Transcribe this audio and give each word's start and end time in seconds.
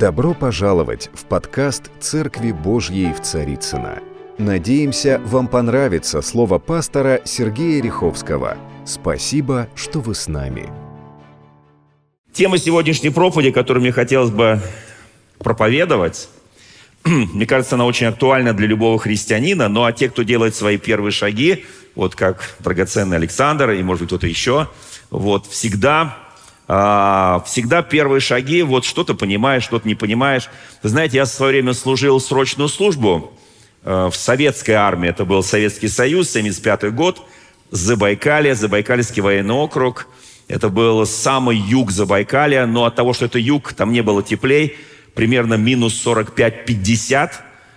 Добро 0.00 0.32
пожаловать 0.32 1.10
в 1.12 1.26
подкаст 1.26 1.90
«Церкви 2.00 2.52
Божьей 2.52 3.12
в 3.12 3.20
Царицына. 3.20 3.98
Надеемся, 4.38 5.20
вам 5.26 5.46
понравится 5.46 6.22
слово 6.22 6.58
пастора 6.58 7.20
Сергея 7.26 7.82
Риховского. 7.82 8.56
Спасибо, 8.86 9.68
что 9.74 10.00
вы 10.00 10.14
с 10.14 10.26
нами. 10.26 10.70
Тема 12.32 12.56
сегодняшней 12.56 13.10
проповеди, 13.10 13.50
которую 13.50 13.82
мне 13.82 13.92
хотелось 13.92 14.30
бы 14.30 14.62
проповедовать, 15.38 16.30
мне 17.04 17.44
кажется, 17.44 17.74
она 17.74 17.84
очень 17.84 18.06
актуальна 18.06 18.54
для 18.54 18.68
любого 18.68 18.98
христианина, 18.98 19.68
ну 19.68 19.84
а 19.84 19.92
те, 19.92 20.08
кто 20.08 20.22
делает 20.22 20.54
свои 20.54 20.78
первые 20.78 21.12
шаги, 21.12 21.66
вот 21.94 22.14
как 22.14 22.54
драгоценный 22.60 23.18
Александр 23.18 23.72
и, 23.72 23.82
может 23.82 24.00
быть, 24.00 24.08
кто-то 24.08 24.26
еще, 24.26 24.66
вот 25.10 25.44
всегда 25.46 26.16
всегда 27.46 27.82
первые 27.82 28.20
шаги, 28.20 28.62
вот 28.62 28.84
что-то 28.84 29.14
понимаешь, 29.14 29.64
что-то 29.64 29.88
не 29.88 29.96
понимаешь. 29.96 30.48
Вы 30.84 30.88
знаете, 30.88 31.16
я 31.16 31.24
в 31.24 31.28
свое 31.28 31.52
время 31.52 31.72
служил 31.74 32.20
срочную 32.20 32.68
службу 32.68 33.32
э, 33.82 34.08
в 34.08 34.14
советской 34.14 34.72
армии, 34.72 35.08
это 35.08 35.24
был 35.24 35.42
Советский 35.42 35.88
Союз, 35.88 36.30
75 36.30 36.94
год, 36.94 37.22
Забайкалье, 37.72 38.54
Забайкальский 38.54 39.20
военный 39.20 39.54
округ. 39.54 40.06
Это 40.46 40.68
был 40.68 41.06
самый 41.06 41.56
юг 41.56 41.90
Забайкалья, 41.90 42.66
но 42.66 42.84
от 42.84 42.94
того, 42.94 43.14
что 43.14 43.24
это 43.24 43.40
юг, 43.40 43.72
там 43.72 43.92
не 43.92 44.02
было 44.02 44.22
теплей, 44.22 44.76
примерно 45.14 45.54
минус 45.54 46.00
45-50, 46.06 47.30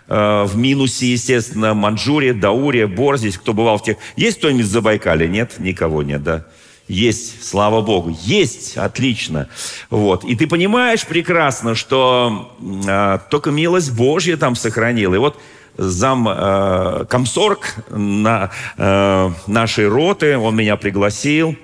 э, 0.08 0.44
в 0.44 0.56
минусе, 0.56 1.08
естественно, 1.08 1.74
Манчжурия, 1.74 2.36
Даурия, 2.36 2.86
Бор, 2.86 3.18
здесь 3.18 3.40
кто 3.40 3.54
бывал 3.54 3.80
в 3.80 3.84
тех... 3.84 3.98
Есть 4.16 4.38
кто-нибудь 4.38 4.66
из 4.66 4.70
Забайкалья? 4.70 5.28
Нет? 5.28 5.56
Никого 5.58 6.04
нет, 6.04 6.22
да? 6.22 6.46
Есть, 6.88 7.48
слава 7.48 7.82
Богу. 7.82 8.16
Есть, 8.24 8.78
отлично. 8.78 9.48
Вот. 9.90 10.26
И 10.26 10.36
ты 10.36 10.48
понимаешь 10.48 11.06
прекрасно, 11.06 11.76
что 11.76 12.56
э, 12.60 13.20
только 13.30 13.52
милость 13.52 13.94
Божья 13.94 14.36
там 14.36 14.56
сохранила. 14.56 15.16
И 15.16 15.18
вот 15.18 15.40
зам 15.78 16.28
э, 16.30 17.06
комсорг 17.10 17.76
на, 17.90 18.52
э, 18.78 19.32
нашей 19.48 19.88
роты, 19.88 20.38
он 20.38 20.58
меня 20.58 20.76
пригласил. 20.76 21.56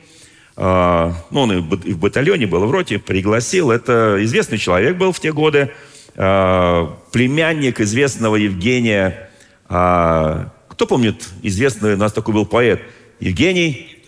Э, 0.56 1.12
ну, 1.32 1.42
он 1.42 1.52
и 1.52 1.92
в 1.94 2.00
батальоне 2.00 2.48
был, 2.48 2.66
в 2.66 2.72
роте 2.72 2.98
пригласил. 2.98 3.72
Это 3.72 4.18
известный 4.22 4.58
человек 4.58 4.96
был 4.98 5.12
в 5.12 5.20
те 5.20 5.34
годы. 5.34 5.72
Э, 6.16 6.88
племянник 7.12 7.82
известного 7.82 8.38
Евгения. 8.38 9.30
Э, 9.68 10.46
кто 10.70 10.88
помнит 10.88 11.28
известный, 11.44 11.96
у 11.96 11.98
нас 11.98 12.14
такой 12.14 12.34
был 12.34 12.46
поэт, 12.46 12.82
Евгений 13.20 13.99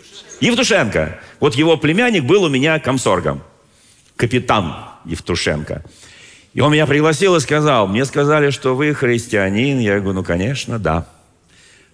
Евтушенко. 0.41 1.19
Вот 1.39 1.55
его 1.55 1.77
племянник 1.77 2.23
был 2.23 2.43
у 2.43 2.49
меня 2.49 2.79
комсоргом. 2.79 3.41
Капитан 4.15 4.75
Евтушенко. 5.05 5.83
И 6.53 6.59
он 6.59 6.73
меня 6.73 6.85
пригласил 6.85 7.35
и 7.35 7.39
сказал, 7.39 7.87
мне 7.87 8.03
сказали, 8.05 8.49
что 8.49 8.75
вы 8.75 8.93
христианин. 8.93 9.79
Я 9.79 9.99
говорю, 9.99 10.15
ну, 10.19 10.23
конечно, 10.23 10.79
да. 10.79 11.07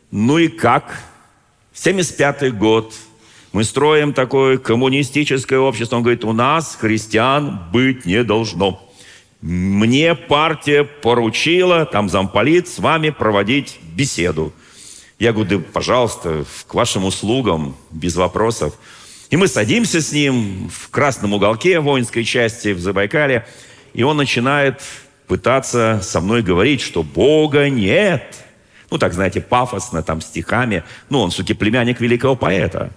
Ну 0.09 0.37
и 0.39 0.47
как? 0.47 0.97
75-й 1.75 2.51
год. 2.51 2.93
Мы 3.51 3.63
строим 3.63 4.13
такое 4.13 4.57
коммунистическое 4.57 5.59
общество. 5.59 5.97
Он 5.97 6.03
говорит, 6.03 6.25
у 6.25 6.33
нас 6.33 6.77
христиан 6.79 7.59
быть 7.71 8.05
не 8.05 8.23
должно. 8.23 8.83
Мне 9.41 10.15
партия 10.15 10.83
поручила, 10.83 11.85
там 11.85 12.09
замполит, 12.09 12.67
с 12.67 12.79
вами 12.79 13.11
проводить 13.11 13.79
беседу. 13.93 14.53
Я 15.19 15.33
говорю, 15.33 15.59
да, 15.59 15.65
пожалуйста, 15.73 16.45
к 16.67 16.73
вашим 16.73 17.05
услугам, 17.05 17.75
без 17.89 18.15
вопросов. 18.15 18.75
И 19.29 19.37
мы 19.37 19.47
садимся 19.47 19.99
с 19.99 20.11
ним 20.11 20.69
в 20.69 20.89
красном 20.89 21.33
уголке 21.33 21.79
воинской 21.79 22.23
части 22.23 22.69
в 22.69 22.79
Забайкале, 22.79 23.45
и 23.93 24.03
он 24.03 24.17
начинает 24.17 24.81
пытаться 25.27 25.99
со 26.03 26.21
мной 26.21 26.43
говорить, 26.43 26.81
что 26.81 27.03
Бога 27.03 27.67
нет. 27.67 28.45
Ну, 28.91 28.97
так, 28.97 29.13
знаете, 29.13 29.41
пафосно, 29.41 30.03
там, 30.03 30.21
стихами. 30.21 30.83
Ну, 31.09 31.19
он 31.19 31.31
все-таки 31.31 31.55
племянник 31.55 31.99
великого 31.99 32.35
поэта. 32.35 32.91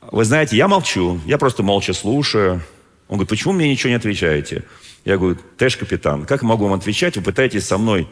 Вы 0.00 0.24
знаете, 0.24 0.56
я 0.56 0.66
молчу, 0.66 1.20
я 1.26 1.36
просто 1.36 1.62
молча 1.62 1.92
слушаю. 1.92 2.62
Он 3.08 3.16
говорит, 3.16 3.28
почему 3.28 3.52
мне 3.52 3.70
ничего 3.70 3.90
не 3.90 3.96
отвечаете? 3.96 4.64
Я 5.04 5.18
говорю, 5.18 5.38
Тэш, 5.56 5.76
капитан, 5.76 6.24
как 6.24 6.42
могу 6.42 6.64
вам 6.64 6.72
отвечать? 6.72 7.16
Вы 7.16 7.22
пытаетесь 7.22 7.66
со 7.66 7.78
мной 7.78 8.08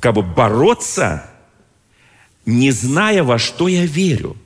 как 0.00 0.14
бы 0.14 0.22
бороться, 0.22 1.30
не 2.46 2.70
зная, 2.70 3.22
во 3.22 3.38
что 3.38 3.68
я 3.68 3.86
верю. 3.86 4.36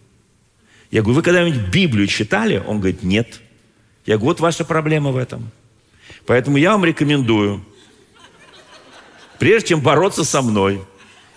Я 0.90 1.02
говорю, 1.02 1.16
вы 1.16 1.22
когда-нибудь 1.22 1.68
Библию 1.68 2.06
читали? 2.06 2.62
Он 2.66 2.78
говорит, 2.78 3.02
нет. 3.02 3.40
Я 4.06 4.16
говорю, 4.16 4.28
вот 4.28 4.40
ваша 4.40 4.64
проблема 4.64 5.10
в 5.10 5.16
этом. 5.16 5.50
Поэтому 6.26 6.56
я 6.56 6.72
вам 6.72 6.84
рекомендую, 6.84 7.64
прежде 9.38 9.70
чем 9.70 9.80
бороться 9.80 10.24
со 10.24 10.42
мной, 10.42 10.82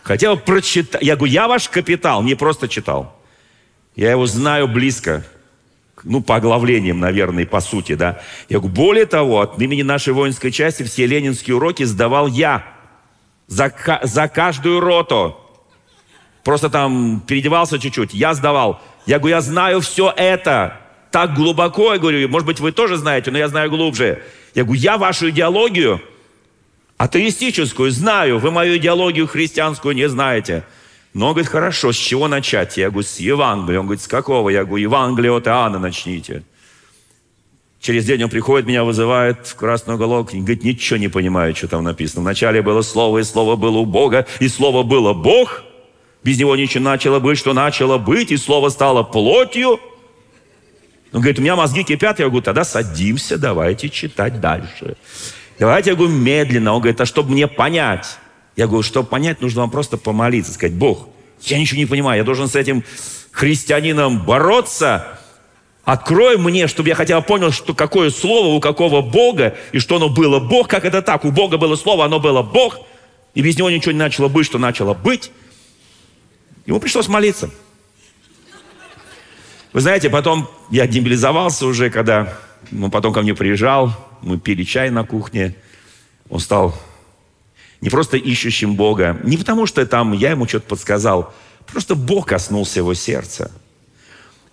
хотя 0.04 0.34
бы 0.36 0.42
прочитать. 0.42 1.02
Я 1.02 1.16
говорю, 1.16 1.34
я 1.34 1.48
ваш 1.48 1.70
капитал, 1.70 2.24
не 2.24 2.36
просто 2.36 2.68
читал. 2.68 3.18
Я 3.96 4.12
его 4.12 4.26
знаю 4.26 4.68
близко, 4.68 5.26
ну, 6.04 6.22
по 6.22 6.38
оглавлениям, 6.38 7.00
наверное, 7.00 7.46
по 7.46 7.60
сути, 7.60 7.96
да. 7.96 8.22
Я 8.50 8.60
говорю, 8.60 8.74
более 8.74 9.06
того, 9.06 9.42
от 9.42 9.62
имени 9.62 9.82
нашей 9.82 10.14
воинской 10.14 10.52
части 10.52 10.84
все 10.84 11.06
ленинские 11.06 11.56
уроки 11.56 11.84
сдавал 11.84 12.28
я 12.28 12.66
за, 13.48 13.74
за 14.04 14.28
каждую 14.28 14.80
роту. 14.80 15.38
Просто 16.44 16.70
там 16.70 17.22
переодевался 17.26 17.80
чуть-чуть. 17.80 18.14
Я 18.14 18.34
сдавал. 18.34 18.82
Я 19.06 19.20
говорю, 19.20 19.36
я 19.36 19.42
знаю 19.42 19.82
все 19.82 20.14
это. 20.16 20.78
Так 21.12 21.34
глубоко, 21.34 21.94
я 21.94 22.00
говорю, 22.00 22.28
может 22.30 22.46
быть, 22.46 22.60
вы 22.60 22.72
тоже 22.72 22.98
знаете, 22.98 23.32
но 23.32 23.38
я 23.38 23.48
знаю 23.48 23.70
глубже. 23.70 24.24
Я 24.56 24.64
говорю, 24.64 24.82
я 24.82 24.98
вашу 24.98 25.30
идеологию, 25.30 26.02
атеистическую, 26.98 27.92
знаю. 27.92 28.40
Вы 28.40 28.52
мою 28.52 28.78
идеологию 28.78 29.28
христианскую 29.28 29.94
не 29.94 30.08
знаете. 30.08 30.64
Но 31.14 31.28
он 31.28 31.34
говорит, 31.34 31.52
хорошо, 31.52 31.92
с 31.92 31.98
чего 31.98 32.28
начать? 32.28 32.78
Я 32.78 32.90
говорю, 32.90 33.06
с 33.06 33.20
Евангелия. 33.20 33.80
Он 33.80 33.86
говорит, 33.86 34.02
с 34.02 34.08
какого? 34.08 34.50
Я 34.50 34.64
говорю, 34.64 34.84
Евангелие 34.84 35.36
от 35.36 35.48
Иоанна 35.48 35.80
начните. 35.80 36.44
Через 37.82 38.06
день 38.06 38.24
он 38.24 38.30
приходит, 38.30 38.68
меня 38.68 38.84
вызывает 38.84 39.48
в 39.48 39.56
красный 39.56 39.96
уголок 39.96 40.34
и 40.34 40.38
говорит, 40.38 40.64
ничего 40.64 40.98
не 40.98 41.08
понимаю, 41.08 41.56
что 41.56 41.68
там 41.68 41.84
написано. 41.84 42.22
Вначале 42.22 42.62
было 42.62 42.84
Слово, 42.84 43.18
и 43.18 43.24
Слово 43.24 43.56
было 43.56 43.80
у 43.80 43.86
Бога, 43.86 44.28
и 44.40 44.48
Слово 44.48 44.84
было 44.84 45.14
Бог. 45.14 45.64
Без 46.24 46.38
него 46.38 46.56
ничего 46.56 46.84
начало 46.84 47.20
быть, 47.20 47.38
что 47.38 47.54
начало 47.54 47.98
быть, 47.98 48.32
и 48.32 48.38
Слово 48.38 48.70
стало 48.70 49.04
плотью. 49.04 49.80
Он 51.14 51.20
говорит, 51.20 51.40
у 51.40 51.42
меня 51.42 51.56
мозги 51.56 51.84
кипят. 51.84 52.20
Я 52.20 52.28
говорю, 52.28 52.44
тогда 52.44 52.64
садимся, 52.64 53.38
давайте 53.38 53.90
читать 53.90 54.40
дальше. 54.40 54.96
Давайте, 55.60 55.92
я 55.92 55.96
говорю, 55.96 56.14
медленно. 56.14 56.74
Он 56.74 56.80
говорит, 56.80 57.02
а 57.02 57.06
чтобы 57.06 57.32
мне 57.32 57.48
понять? 57.48 58.18
Я 58.56 58.68
говорю, 58.68 58.84
чтобы 58.84 59.08
понять, 59.08 59.42
нужно 59.42 59.62
вам 59.62 59.72
просто 59.72 59.98
помолиться, 59.98 60.54
сказать, 60.54 60.76
Бог, 60.76 61.08
я 61.42 61.58
ничего 61.58 61.80
не 61.80 61.86
понимаю, 61.86 62.18
я 62.20 62.24
должен 62.24 62.48
с 62.48 62.56
этим 62.56 62.84
христианином 63.32 64.24
бороться, 64.24 65.18
Открой 65.84 66.38
мне, 66.38 66.68
чтобы 66.68 66.90
я 66.90 66.96
хотя 66.96 67.20
бы 67.20 67.26
понял, 67.26 67.52
что 67.52 67.74
какое 67.74 68.12
слово 68.12 68.54
у 68.54 68.60
какого 68.60 69.02
Бога, 69.02 69.56
и 69.72 69.80
что 69.80 69.96
оно 69.96 70.10
было 70.10 70.40
Бог, 70.40 70.68
как 70.68 70.86
это 70.86 71.02
так? 71.02 71.26
У 71.26 71.32
Бога 71.32 71.58
было 71.58 71.76
слово, 71.76 72.06
оно 72.06 72.20
было 72.20 72.44
Бог, 72.44 72.80
и 73.34 73.42
без 73.42 73.58
него 73.58 73.70
ничего 73.72 73.92
не 73.92 73.98
начало 73.98 74.28
быть, 74.28 74.46
что 74.46 74.60
начало 74.60 74.94
быть. 74.94 75.32
Ему 76.72 76.80
пришлось 76.80 77.10
молиться. 77.10 77.50
Вы 79.74 79.82
знаете, 79.82 80.10
потом 80.10 80.50
я 80.70 80.88
демобилизовался 80.88 81.66
уже, 81.66 81.90
когда 81.90 82.34
он 82.72 82.90
потом 82.90 83.12
ко 83.12 83.22
мне 83.22 83.36
приезжал, 83.36 83.92
мы 84.22 84.40
пили 84.40 84.64
чай 84.64 84.90
на 84.90 85.04
кухне, 85.04 85.54
он 86.30 86.40
стал 86.40 86.74
не 87.82 87.90
просто 87.90 88.16
ищущим 88.16 88.76
Бога, 88.76 89.20
не 89.26 89.36
потому 89.36 89.66
что 89.66 89.86
там 89.86 90.14
я 90.14 90.32
ему 90.32 90.48
что-то 90.48 90.68
подсказал, 90.68 91.34
просто 91.68 91.94
Бог 91.94 92.28
коснулся 92.28 92.80
его 92.80 92.94
сердца. 92.94 93.52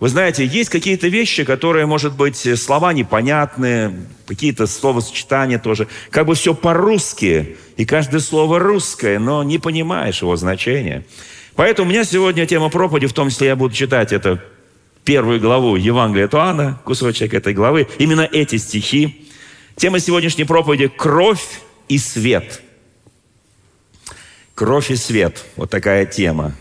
Вы 0.00 0.08
знаете, 0.08 0.44
есть 0.44 0.70
какие-то 0.70 1.06
вещи, 1.06 1.44
которые, 1.44 1.86
может 1.86 2.16
быть, 2.16 2.48
слова 2.60 2.92
непонятные, 2.92 3.94
какие-то 4.26 4.66
словосочетания 4.66 5.60
тоже. 5.60 5.86
Как 6.10 6.26
бы 6.26 6.34
все 6.34 6.52
по-русски, 6.52 7.56
и 7.76 7.84
каждое 7.84 8.18
слово 8.18 8.58
русское, 8.58 9.20
но 9.20 9.44
не 9.44 9.60
понимаешь 9.60 10.22
его 10.22 10.34
значения. 10.34 11.04
Поэтому 11.58 11.88
у 11.88 11.92
меня 11.92 12.04
сегодня 12.04 12.46
тема 12.46 12.68
проповеди, 12.68 13.08
в 13.08 13.12
том 13.12 13.30
числе 13.30 13.48
я 13.48 13.56
буду 13.56 13.74
читать 13.74 14.12
это 14.12 14.40
первую 15.02 15.40
главу 15.40 15.74
Евангелия 15.74 16.26
от 16.26 16.34
Иоанна, 16.34 16.80
кусочек 16.84 17.34
этой 17.34 17.52
главы, 17.52 17.88
именно 17.98 18.20
эти 18.20 18.58
стихи. 18.58 19.28
Тема 19.74 19.98
сегодняшней 19.98 20.44
проповеди– 20.44 20.86
«Кровь 20.96 21.60
и 21.88 21.98
свет». 21.98 22.62
Кровь 24.54 24.92
и 24.92 24.94
свет. 24.94 25.44
Вот 25.56 25.68
такая 25.68 26.06
тема. 26.06 26.54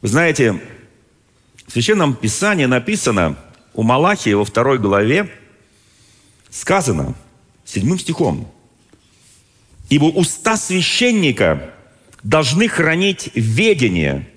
Вы 0.00 0.08
знаете, 0.08 0.58
в 1.66 1.72
Священном 1.72 2.14
Писании 2.14 2.64
написано, 2.64 3.36
у 3.74 3.82
Малахии 3.82 4.32
во 4.32 4.46
второй 4.46 4.78
главе 4.78 5.30
сказано, 6.48 7.14
седьмым 7.66 7.98
стихом, 7.98 8.50
«Ибо 9.90 10.06
уста 10.06 10.56
священника 10.56 11.74
должны 12.24 12.66
хранить 12.68 13.30
ведение, 13.34 14.28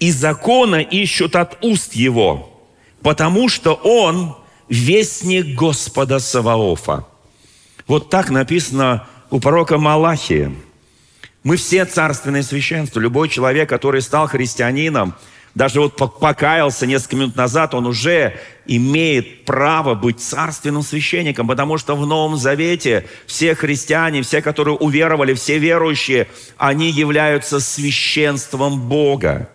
и 0.00 0.10
закона 0.10 0.76
ищут 0.82 1.36
от 1.36 1.64
уст 1.64 1.94
его, 1.94 2.60
потому 3.00 3.48
что 3.48 3.72
он 3.74 4.36
вестник 4.68 5.54
Господа 5.54 6.18
Саваофа. 6.18 7.06
Вот 7.86 8.10
так 8.10 8.30
написано 8.30 9.06
у 9.30 9.40
пророка 9.40 9.78
Малахия. 9.78 10.52
Мы 11.42 11.56
все 11.56 11.84
царственное 11.84 12.42
священство. 12.42 13.00
Любой 13.00 13.28
человек, 13.28 13.68
который 13.68 14.00
стал 14.02 14.26
христианином, 14.26 15.14
даже 15.54 15.80
вот 15.80 15.96
покаялся 15.96 16.84
несколько 16.84 17.16
минут 17.16 17.36
назад, 17.36 17.74
он 17.74 17.86
уже 17.86 18.40
имеет 18.66 19.44
право 19.44 19.94
быть 19.94 20.20
царственным 20.20 20.82
священником, 20.82 21.46
потому 21.46 21.78
что 21.78 21.94
в 21.94 22.06
Новом 22.06 22.36
Завете 22.36 23.06
все 23.26 23.54
христиане, 23.54 24.22
все, 24.22 24.42
которые 24.42 24.76
уверовали, 24.76 25.34
все 25.34 25.58
верующие, 25.58 26.26
они 26.56 26.90
являются 26.90 27.60
священством 27.60 28.80
Бога. 28.80 29.48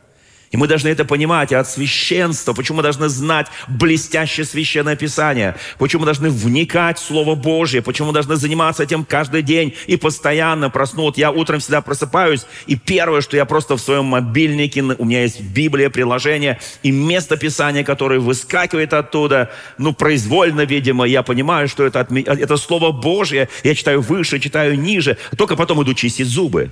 И 0.51 0.57
мы 0.57 0.67
должны 0.67 0.87
это 0.87 1.05
понимать, 1.05 1.53
от 1.53 1.69
священства, 1.69 2.53
почему 2.53 2.77
мы 2.77 2.83
должны 2.83 3.07
знать 3.07 3.47
блестящее 3.67 4.45
священное 4.45 4.95
писание, 4.95 5.55
почему 5.77 6.01
мы 6.01 6.05
должны 6.05 6.29
вникать 6.29 6.97
в 6.97 7.03
Слово 7.03 7.35
Божье, 7.35 7.83
почему 7.83 8.07
мы 8.07 8.13
должны 8.13 8.35
заниматься 8.35 8.83
этим 8.83 9.05
каждый 9.05 9.43
день 9.43 9.75
и 9.85 9.95
постоянно 9.95 10.71
проснуть. 10.71 11.17
Я 11.17 11.31
утром 11.31 11.59
всегда 11.59 11.81
просыпаюсь, 11.81 12.47
и 12.65 12.75
первое, 12.75 13.21
что 13.21 13.37
я 13.37 13.45
просто 13.45 13.77
в 13.77 13.81
своем 13.81 14.05
мобильнике, 14.05 14.81
у 14.81 15.05
меня 15.05 15.21
есть 15.21 15.39
Библия, 15.41 15.91
приложение, 15.91 16.59
и 16.81 16.89
место 16.89 17.37
Писания, 17.37 17.83
которое 17.83 18.19
выскакивает 18.19 18.93
оттуда, 18.93 19.51
ну, 19.77 19.93
произвольно, 19.93 20.61
видимо, 20.61 21.05
я 21.05 21.21
понимаю, 21.21 21.67
что 21.67 21.85
это, 21.85 22.07
это 22.09 22.57
Слово 22.57 22.91
Божье, 22.91 23.49
я 23.63 23.75
читаю 23.75 24.01
выше, 24.01 24.39
читаю 24.39 24.79
ниже, 24.79 25.17
только 25.37 25.55
потом 25.55 25.83
иду 25.83 25.93
чистить 25.93 26.27
зубы. 26.27 26.71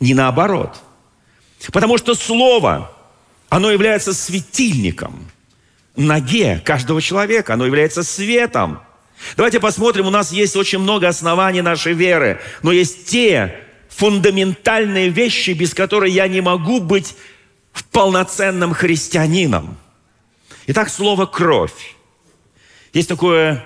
Не 0.00 0.14
наоборот– 0.14 0.76
Потому 1.72 1.98
что 1.98 2.14
Слово, 2.14 2.90
оно 3.48 3.70
является 3.70 4.12
светильником 4.12 5.30
ноге 5.96 6.60
каждого 6.64 7.00
человека, 7.00 7.54
оно 7.54 7.66
является 7.66 8.02
светом. 8.02 8.80
Давайте 9.36 9.60
посмотрим, 9.60 10.06
у 10.06 10.10
нас 10.10 10.32
есть 10.32 10.56
очень 10.56 10.80
много 10.80 11.08
оснований 11.08 11.62
нашей 11.62 11.92
веры, 11.92 12.40
но 12.62 12.72
есть 12.72 13.06
те 13.06 13.60
фундаментальные 13.88 15.08
вещи, 15.08 15.50
без 15.50 15.72
которых 15.72 16.10
я 16.10 16.26
не 16.26 16.40
могу 16.40 16.80
быть 16.80 17.14
полноценным 17.92 18.74
христианином. 18.74 19.76
Итак, 20.66 20.88
слово 20.88 21.26
«кровь». 21.26 21.94
Есть 22.92 23.08
такое 23.08 23.64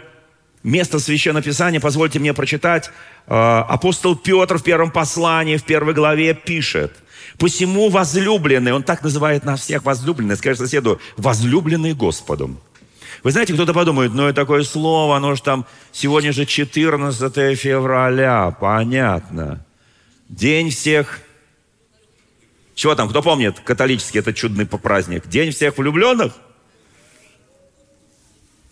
место 0.63 0.99
Священного 0.99 1.43
Писания, 1.43 1.81
позвольте 1.81 2.19
мне 2.19 2.35
прочитать. 2.35 2.91
Э, 3.27 3.65
апостол 3.69 4.17
Петр 4.17 4.59
в 4.59 4.63
первом 4.63 4.91
послании, 4.91 5.57
в 5.57 5.65
первой 5.65 5.95
главе 5.95 6.35
пишет– 6.35 6.93
Посему 7.39 7.89
возлюбленные, 7.89 8.75
он 8.75 8.83
так 8.83 9.03
называет 9.03 9.45
нас 9.45 9.61
всех 9.61 9.85
возлюбленные, 9.85 10.37
скажи 10.37 10.57
соседу, 10.57 11.01
возлюбленные 11.17 11.95
Господом. 11.95 12.59
Вы 13.23 13.31
знаете, 13.31 13.55
кто-то 13.55 13.73
подумает, 13.73 14.13
ну 14.13 14.29
и 14.29 14.33
такое 14.33 14.65
слово, 14.65 15.17
оно 15.17 15.35
же 15.35 15.43
там, 15.43 15.65
сегодня 15.93 16.33
же 16.33 16.47
14 16.47 17.59
февраля, 17.59 18.51
понятно. 18.61 19.65
День 20.29 20.71
всех... 20.71 21.21
Чего 22.75 22.95
там, 22.95 23.09
кто 23.09 23.23
помнит 23.23 23.59
католический 23.61 24.21
этот 24.21 24.37
чудный 24.37 24.67
праздник? 24.67 25.27
День 25.29 25.53
всех 25.53 25.79
влюбленных? 25.79 26.33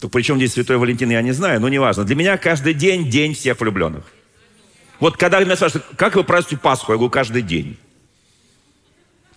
То 0.01 0.09
при 0.09 0.23
чем 0.23 0.37
здесь 0.37 0.53
Святой 0.53 0.77
Валентин, 0.77 1.11
я 1.11 1.23
не 1.23 1.33
знаю, 1.33 1.61
но 1.61 1.69
неважно. 1.69 2.05
Для 2.05 2.15
меня 2.15 2.37
каждый 2.37 2.75
день 2.75 3.11
день 3.11 3.35
всех 3.35 3.61
влюбленных. 3.61 4.05
Вот 5.01 5.17
когда 5.17 5.41
меня 5.41 5.57
спрашивают, 5.57 5.87
как 5.97 6.15
вы 6.15 6.25
празднуете 6.25 6.63
Пасху? 6.63 6.93
Я 6.93 6.99
говорю, 6.99 7.11
каждый 7.11 7.43
день. 7.43 7.79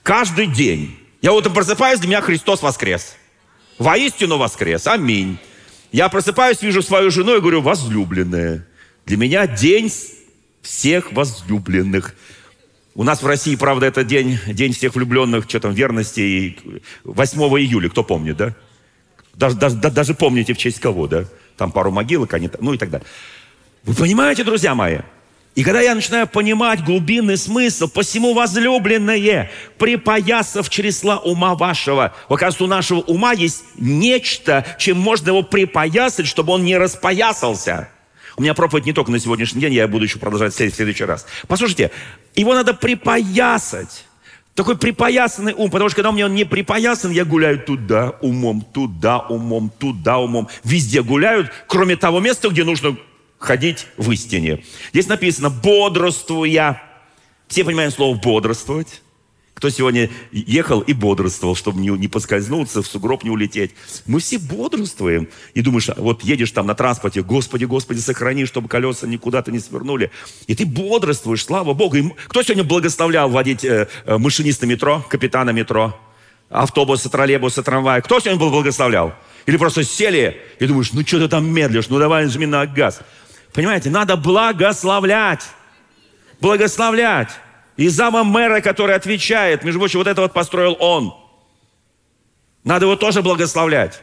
Каждый 0.04 0.48
день. 0.48 0.98
Я 1.22 1.34
утром 1.34 1.54
просыпаюсь, 1.54 2.00
для 2.00 2.10
меня 2.10 2.22
Христос 2.22 2.62
воскрес. 2.62 3.16
Воистину 3.78 4.38
воскрес. 4.38 4.88
Аминь. 4.88 5.38
Я 5.92 6.10
просыпаюсь, 6.10 6.62
вижу 6.62 6.82
свою 6.82 7.12
жену 7.12 7.38
и 7.38 7.40
говорю, 7.40 7.62
возлюбленная. 7.62 8.66
Для 9.06 9.18
меня 9.18 9.48
день 9.48 9.92
всех 10.62 11.12
возлюбленных. 11.12 12.16
У 12.96 13.04
нас 13.04 13.22
в 13.24 13.28
России, 13.28 13.56
правда, 13.56 13.86
это 13.86 14.04
день, 14.04 14.40
день 14.48 14.74
всех 14.74 14.96
влюбленных, 14.96 15.46
что 15.48 15.60
там, 15.60 15.74
верности, 15.74 16.58
8 17.04 17.40
июля, 17.40 17.90
кто 17.90 18.04
помнит, 18.04 18.38
да? 18.38 18.56
Даже, 19.34 19.56
даже, 19.56 19.76
даже 19.78 20.14
помните, 20.14 20.54
в 20.54 20.58
честь 20.58 20.80
кого, 20.80 21.08
да? 21.08 21.26
Там 21.58 21.72
пару 21.72 21.92
могилок, 21.92 22.34
они, 22.34 22.50
ну 22.60 22.74
и 22.74 22.78
так 22.78 22.90
далее. 22.90 23.08
Вы 23.84 23.96
понимаете, 23.96 24.44
друзья 24.44 24.76
мои? 24.76 25.00
И 25.56 25.64
когда 25.64 25.82
я 25.82 25.96
начинаю 25.96 26.28
понимать 26.28 26.84
глубинный 26.84 27.36
смысл, 27.36 27.90
посему 27.90 28.34
возлюбленное, 28.34 29.52
припоясав 29.78 30.70
чресла 30.70 31.18
ума 31.18 31.56
вашего. 31.56 32.14
Оказывается, 32.30 32.64
у 32.64 32.68
нашего 32.68 33.00
ума 33.02 33.34
есть 33.34 33.64
нечто, 33.76 34.66
чем 34.78 35.00
можно 35.00 35.30
его 35.30 35.44
припоясать, 35.44 36.28
чтобы 36.28 36.54
он 36.54 36.64
не 36.64 36.78
распоясался. 36.78 37.90
У 38.38 38.42
меня 38.42 38.54
проповедь 38.54 38.86
не 38.86 38.94
только 38.94 39.12
на 39.12 39.20
сегодняшний 39.20 39.60
день, 39.60 39.74
я 39.74 39.88
буду 39.88 40.06
еще 40.06 40.18
продолжать 40.18 40.54
в 40.54 40.56
следующий 40.56 41.04
раз. 41.04 41.26
Послушайте, 41.48 41.92
его 42.36 42.54
надо 42.54 42.74
припоясать. 42.74 44.06
Такой 44.56 44.78
припоясанный 44.78 45.54
ум, 45.54 45.70
потому 45.72 45.90
что 45.90 45.98
когда 45.98 46.10
у 46.10 46.14
меня 46.14 46.26
он 46.26 46.36
не 46.36 46.44
припоясан, 46.44 47.12
я 47.12 47.26
гуляю 47.26 47.60
туда 47.60 48.12
умом, 48.22 48.62
туда 48.62 49.20
умом, 49.20 49.72
туда 49.78 50.20
умом. 50.20 50.48
Везде 50.64 51.02
гуляют, 51.02 51.52
кроме 51.68 51.96
того 51.96 52.20
места, 52.20 52.50
где 52.50 52.64
нужно 52.64 52.98
ходить 53.40 53.88
в 53.98 54.12
истине. 54.12 54.64
Здесь 54.92 55.08
написано 55.08 55.50
«бодрствуя». 55.50 56.82
Все 57.48 57.64
понимаем 57.64 57.92
слово 57.92 58.16
«бодрствовать». 58.16 59.02
Кто 59.60 59.70
сегодня 59.70 60.10
ехал 60.32 60.80
и 60.80 60.94
бодрствовал, 60.94 61.54
чтобы 61.54 61.82
не, 61.82 61.90
не 61.90 62.08
поскользнуться, 62.08 62.82
в 62.82 62.88
сугроб 62.88 63.26
не 63.26 63.30
улететь. 63.30 63.72
Мы 64.06 64.22
все 64.22 64.38
бодрствуем. 64.38 65.28
И 65.54 65.62
думаешь, 65.62 65.90
вот 65.98 66.24
едешь 66.24 66.52
там 66.52 66.66
на 66.66 66.76
транспорте, 66.76 67.24
Господи, 67.24 67.66
Господи, 67.66 68.00
сохрани, 68.00 68.46
чтобы 68.46 68.70
колеса 68.70 69.06
никуда-то 69.06 69.52
не 69.52 69.60
свернули. 69.60 70.12
И 70.48 70.56
ты 70.56 70.66
бодрствуешь, 70.66 71.44
слава 71.44 71.74
Богу. 71.74 71.98
И 71.98 72.10
кто 72.30 72.42
сегодня 72.42 72.64
благословлял 72.64 73.30
водить 73.30 73.66
э, 73.66 73.90
э, 74.06 74.18
машиниста 74.18 74.66
метро, 74.66 75.06
капитана 75.10 75.50
метро, 75.50 76.00
автобуса, 76.50 77.10
троллейбуса, 77.10 77.62
трамвая? 77.62 78.00
Кто 78.00 78.22
сегодня 78.22 78.40
был 78.40 78.52
благословлял? 78.52 79.14
Или 79.46 79.58
просто 79.58 79.84
сели 79.84 80.40
и 80.60 80.68
думаешь, 80.68 80.94
ну 80.94 81.02
что 81.06 81.20
ты 81.20 81.28
там 81.28 81.46
медлишь, 81.46 81.90
ну 81.90 82.00
давай 82.00 82.28
жми 82.28 82.46
на 82.46 82.66
газ. 82.66 83.02
Понимаете, 83.54 83.90
надо 83.90 84.16
благословлять. 84.16 85.44
Благословлять. 86.40 87.30
И 87.78 87.88
зама 87.88 88.24
мэра, 88.24 88.62
который 88.62 88.96
отвечает, 88.96 89.64
между 89.64 89.80
прочим, 89.80 90.00
вот 90.00 90.08
это 90.08 90.22
вот 90.22 90.34
построил 90.34 90.76
он. 90.80 91.14
Надо 92.64 92.86
его 92.86 92.96
тоже 92.96 93.22
благословлять. 93.22 94.02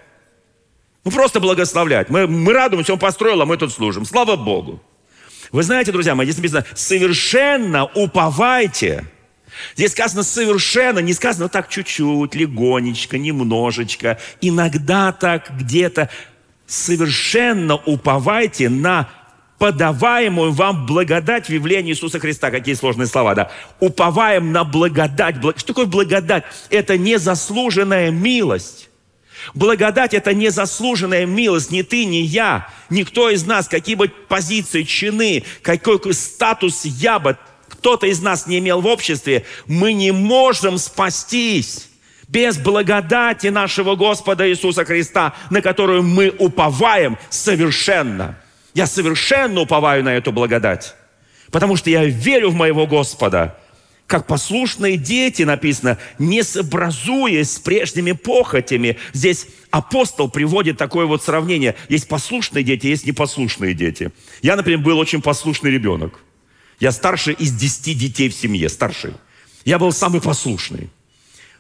Ну, 1.05 1.11
просто 1.11 1.41
благословлять. 1.41 2.09
Мы, 2.09 2.27
мы 2.27 2.53
радуемся, 2.53 2.93
он 2.93 2.99
построил, 2.99 3.41
а 3.43 3.47
мы 3.47 3.57
тут 3.57 3.73
служим. 3.73 4.05
Слава 4.05 4.37
Богу. 4.37 4.83
Вы 5.53 5.63
знаете, 5.63 5.93
друзья 5.93 6.15
мои, 6.15 6.27
здесь 6.27 6.39
написано, 6.39 6.65
совершенно 6.75 7.85
уповайте. 7.85 9.05
Здесь 9.77 9.93
сказано 9.93 10.23
совершенно, 10.23 10.99
не 10.99 11.15
сказано 11.15 11.49
так 11.49 11.69
чуть-чуть, 11.69 12.35
легонечко, 12.35 13.19
немножечко, 13.19 14.19
иногда 14.41 15.13
так 15.13 15.51
где-то. 15.57 16.11
Совершенно 16.67 17.77
уповайте 17.77 18.69
на 18.69 19.09
подаваемую 19.59 20.53
вам 20.53 20.87
благодать 20.87 21.47
в 21.49 21.53
явлении 21.53 21.93
Иисуса 21.93 22.19
Христа. 22.19 22.51
Какие 22.51 22.75
сложные 22.75 23.07
слова, 23.07 23.35
да? 23.35 23.51
Уповаем 23.81 24.53
на 24.53 24.65
благодать. 24.65 25.37
Что 25.57 25.69
такое 25.69 25.87
благодать? 25.87 26.45
Это 26.71 26.99
незаслуженная 26.99 28.11
милость. 28.11 28.91
Благодать– 29.55 30.13
это 30.15 30.35
незаслуженная 30.35 31.27
милость. 31.27 31.71
Ни 31.71 31.83
ты, 31.83 32.05
ни 32.05 32.17
я, 32.17 32.69
никто 32.91 33.31
из 33.31 33.47
нас, 33.47 33.69
какие 33.69 33.95
бы 33.95 34.09
позиции, 34.09 34.83
чины, 34.83 35.45
какой 35.63 36.01
статус 36.15 36.85
я 36.85 37.19
бы, 37.19 37.37
кто-то 37.69 38.07
из 38.07 38.21
нас 38.21 38.47
не 38.47 38.59
имел 38.59 38.81
в 38.81 38.87
обществе, 38.87 39.45
мы 39.67 39.93
не 39.93 40.11
можем 40.11 40.79
спастись 40.79 41.89
без 42.27 42.59
благодати 42.59 43.49
нашего 43.49 43.95
Господа 43.95 44.49
Иисуса 44.49 44.85
Христа, 44.85 45.35
на 45.51 45.63
которую 45.63 46.03
мы 46.03 46.35
уповаем 46.39 47.17
совершенно– 47.31 48.39
я 48.77 48.87
совершенно 48.87 49.63
уповаю 49.63 50.05
на 50.05 50.15
эту 50.15 50.33
благодать, 50.33 50.95
потому 51.51 51.77
что 51.77 51.89
я 51.89 52.05
верю 52.05 52.51
в 52.51 52.55
моего 52.55 52.87
Господа. 52.87 53.59
Как 54.07 54.27
послушные 54.27 54.99
дети 54.99 55.45
написано, 55.45 55.97
не 56.19 56.43
сообразуясь 56.43 57.53
с 57.53 57.59
прежними 57.59 58.13
похотями. 58.13 58.99
Здесь 59.15 59.47
апостол 59.71 60.29
приводит 60.31 60.77
такое 60.77 61.07
вот 61.07 61.23
сравнение. 61.25 61.75
Есть 61.89 62.07
послушные 62.07 62.65
дети, 62.65 62.87
есть 62.87 63.07
непослушные 63.07 63.73
дети. 63.73 64.13
Я, 64.43 64.57
например, 64.57 64.81
был 64.81 64.99
очень 64.99 65.23
послушный 65.23 65.71
ребенок. 65.71 66.21
Я 66.79 66.93
старший 66.93 67.33
из 67.33 67.53
десяти 67.53 67.95
детей 67.95 68.29
в 68.29 68.35
семье, 68.35 68.69
старший. 68.69 69.15
Я 69.65 69.79
был 69.79 69.91
самый 69.91 70.21
послушный. 70.21 70.91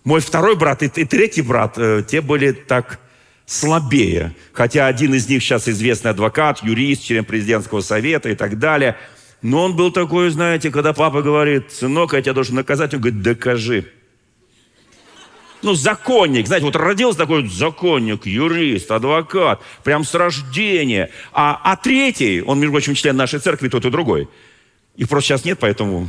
Мой 0.05 0.21
второй 0.21 0.55
брат 0.55 0.83
и, 0.83 0.89
третий 0.89 1.41
брат, 1.41 1.79
э, 1.79 2.05
те 2.07 2.21
были 2.21 2.53
так 2.53 3.01
слабее. 3.47 4.35
Хотя 4.53 4.89
один 4.89 5.15
из 5.15 5.29
них 5.29 5.43
сейчас 5.43 5.69
известный 5.69 6.11
адвокат, 6.11 6.63
юрист, 6.63 7.05
член 7.05 7.25
президентского 7.25 7.81
совета 7.81 8.29
и 8.29 8.35
так 8.35 8.59
далее. 8.59 8.97
Но 9.41 9.65
он 9.65 9.77
был 9.77 9.93
такой, 9.93 10.31
знаете, 10.31 10.71
когда 10.71 10.93
папа 10.93 11.23
говорит, 11.23 11.73
сынок, 11.73 12.13
я 12.15 12.23
тебя 12.23 12.33
должен 12.33 12.57
наказать, 12.57 12.93
он 12.95 13.01
говорит, 13.01 13.23
докажи. 13.23 13.93
ну, 15.63 15.75
законник. 15.75 16.47
Знаете, 16.47 16.67
вот 16.67 16.77
родился 16.77 17.19
такой 17.19 17.49
законник, 17.49 18.27
юрист, 18.27 18.91
адвокат, 18.91 19.63
прям 19.85 20.05
с 20.05 20.15
рождения. 20.15 21.11
А, 21.33 21.61
а 21.63 21.77
третий, 21.77 22.43
он, 22.43 22.59
между 22.59 22.73
прочим, 22.73 22.95
член 22.95 23.17
нашей 23.17 23.39
церкви, 23.39 23.69
тот 23.69 23.85
и 23.85 23.91
другой. 23.91 24.29
Их 24.97 25.09
просто 25.09 25.29
сейчас 25.29 25.45
нет, 25.45 25.59
поэтому... 25.61 26.09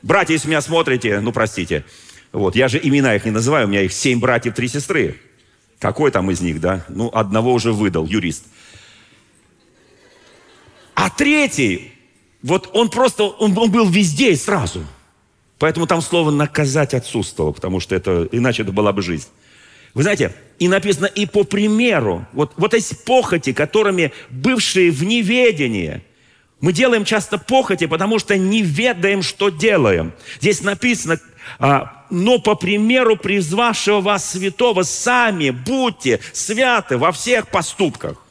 Братья, 0.00 0.32
если 0.32 0.48
меня 0.48 0.60
смотрите, 0.60 1.18
ну, 1.20 1.32
простите. 1.32 1.84
Вот, 2.30 2.54
я 2.54 2.68
же 2.68 2.78
имена 2.80 3.16
их 3.16 3.24
не 3.24 3.32
называю, 3.32 3.66
у 3.66 3.70
меня 3.70 3.82
их 3.82 3.92
семь 3.92 4.20
братьев, 4.20 4.54
три 4.54 4.68
сестры. 4.68 5.16
Какой 5.78 6.10
там 6.10 6.30
из 6.30 6.40
них, 6.40 6.60
да? 6.60 6.84
Ну, 6.88 7.08
одного 7.12 7.52
уже 7.52 7.72
выдал, 7.72 8.06
юрист. 8.06 8.44
А 10.94 11.10
третий, 11.10 11.92
вот 12.42 12.70
он 12.72 12.90
просто, 12.90 13.24
он, 13.24 13.56
он 13.56 13.70
был 13.70 13.88
везде 13.88 14.32
и 14.32 14.36
сразу. 14.36 14.84
Поэтому 15.58 15.86
там 15.86 16.00
слово 16.00 16.30
«наказать» 16.30 16.94
отсутствовало, 16.94 17.52
потому 17.52 17.80
что 17.80 17.94
это, 17.94 18.28
иначе 18.32 18.62
это 18.62 18.72
была 18.72 18.92
бы 18.92 19.02
жизнь. 19.02 19.28
Вы 19.94 20.02
знаете, 20.02 20.34
и 20.58 20.68
написано 20.68 21.06
«и 21.06 21.26
по 21.26 21.44
примеру». 21.44 22.26
Вот, 22.32 22.52
вот 22.56 22.74
эти 22.74 22.94
похоти, 22.94 23.52
которыми 23.52 24.12
бывшие 24.30 24.90
в 24.90 25.02
неведении. 25.04 26.02
Мы 26.60 26.72
делаем 26.72 27.04
часто 27.04 27.38
похоти, 27.38 27.86
потому 27.86 28.18
что 28.18 28.36
не 28.36 28.62
ведаем, 28.62 29.22
что 29.22 29.48
делаем. 29.48 30.12
Здесь 30.40 30.62
написано 30.62 31.20
«но 31.58 32.38
по 32.38 32.54
примеру 32.54 33.16
призвавшего 33.16 34.00
вас 34.00 34.30
святого 34.30 34.82
сами 34.82 35.50
будьте 35.50 36.20
святы 36.32 36.98
во 36.98 37.12
всех 37.12 37.48
поступках». 37.48 38.24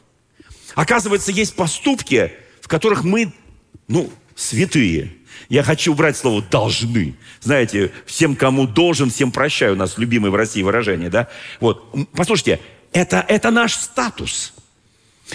Оказывается, 0.74 1.32
есть 1.32 1.56
поступки, 1.56 2.32
в 2.60 2.68
которых 2.68 3.02
мы, 3.02 3.32
ну, 3.88 4.12
святые. 4.36 5.12
Я 5.48 5.62
хочу 5.62 5.92
убрать 5.92 6.16
слово 6.16 6.42
«должны». 6.42 7.16
Знаете, 7.40 7.90
всем, 8.06 8.36
кому 8.36 8.66
должен, 8.66 9.10
всем 9.10 9.32
прощаю. 9.32 9.72
У 9.72 9.76
нас 9.76 9.98
любимое 9.98 10.30
в 10.30 10.34
России 10.34 10.62
выражение, 10.62 11.10
да? 11.10 11.28
Вот, 11.60 11.94
послушайте, 12.12 12.60
это, 12.92 13.24
это 13.28 13.50
наш 13.50 13.74
статус. 13.74 14.54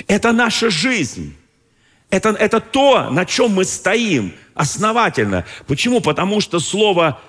Это 0.08 0.32
наша 0.32 0.70
жизнь. 0.70 1.36
Это, 2.10 2.30
это 2.30 2.60
то, 2.60 3.10
на 3.10 3.26
чем 3.26 3.52
мы 3.52 3.66
стоим 3.66 4.34
основательно. 4.54 5.46
Почему? 5.68 6.00
Потому 6.00 6.42
что 6.42 6.60
слово 6.60 7.20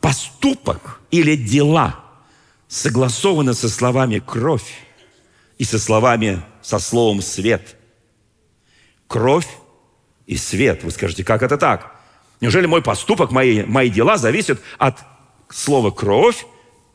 «поступок» 0.00 1.00
или 1.10 1.36
«дела» 1.36 2.00
согласовано 2.68 3.54
со 3.54 3.68
словами 3.68 4.18
«кровь» 4.18 4.84
и 5.58 5.64
со 5.64 5.78
словами, 5.78 6.42
со 6.62 6.78
словом 6.78 7.22
«свет» 7.22 7.76
кровь 9.10 9.48
и 10.26 10.36
свет. 10.36 10.84
Вы 10.84 10.92
скажете, 10.92 11.24
как 11.24 11.42
это 11.42 11.58
так? 11.58 11.96
Неужели 12.40 12.66
мой 12.66 12.80
поступок, 12.80 13.32
мои, 13.32 13.64
мои 13.64 13.90
дела 13.90 14.16
зависят 14.16 14.60
от 14.78 14.98
слова 15.50 15.90
«кровь» 15.90 16.46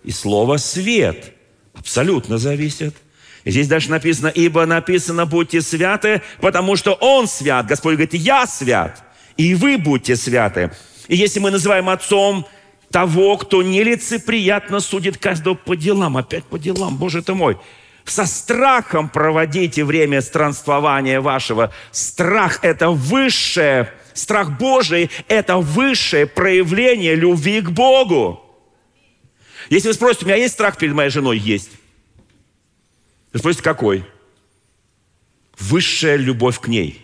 и 0.04 0.12
слова 0.12 0.58
«свет»? 0.58 1.34
Абсолютно 1.74 2.38
зависят. 2.38 2.96
И 3.44 3.52
здесь 3.52 3.68
дальше 3.68 3.92
написано, 3.92 4.30
ибо 4.30 4.66
написано, 4.66 5.26
будьте 5.26 5.62
святы, 5.62 6.22
потому 6.40 6.78
что 6.78 6.94
Он 6.94 7.28
свят. 7.28 7.68
Господь 7.68 7.96
говорит, 7.96 8.14
я 8.14 8.48
свят, 8.48 9.04
и 9.36 9.54
вы 9.54 9.78
будьте 9.78 10.16
святы. 10.16 10.72
И 11.10 11.18
если 11.18 11.42
мы 11.42 11.52
называем 11.52 11.90
Отцом 11.90 12.48
того, 12.96 13.36
кто 13.36 13.62
нелицеприятно 13.62 14.80
судит 14.80 15.18
каждого 15.18 15.56
по 15.56 15.76
делам, 15.76 16.16
опять 16.16 16.46
по 16.46 16.58
делам, 16.58 16.96
Боже 16.96 17.22
ты 17.22 17.34
мой– 17.34 17.58
со 18.06 18.26
страхом 18.26 19.10
проводите 19.10 19.84
время 19.84 20.22
странствования 20.22 21.20
вашего. 21.20 21.74
Страх– 21.92 22.60
это 22.62 22.92
высшее, 22.92 23.92
страх 24.14 24.58
Божий– 24.58 25.10
это 25.28 25.58
высшее 25.58 26.26
проявление 26.26 27.16
любви 27.16 27.60
к 27.60 27.70
Богу. 27.70 28.42
Если 29.70 29.90
вы 29.90 29.94
спросите, 29.94 30.24
у 30.24 30.28
меня 30.30 30.38
есть 30.38 30.54
страх 30.54 30.78
перед 30.78 30.94
моей 30.94 31.10
женой? 31.10 31.38
Есть. 31.38 31.72
Вы 33.34 33.40
спросите, 33.40 33.64
какой? 33.64 34.06
Высшая 35.60 36.16
любовь 36.16 36.62
к 36.62 36.70
ней. 36.70 37.02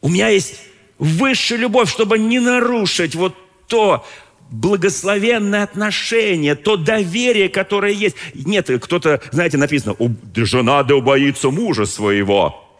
У 0.00 0.08
меня 0.08 0.28
есть 0.28 0.60
высшая 0.98 1.56
любовь, 1.56 1.90
чтобы 1.90 2.20
не 2.20 2.38
нарушить 2.38 3.16
вот 3.16 3.34
то, 3.72 4.04
благословенное 4.50 5.62
отношение, 5.62 6.54
то 6.54 6.76
доверие, 6.76 7.48
которое 7.48 7.94
есть. 7.94 8.16
Нет, 8.34 8.68
кто-то, 8.82 9.22
знаете, 9.30 9.56
написано, 9.56 9.96
жена 10.36 10.82
да 10.82 10.94
убоится 10.94 11.50
мужа 11.50 11.86
своего. 11.86 12.70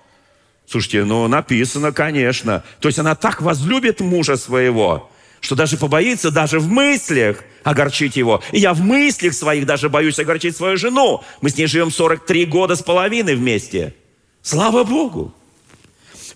Слушайте, 0.67 1.05
ну 1.05 1.27
написано, 1.29 1.93
конечно. 1.93 2.63
То 2.81 2.89
есть 2.89 2.99
она 2.99 3.15
так 3.15 3.41
возлюбит 3.41 4.01
мужа 4.01 4.37
своего, 4.37 5.11
что 5.41 5.55
даже 5.55 5.79
побоится 5.79 6.31
даже 6.31 6.61
в 6.61 6.69
мыслях 6.69 7.43
огорчить 7.65 8.17
его. 8.17 8.43
И 8.53 8.59
я 8.59 8.75
в 8.75 8.83
мыслях 8.83 9.33
своих 9.33 9.65
даже 9.65 9.89
боюсь 9.89 10.19
огорчить 10.19 10.55
свою 10.55 10.77
жену. 10.77 11.23
Мы 11.41 11.49
с 11.49 11.57
ней 11.57 11.69
живем 11.69 11.91
43 11.91 12.45
года 12.45 12.77
с 12.77 12.83
половиной 12.83 13.35
вместе. 13.35 13.95
Слава 14.43 14.85
Богу! 14.85 15.33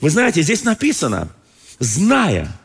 Вы 0.01 0.09
знаете, 0.09 0.41
здесь 0.41 0.65
написано, 0.65 1.29
зная, 1.79 2.59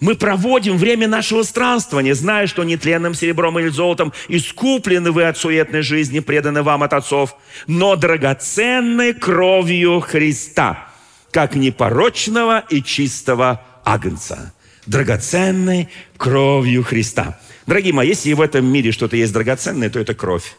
мы 0.00 0.14
проводим 0.14 0.76
время 0.76 1.08
нашего 1.08 1.42
странствования, 1.42 2.14
зная, 2.14 2.46
что 2.46 2.64
нетленным 2.64 3.14
серебром 3.14 3.58
или 3.58 3.68
золотом 3.68 4.12
искуплены 4.28 5.10
вы 5.10 5.24
от 5.24 5.36
суетной 5.36 5.82
жизни, 5.82 6.20
преданы 6.20 6.62
вам 6.62 6.82
от 6.82 6.92
отцов, 6.92 7.36
но 7.66 7.96
драгоценной 7.96 9.12
кровью 9.14 10.00
Христа, 10.00 10.88
как 11.32 11.56
непорочного 11.56 12.64
и 12.68 12.82
чистого 12.82 13.62
агнца. 13.84 14.52
Драгоценной 14.86 15.88
кровью 16.16 16.82
Христа. 16.84 17.38
Дорогие 17.66 17.92
мои, 17.92 18.08
если 18.08 18.32
в 18.32 18.40
этом 18.40 18.64
мире 18.64 18.92
что-то 18.92 19.16
есть 19.16 19.32
драгоценное, 19.32 19.90
то 19.90 19.98
это 19.98 20.14
кровь. 20.14 20.56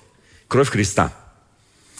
Кровь 0.48 0.70
Христа. 0.70 1.14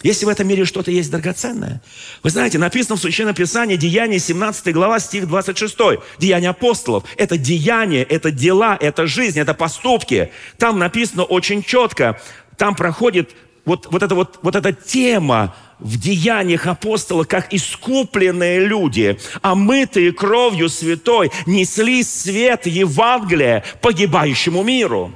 Если 0.02 0.26
в 0.26 0.30
этом 0.30 0.48
мире 0.48 0.64
что-то 0.64 0.92
есть 0.92 1.12
драгоценное. 1.12 1.82
Вы 2.24 2.30
знаете, 2.30 2.58
написано 2.58 2.96
в 2.96 3.02
Священном 3.02 3.36
Писании, 3.36 3.76
Деяние 3.76 4.20
17 4.20 4.74
глава, 4.74 5.00
стих 5.00 5.28
26. 5.28 5.78
Деяния 6.18 6.50
апостолов. 6.50 7.04
Это 7.18 7.38
деяния, 7.38 8.04
это 8.04 8.32
дела, 8.32 8.78
это 8.80 9.08
жизнь, 9.08 9.40
это 9.40 9.54
поступки. 9.54 10.32
Там 10.58 10.80
написано 10.80 11.24
очень 11.24 11.64
четко. 11.64 12.20
Там 12.58 12.76
проходит 12.76 13.32
вот, 13.66 13.88
вот, 13.92 14.02
эта, 14.02 14.16
вот, 14.16 14.40
вот 14.42 14.56
эта 14.56 14.72
тема 14.72 15.54
в 15.80 16.00
деяниях 16.00 16.66
апостолов, 16.68 17.28
как 17.28 17.54
искупленные 17.54 18.66
люди, 18.66 19.20
омытые 19.42 20.14
кровью 20.14 20.70
святой, 20.70 21.32
несли 21.46 22.04
свет 22.04 22.68
Евангелия 22.68 23.66
погибающему 23.82 24.64
миру. 24.64 25.14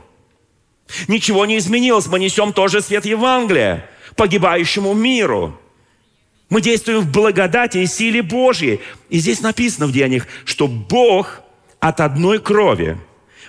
Ничего 1.07 1.45
не 1.45 1.57
изменилось, 1.57 2.07
мы 2.07 2.19
несем 2.19 2.51
тоже 2.51 2.81
свет 2.81 3.05
Евангелия 3.05 3.89
погибающему 4.15 4.93
миру. 4.93 5.59
Мы 6.49 6.61
действуем 6.61 7.01
в 7.01 7.11
благодати 7.11 7.79
и 7.79 7.87
силе 7.87 8.21
Божьей. 8.21 8.79
И 9.09 9.19
здесь 9.19 9.41
написано 9.41 9.87
в 9.87 9.91
Деяниях, 9.91 10.27
что 10.45 10.67
Бог 10.67 11.41
от 11.79 11.99
одной 11.99 12.39
крови 12.39 12.97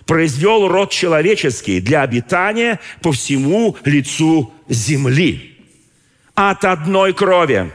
произвел 0.06 0.68
род 0.68 0.90
человеческий 0.90 1.80
для 1.80 2.02
обитания 2.02 2.80
по 3.02 3.12
всему 3.12 3.76
лицу 3.84 4.52
земли. 4.68 5.58
От 6.34 6.64
одной 6.64 7.12
крови. 7.12 7.70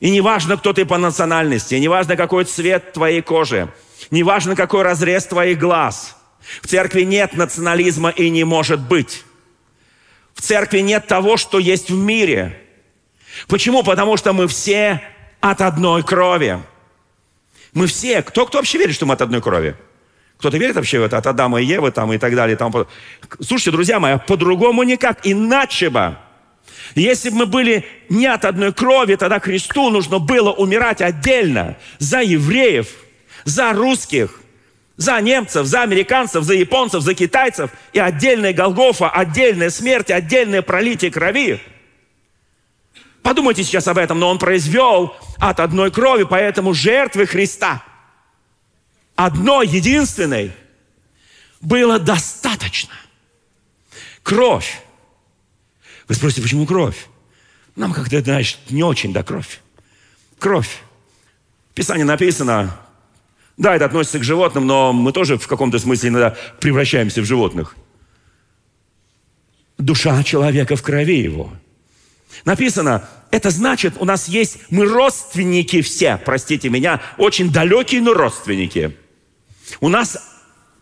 И 0.00 0.10
не 0.10 0.20
важно, 0.20 0.56
кто 0.56 0.72
ты 0.72 0.84
по 0.84 0.96
национальности, 0.96 1.74
не 1.74 1.88
важно, 1.88 2.16
какой 2.16 2.44
цвет 2.44 2.92
твоей 2.92 3.20
кожи, 3.20 3.72
не 4.10 4.22
важно, 4.22 4.54
какой 4.54 4.82
разрез 4.82 5.26
твоих 5.26 5.58
глаз. 5.58 6.16
В 6.62 6.66
церкви 6.66 7.02
нет 7.02 7.34
национализма 7.34 8.10
и 8.10 8.30
не 8.30 8.44
может 8.44 8.80
быть. 8.80 9.24
В 10.38 10.40
церкви 10.40 10.78
нет 10.78 11.08
того, 11.08 11.36
что 11.36 11.58
есть 11.58 11.90
в 11.90 11.96
мире. 11.96 12.56
Почему? 13.48 13.82
Потому 13.82 14.16
что 14.16 14.32
мы 14.32 14.46
все 14.46 15.02
от 15.40 15.60
одной 15.60 16.04
крови. 16.04 16.60
Мы 17.72 17.88
все. 17.88 18.22
Кто, 18.22 18.46
кто 18.46 18.58
вообще 18.58 18.78
верит, 18.78 18.94
что 18.94 19.04
мы 19.04 19.14
от 19.14 19.20
одной 19.20 19.42
крови? 19.42 19.74
Кто-то 20.36 20.56
верит 20.56 20.76
вообще 20.76 21.00
в 21.00 21.02
это 21.02 21.18
от 21.18 21.26
Адама 21.26 21.60
и 21.60 21.64
Евы 21.64 21.90
там, 21.90 22.12
и 22.12 22.18
так 22.18 22.36
далее. 22.36 22.56
Там. 22.56 22.72
Слушайте, 23.40 23.72
друзья 23.72 23.98
мои, 23.98 24.16
по-другому 24.28 24.84
никак. 24.84 25.18
Иначе 25.24 25.90
бы. 25.90 26.16
Если 26.94 27.30
бы 27.30 27.38
мы 27.38 27.46
были 27.46 27.84
не 28.08 28.26
от 28.26 28.44
одной 28.44 28.72
крови, 28.72 29.16
тогда 29.16 29.40
Христу 29.40 29.90
нужно 29.90 30.20
было 30.20 30.52
умирать 30.52 31.02
отдельно 31.02 31.76
за 31.98 32.20
евреев, 32.20 32.86
за 33.42 33.72
русских, 33.72 34.40
за 34.98 35.20
немцев, 35.20 35.64
за 35.66 35.82
американцев, 35.82 36.42
за 36.44 36.54
японцев, 36.54 37.02
за 37.02 37.14
китайцев. 37.14 37.70
И 37.92 38.00
отдельная 38.00 38.52
Голгофа, 38.52 39.08
отдельная 39.08 39.70
смерть, 39.70 40.10
отдельное 40.10 40.60
пролитие 40.60 41.10
крови. 41.10 41.62
Подумайте 43.22 43.62
сейчас 43.62 43.86
об 43.86 43.96
этом, 43.96 44.18
но 44.18 44.28
он 44.28 44.38
произвел 44.38 45.16
от 45.38 45.60
одной 45.60 45.92
крови, 45.92 46.24
поэтому 46.24 46.74
жертвы 46.74 47.26
Христа, 47.26 47.84
одной, 49.14 49.68
единственной, 49.68 50.52
было 51.60 51.98
достаточно. 52.00 52.94
Кровь. 54.24 54.82
Вы 56.08 56.14
спросите, 56.14 56.42
почему 56.42 56.66
кровь? 56.66 57.06
Нам 57.76 57.92
как-то, 57.92 58.20
значит, 58.20 58.58
не 58.70 58.82
очень, 58.82 59.12
да, 59.12 59.22
кровь. 59.22 59.60
Кровь. 60.40 60.80
В 61.70 61.74
Писании 61.74 62.02
написано, 62.02 62.80
да, 63.58 63.74
это 63.74 63.86
относится 63.86 64.20
к 64.20 64.24
животным, 64.24 64.66
но 64.66 64.92
мы 64.92 65.12
тоже 65.12 65.36
в 65.36 65.46
каком-то 65.48 65.78
смысле 65.80 66.10
иногда 66.10 66.36
превращаемся 66.60 67.20
в 67.20 67.24
животных. 67.24 67.76
душа 69.78 70.22
человека 70.22 70.76
в 70.76 70.82
крови 70.82 71.18
его. 71.20 71.52
Написано, 72.44 73.08
это 73.30 73.50
значит, 73.50 73.94
у 73.98 74.04
нас 74.04 74.28
есть, 74.28 74.58
мы 74.70 74.86
родственники 74.86 75.82
все, 75.82 76.20
простите 76.24 76.68
меня, 76.68 77.00
очень 77.16 77.50
далекие, 77.50 78.00
но 78.00 78.14
родственники. 78.14 78.96
У 79.80 79.88
нас 79.88 80.18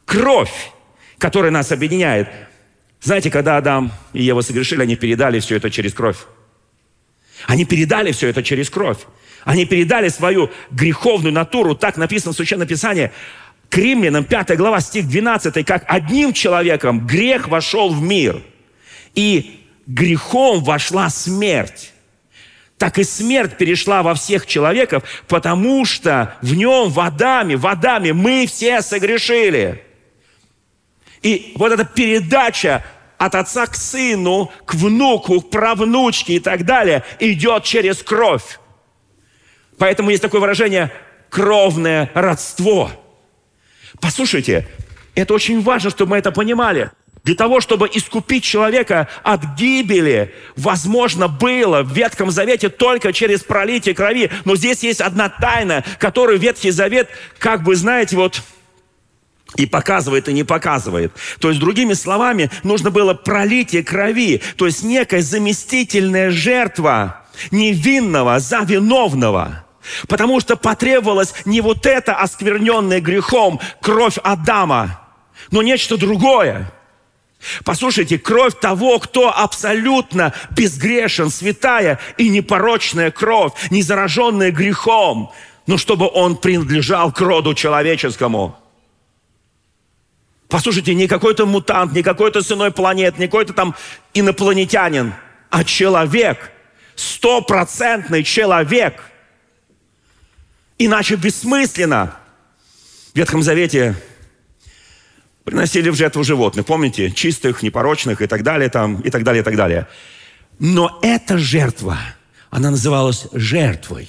кровь, 0.05 0.73
которая 1.19 1.51
нас 1.51 1.73
объединяет. 1.73 2.29
Знаете, 3.01 3.31
когда 3.31 3.57
Адам 3.57 3.93
и 4.13 4.23
Ева 4.23 4.43
согрешили, 4.43 4.83
они 4.83 4.97
передали 4.97 5.41
все 5.41 5.57
это 5.57 5.71
через 5.71 5.95
кровь. 5.95 6.19
Они 7.47 7.65
передали 7.65 8.13
все 8.13 8.29
это 8.29 8.43
через 8.43 8.71
кровь. 8.71 8.99
Они 9.47 9.65
передали 9.65 10.09
свою 10.09 10.51
греховную 10.73 11.33
натуру, 11.33 11.77
так 11.77 11.97
написано 11.97 12.33
в 12.33 12.37
Священном 12.37 12.67
Писании, 12.67 13.13
к 13.71 13.79
римлянам, 13.79 14.25
5 14.25 14.57
глава, 14.57 14.81
стих 14.81 15.07
12, 15.07 15.65
как 15.65 15.85
одним 15.87 16.33
человеком 16.33 17.07
грех 17.07 17.47
вошел 17.47 17.91
в 17.91 18.03
мир, 18.03 18.43
и 19.15 19.61
грехом 19.87 20.65
вошла 20.65 21.09
смерть. 21.11 21.93
Так 22.77 22.99
и 22.99 23.05
смерть 23.05 23.57
перешла 23.57 24.03
во 24.03 24.15
всех 24.15 24.47
человеков, 24.47 25.05
потому 25.29 25.85
что 25.85 26.35
в 26.43 26.53
нем, 26.57 26.91
в 26.91 26.99
Адаме, 26.99 27.57
в 27.57 27.69
Адаме 27.69 28.13
мы 28.13 28.49
все 28.49 28.83
согрешили. 28.83 29.81
И 31.23 31.53
вот 31.55 31.71
эта 31.71 31.85
передача 31.85 32.85
от 33.17 33.37
отца 33.37 33.67
к 33.67 33.77
сыну, 33.77 34.51
к 34.65 34.75
внуку, 34.75 35.41
к 35.41 35.51
правнучке 35.51 36.35
и 36.35 36.41
так 36.41 36.65
далее 36.65 37.05
идет 37.21 37.63
через 37.63 38.03
кровь. 38.03 38.59
Поэтому 39.79 40.11
есть 40.11 40.23
такое 40.23 40.41
выражение 40.41 40.93
«кровное 41.31 42.11
родство». 42.15 42.91
Послушайте, 44.01 44.67
это 45.15 45.35
очень 45.35 45.63
важно, 45.63 45.91
чтобы 45.91 46.11
мы 46.11 46.19
это 46.19 46.31
понимали. 46.33 46.91
Для 47.25 47.35
того, 47.35 47.61
чтобы 47.61 47.91
искупить 47.93 48.45
человека 48.45 49.09
от 49.25 49.57
гибели, 49.57 50.33
возможно, 50.55 51.27
было 51.27 51.83
в 51.83 51.93
Ветхом 51.93 52.31
Завете 52.31 52.69
только 52.69 53.13
через 53.13 53.43
пролитие 53.43 53.97
крови. 53.97 54.31
Но 54.45 54.55
здесь 54.55 54.85
есть 54.85 55.01
одна 55.01 55.29
тайна, 55.29 55.83
которую 55.99 56.39
Ветхий 56.39 56.71
Завет, 56.71 57.09
как 57.39 57.65
бы, 57.65 57.75
знаете, 57.75 58.15
вот 58.15 58.43
и 59.57 59.67
показывает, 59.67 60.29
и 60.29 60.33
не 60.33 60.45
показывает. 60.45 61.13
То 61.41 61.49
есть, 61.49 61.61
другими 61.61 61.95
словами, 61.95 62.49
нужно 62.63 62.93
было 62.93 63.15
пролитие 63.15 63.83
крови, 63.83 64.41
то 64.57 64.67
есть 64.67 64.85
некая 64.85 65.23
заместительная 65.23 66.31
жертва 66.31 67.25
невинного 67.51 68.39
за 68.39 68.61
виновного. 68.61 69.66
Потому 70.09 70.41
что 70.41 70.57
потребовалось 70.57 71.35
не 71.45 71.61
вот 71.61 71.87
это 71.87 72.15
оскверненное 72.15 73.01
грехом 73.01 73.61
кровь 73.81 74.19
Адама, 74.23 75.01
но 75.51 75.63
нечто 75.63 75.97
другое. 75.97 76.73
Послушайте, 77.65 78.19
кровь 78.19 78.59
того, 78.61 78.99
кто 78.99 79.37
абсолютно 79.37 80.33
безгрешен, 80.51 81.31
святая 81.31 82.01
и 82.17 82.29
непорочная 82.29 83.11
кровь, 83.11 83.53
не 83.71 83.83
зараженная 83.83 84.51
грехом, 84.51 85.33
но 85.67 85.77
чтобы 85.77 86.11
он 86.13 86.37
принадлежал 86.37 87.13
к 87.13 87.21
роду 87.21 87.55
человеческому– 87.55 88.57
Послушайте, 90.49 90.95
не 90.95 91.09
какой-то 91.09 91.45
мутант, 91.45 91.93
не 91.93 92.03
какой-то 92.03 92.41
с 92.41 92.53
иной 92.53 92.71
планет, 92.71 93.19
не 93.19 93.27
какой-то 93.27 93.53
там 93.53 93.75
инопланетянин, 94.15 95.15
а 95.51 95.65
человек, 95.65 96.53
стопроцентный 96.95 98.23
человек. 98.23 99.03
Иначе 100.79 101.17
бессмысленно. 101.17 102.17
В 103.13 103.17
Ветхом 103.17 103.43
Завете 103.43 103.97
приносили 105.45 105.91
в 105.91 105.95
жертву 105.95 106.25
животных, 106.25 106.67
помните, 106.67 107.11
чистых, 107.11 107.63
непорочных 107.63 108.21
и 108.21 108.27
так 108.27 108.43
далее, 108.43 108.69
там, 108.69 109.01
и 109.01 109.11
так 109.11 109.25
далее, 109.25 109.43
и 109.43 109.45
так 109.45 109.57
далее. 109.57 109.87
Но 110.59 110.99
эта 111.03 111.39
жертва, 111.39 111.99
она 112.51 112.71
называлась 112.71 113.27
жертвой. 113.33 114.09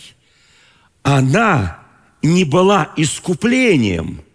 Она 1.03 1.79
не 2.21 2.43
была 2.43 2.91
искуплением– 2.97 4.21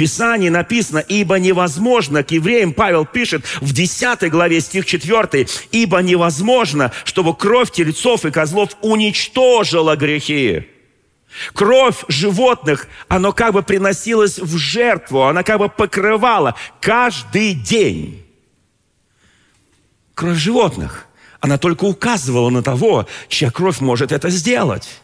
Писании 0.00 0.48
написано, 0.48 1.00
ибо 1.00 1.38
невозможно, 1.38 2.22
к 2.22 2.30
евреям 2.30 2.72
Павел 2.72 3.04
пишет 3.04 3.44
в 3.60 3.74
10 3.74 4.30
главе 4.30 4.62
стих 4.62 4.86
4, 4.86 5.46
ибо 5.72 5.98
невозможно, 5.98 6.90
чтобы 7.04 7.36
кровь 7.36 7.70
тельцов 7.70 8.24
и 8.24 8.30
козлов 8.30 8.70
уничтожила 8.80 9.96
грехи. 9.96 10.66
Кровь 11.54 12.04
животных, 12.08 12.88
она 13.08 13.32
как 13.32 13.52
бы 13.52 13.62
приносилась 13.62 14.38
в 14.38 14.56
жертву, 14.56 15.22
она 15.22 15.42
как 15.42 15.58
бы 15.58 15.68
покрывала 15.68 16.56
каждый 16.80 17.54
день. 17.54 18.24
Кровь 20.14 20.38
животных, 20.38 21.06
она 21.40 21.56
только 21.56 21.84
указывала 21.84 22.50
на 22.50 22.62
того, 22.62 23.06
чья 23.28 23.50
кровь 23.50 23.80
может 23.80 24.12
это 24.12 24.28
сделать. 24.28 25.00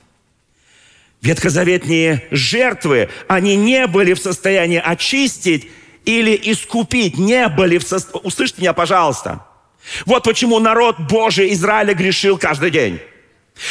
Ветхозаветные 1.23 2.27
жертвы, 2.31 3.09
они 3.29 3.57
не 3.57 3.87
были 3.87 4.13
в 4.13 4.19
состоянии 4.19 4.79
очистить 4.79 5.71
или 6.05 6.39
искупить, 6.43 7.19
не 7.19 7.49
были 7.49 7.79
в 7.79 7.83
состоянии... 7.85 8.27
Услышьте 8.27 8.61
меня, 8.61 8.73
пожалуйста. 8.73 9.47
Вот 10.05 10.25
почему 10.25 10.59
народ 10.59 10.99
Божий 10.99 11.53
Израиля 11.53 11.95
грешил 11.95 12.37
каждый 12.37 12.71
день. 12.71 13.01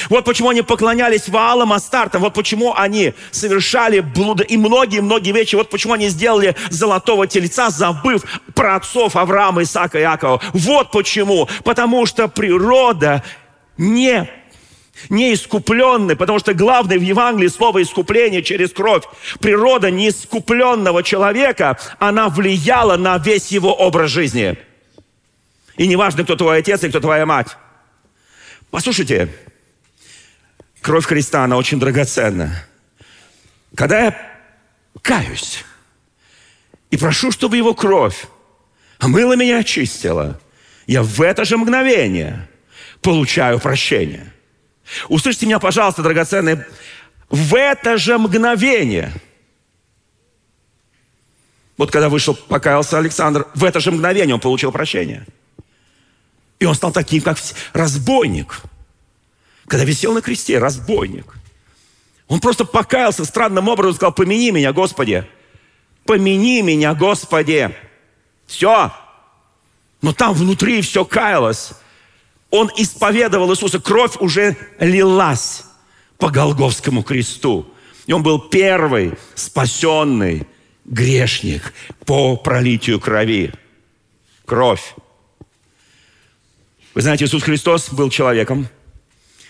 Вот 0.09 0.25
почему 0.25 0.49
они 0.49 0.63
поклонялись 0.63 1.29
Ваалам 1.29 1.71
Астартам, 1.71 2.21
вот 2.21 2.33
почему 2.33 2.73
они 2.75 3.13
совершали 3.31 3.99
блуды 3.99 4.43
и 4.43 4.57
многие-многие 4.57 5.31
вещи, 5.31 5.55
вот 5.55 5.69
почему 5.69 5.93
они 5.93 6.09
сделали 6.09 6.55
золотого 6.69 7.27
тельца, 7.27 7.69
забыв 7.69 8.23
про 8.55 8.75
отцов 8.77 9.15
Авраама, 9.15 9.61
Исаака 9.61 9.99
и 9.99 10.01
Иакова. 10.01 10.41
Вот 10.53 10.91
почему. 10.91 11.47
Потому 11.63 12.05
что 12.07 12.27
природа 12.27 13.23
не 13.77 14.27
неискупленный, 15.09 16.15
потому 16.15 16.39
что 16.39 16.53
главное 16.53 16.97
в 16.97 17.01
Евангелии 17.01 17.49
слово 17.49 17.83
искупление 17.83 18.41
через 18.41 18.71
кровь. 18.71 19.03
Природа 19.39 19.91
неискупленного 19.91 21.03
человека, 21.03 21.77
она 21.99 22.29
влияла 22.29 22.97
на 22.97 23.17
весь 23.17 23.51
его 23.51 23.73
образ 23.73 24.09
жизни. 24.09 24.57
И 25.77 25.87
неважно, 25.87 26.23
кто 26.23 26.35
твой 26.35 26.59
отец 26.59 26.83
и 26.83 26.89
кто 26.89 27.01
твоя 27.01 27.25
мать. 27.25 27.57
Послушайте, 28.71 29.29
кровь 30.85 31.05
Христа, 31.05 31.43
она 31.43 31.57
очень 31.57 31.79
драгоценна. 31.79 32.63
Когда 33.75 34.05
я 34.05 34.31
каюсь 35.01 35.65
и 36.91 36.97
прошу, 36.97 37.31
чтобы 37.31 37.57
его 37.57 37.73
кровь 37.73 38.27
омыла 38.99 39.35
меня, 39.35 39.57
очистила, 39.57 40.39
я 40.87 41.03
в 41.03 41.21
это 41.21 41.43
же 41.43 41.57
мгновение 41.57 42.47
получаю 43.01 43.59
прощение– 43.59 44.31
Услышьте 45.09 45.45
меня, 45.45 45.59
пожалуйста, 45.59 46.03
драгоценные, 46.03 46.67
в 47.29 47.55
это 47.55 47.97
же 47.97 48.17
мгновение, 48.17 49.11
вот 51.77 51.91
когда 51.91 52.07
вышел, 52.07 52.35
покаялся 52.35 52.97
Александр, 52.97 53.47
в 53.55 53.63
это 53.63 53.79
же 53.79 53.91
мгновение 53.91 54.35
он 54.35 54.39
получил 54.39 54.71
прощение. 54.71 55.25
И 56.59 56.65
он 56.65 56.75
стал 56.75 56.91
таким, 56.91 57.21
как 57.21 57.37
разбойник. 57.73 58.61
Когда 59.67 59.85
висел 59.85 60.13
на 60.13 60.21
кресте, 60.21 60.57
разбойник. 60.57 61.25
Он 62.27 62.39
просто 62.39 62.65
покаялся 62.65 63.25
странным 63.25 63.67
образом, 63.67 63.93
сказал, 63.93 64.13
помяни 64.13 64.51
меня, 64.51 64.73
Господи. 64.73 65.25
Помяни 66.05 66.61
меня, 66.61 66.93
Господи. 66.93 67.75
Все. 68.47 68.91
Но 70.01 70.13
там 70.13 70.33
внутри 70.33 70.81
все 70.81 71.05
каялось 71.05 71.73
он 72.55 72.71
исповедовал 72.77 73.51
Иисуса, 73.51 73.79
кровь 73.79 74.15
уже 74.19 74.55
лилась 74.79 75.63
по 76.17 76.29
Голговскому 76.29 77.03
кресту. 77.03 77.67
И 78.07 78.13
он 78.13 78.23
был 78.23 78.39
первый 78.39 79.13
спасенный 79.35 80.47
грешник 80.85 81.73
по 82.05 82.37
пролитию 82.37 82.99
крови. 82.99 83.53
Кровь. 84.45 84.95
Вы 86.93 87.01
знаете, 87.01 87.25
Иисус 87.25 87.43
Христос 87.43 87.89
был 87.89 88.09
человеком. 88.09 88.69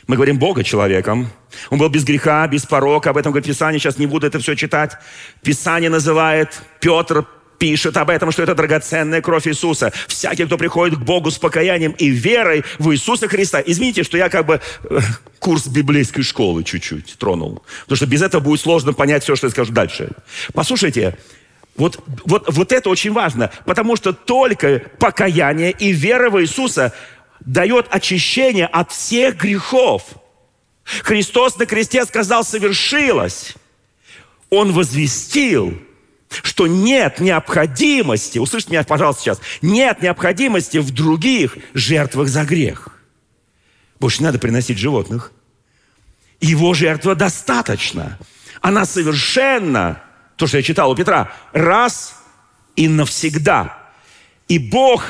Мы 0.07 0.15
говорим 0.15 0.37
Бога 0.37 0.63
человеком. 0.63 1.29
Он 1.69 1.79
был 1.79 1.89
без 1.89 2.03
греха, 2.03 2.47
без 2.47 2.65
порока. 2.65 3.09
Об 3.09 3.17
этом 3.17 3.31
говорит 3.31 3.47
Писание. 3.47 3.79
Сейчас 3.79 3.97
не 3.97 4.05
буду 4.05 4.27
это 4.27 4.39
все 4.39 4.55
читать. 4.55 4.97
Писание 5.41 5.89
называет 5.89 6.61
Петр 6.79 7.25
пишет 7.57 7.95
об 7.97 8.09
этом, 8.09 8.31
что 8.31 8.43
это 8.43 8.53
драгоценная 8.53 9.21
кровь 9.21 9.47
Иисуса. 9.47 9.91
Всякий, 10.07 10.45
кто 10.45 10.57
приходит 10.57 10.99
к 10.99 11.01
Богу 11.01 11.31
с 11.31 11.37
покаянием 11.37 11.93
и 11.93 12.09
верой 12.09 12.63
в 12.79 12.91
Иисуса 12.91 13.27
Христа. 13.29 13.63
Извините, 13.65 14.03
что 14.03 14.17
я 14.17 14.29
как 14.29 14.45
бы 14.45 14.59
э, 14.89 14.99
курс 15.39 15.67
библейской 15.67 16.21
школы 16.21 16.63
чуть-чуть 16.63 17.17
тронул. 17.17 17.63
Потому 17.83 17.95
что 17.95 18.05
без 18.07 18.21
этого 18.21 18.41
будет 18.41 18.59
сложно 18.59 18.93
понять 18.93 19.23
все, 19.23 19.35
что 19.35 19.47
я 19.47 19.51
скажу 19.51 19.71
дальше. 19.71 20.09
Послушайте, 20.53 21.17
вот, 21.77 21.99
вот, 22.25 22.45
вот 22.47 22.71
это 22.71 22.89
очень 22.89 23.11
важно, 23.11 23.51
потому 23.65 23.95
что 23.95 24.13
только 24.13 24.81
покаяние 24.99 25.71
и 25.71 25.91
вера 25.91 26.29
в 26.29 26.41
Иисуса 26.41 26.93
дает 27.39 27.87
очищение 27.89 28.67
от 28.67 28.91
всех 28.91 29.37
грехов. 29.37 30.03
Христос 30.83 31.57
на 31.57 31.65
кресте 31.65 32.05
сказал 32.05 32.43
«совершилось». 32.43 33.55
Он 34.49 34.71
возвестил 34.71 35.73
что 36.43 36.67
нет 36.67 37.19
необходимости, 37.19 38.39
услышьте 38.39 38.71
меня, 38.71 38.83
пожалуйста, 38.83 39.23
сейчас, 39.23 39.41
нет 39.61 40.01
необходимости 40.01 40.77
в 40.77 40.91
других 40.91 41.57
жертвах 41.73 42.27
за 42.27 42.43
грех. 42.43 42.89
Больше 43.99 44.19
не 44.19 44.25
надо 44.25 44.39
приносить 44.39 44.77
животных. 44.77 45.31
Его 46.41 46.73
жертва 46.73 47.15
достаточно. 47.15 48.19
Она 48.61 48.85
совершенно, 48.85 50.01
то, 50.35 50.47
что 50.47 50.57
я 50.57 50.63
читал 50.63 50.91
у 50.91 50.95
Петра, 50.95 51.31
раз 51.53 52.15
и 52.75 52.87
навсегда. 52.87 53.77
И 54.47 54.59
Бог, 54.59 55.05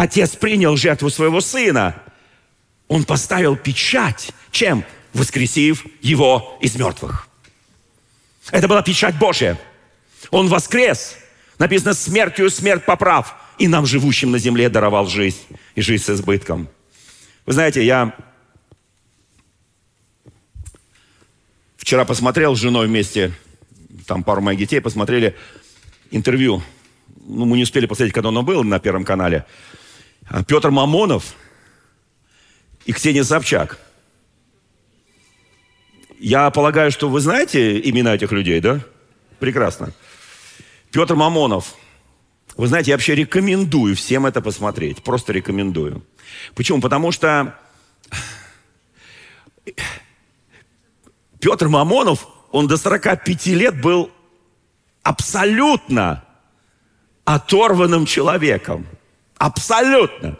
Отец, 0.00 0.34
принял 0.34 0.78
жертву 0.78 1.10
своего 1.10 1.42
Сына. 1.42 2.02
Он 2.88 3.04
поставил 3.04 3.54
печать. 3.54 4.32
Чем? 4.50 4.82
Воскресив 5.12 5.84
его 6.00 6.56
из 6.62 6.74
мертвых. 6.74 7.28
Это 8.50 8.66
была 8.66 8.80
печать 8.80 9.18
Божья. 9.18 9.60
Он 10.30 10.48
воскрес. 10.48 11.18
Написано, 11.58 11.92
смертью 11.92 12.48
смерть 12.48 12.86
поправ. 12.86 13.36
И 13.58 13.68
нам, 13.68 13.84
живущим 13.84 14.30
на 14.30 14.38
земле, 14.38 14.70
даровал 14.70 15.06
жизнь. 15.06 15.36
И 15.74 15.82
жизнь 15.82 16.02
с 16.02 16.08
избытком. 16.08 16.70
Вы 17.44 17.52
знаете, 17.52 17.84
я 17.84 18.16
вчера 21.76 22.06
посмотрел 22.06 22.56
с 22.56 22.58
женой 22.58 22.86
вместе, 22.86 23.34
там 24.06 24.24
пару 24.24 24.40
моих 24.40 24.58
детей 24.58 24.80
посмотрели 24.80 25.36
интервью. 26.10 26.62
Ну, 27.26 27.44
мы 27.44 27.58
не 27.58 27.64
успели 27.64 27.84
посмотреть, 27.84 28.14
когда 28.14 28.30
оно 28.30 28.42
было 28.42 28.62
на 28.62 28.80
Первом 28.80 29.04
канале. 29.04 29.44
А 30.30 30.44
Петр 30.44 30.70
Мамонов 30.70 31.34
и 32.84 32.92
Ксения 32.92 33.24
Собчак. 33.24 33.78
Я 36.20 36.50
полагаю, 36.50 36.92
что 36.92 37.08
вы 37.08 37.20
знаете 37.20 37.80
имена 37.80 38.14
этих 38.14 38.30
людей, 38.30 38.60
да? 38.60 38.80
Прекрасно. 39.40 39.92
Петр 40.92 41.16
Мамонов. 41.16 41.74
Вы 42.56 42.68
знаете, 42.68 42.92
я 42.92 42.96
вообще 42.96 43.16
рекомендую 43.16 43.96
всем 43.96 44.24
это 44.24 44.40
посмотреть. 44.40 45.02
Просто 45.02 45.32
рекомендую. 45.32 46.06
Почему? 46.54 46.80
Потому 46.80 47.10
что 47.10 47.58
Петр 51.40 51.66
Мамонов, 51.66 52.28
он 52.52 52.68
до 52.68 52.76
45 52.76 53.46
лет 53.46 53.80
был 53.80 54.12
абсолютно 55.02 56.22
оторванным 57.24 58.06
человеком. 58.06 58.86
Абсолютно. 59.40 60.36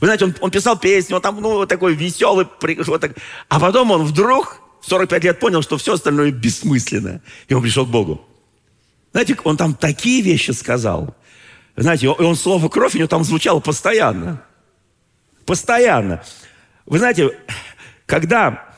Вы 0.00 0.06
знаете, 0.06 0.24
он, 0.24 0.34
он 0.40 0.50
писал 0.50 0.78
песни, 0.78 1.12
он 1.12 1.20
там, 1.20 1.38
ну, 1.42 1.50
вот 1.50 1.68
такой 1.68 1.94
веселый, 1.94 2.46
вот 2.86 3.00
так. 3.00 3.12
а 3.50 3.60
потом 3.60 3.90
он 3.90 4.04
вдруг 4.04 4.62
в 4.80 4.88
45 4.88 5.24
лет 5.24 5.38
понял, 5.38 5.60
что 5.60 5.76
все 5.76 5.92
остальное 5.92 6.30
бессмысленно. 6.30 7.20
И 7.48 7.54
он 7.54 7.60
пришел 7.60 7.84
к 7.84 7.90
Богу. 7.90 8.26
Знаете, 9.12 9.36
он 9.44 9.58
там 9.58 9.74
такие 9.74 10.22
вещи 10.22 10.52
сказал. 10.52 11.14
Знаете, 11.76 12.06
и 12.06 12.08
он 12.08 12.34
слово 12.34 12.70
«кровь» 12.70 12.94
у 12.94 12.98
него 12.98 13.08
там 13.08 13.24
звучало 13.24 13.60
постоянно. 13.60 14.42
Постоянно. 15.44 16.22
Вы 16.86 16.98
знаете, 16.98 17.36
когда 18.06 18.69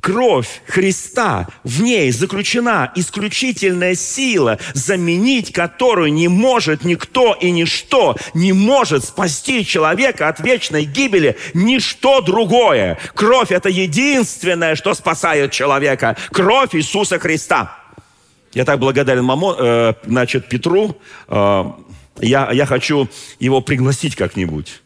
кровь 0.00 0.62
Христа, 0.66 1.48
в 1.64 1.82
ней 1.82 2.10
заключена 2.10 2.92
исключительная 2.94 3.94
сила, 3.94 4.58
заменить 4.74 5.52
которую 5.52 6.12
не 6.12 6.28
может 6.28 6.84
никто 6.84 7.34
и 7.34 7.50
ничто, 7.50 8.16
не 8.34 8.52
может 8.52 9.04
спасти 9.04 9.64
человека 9.64 10.28
от 10.28 10.40
вечной 10.40 10.84
гибели, 10.84 11.36
ничто 11.54 12.20
другое. 12.20 12.98
Кровь– 13.14 13.50
это 13.50 13.68
единственное, 13.68 14.76
что 14.76 14.94
спасает 14.94 15.52
человека. 15.52 16.16
Кровь 16.30 16.74
Иисуса 16.74 17.18
Христа. 17.18 17.76
Я 18.52 18.64
так 18.64 18.78
благодарен 18.78 19.24
мамо, 19.24 19.54
э, 19.58 19.94
значит, 20.04 20.48
Петру. 20.48 20.96
Э, 21.28 21.64
я, 22.20 22.50
я 22.50 22.66
хочу 22.66 23.08
его 23.38 23.60
пригласить 23.60 24.16
как-нибудь. 24.16 24.82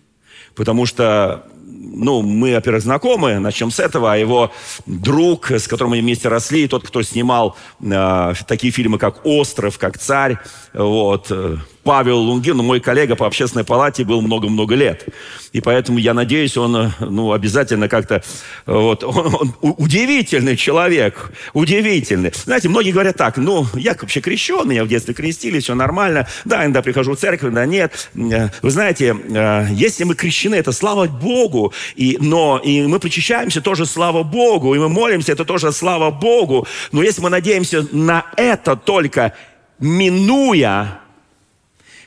Потому 0.55 0.85
что 0.85 1.47
ну, 1.83 2.23
мы, 2.23 2.55
во-первых, 2.55 2.83
знакомы, 2.83 3.39
начнем 3.39 3.71
с 3.71 3.81
этого, 3.81 4.13
а 4.13 4.17
его 4.17 4.53
друг, 4.87 5.51
с 5.51 5.67
которым 5.67 5.91
мы 5.91 6.01
вместе 6.01 6.29
росли, 6.29 6.69
тот, 6.69 6.87
кто 6.87 7.03
снимал 7.03 7.57
э, 7.81 8.35
такие 8.47 8.73
фильмы, 8.73 8.99
как 8.99 9.27
«Остров», 9.27 9.79
как 9.79 9.99
«Царь», 9.99 10.39
вот, 10.73 11.27
э, 11.31 11.57
Павел 11.85 12.19
Лунгин, 12.19 12.57
мой 12.59 12.81
коллега 12.81 13.17
по 13.17 13.27
общественной 13.27 13.65
палате, 13.65 14.05
был 14.05 14.23
много-много 14.23 14.75
лет. 14.75 15.07
И 15.53 15.61
поэтому 15.61 15.99
я 15.99 16.15
надеюсь, 16.15 16.57
он 16.57 16.93
ну, 17.01 17.33
обязательно 17.33 17.89
как-то... 17.89 18.23
Вот, 18.67 19.03
он, 19.05 19.35
он 19.35 19.55
удивительный 19.61 20.57
человек, 20.57 21.33
удивительный. 21.53 22.33
Знаете, 22.35 22.69
многие 22.69 22.93
говорят 22.93 23.17
так, 23.17 23.37
ну, 23.37 23.67
я 23.75 23.97
вообще 24.01 24.21
крещен, 24.21 24.69
меня 24.69 24.85
в 24.85 24.89
детстве 24.89 25.13
крестили, 25.13 25.59
все 25.61 25.75
нормально. 25.75 26.29
Да, 26.45 26.63
иногда 26.63 26.83
прихожу 26.83 27.15
в 27.15 27.19
церковь, 27.19 27.53
да 27.53 27.67
нет. 27.67 28.11
Вы 28.15 28.71
знаете, 28.71 29.17
э, 29.17 29.67
если 29.73 30.05
мы 30.05 30.15
крещены, 30.15 30.55
это 30.55 30.73
слава 30.73 31.07
Богу, 31.07 31.73
и, 31.97 32.17
но 32.21 32.61
и 32.63 32.83
мы 32.87 33.01
причащаемся, 33.01 33.61
тоже 33.61 33.87
слава 33.87 34.23
Богу, 34.23 34.75
и 34.75 34.79
мы 34.79 34.89
молимся, 34.89 35.33
это 35.33 35.45
тоже 35.45 35.73
слава 35.73 36.11
Богу. 36.11 36.67
Но 36.93 37.03
если 37.03 37.23
мы 37.23 37.31
надеемся 37.31 37.87
на 37.93 38.25
это 38.37 38.77
только 38.77 39.35
минуя 39.79 41.02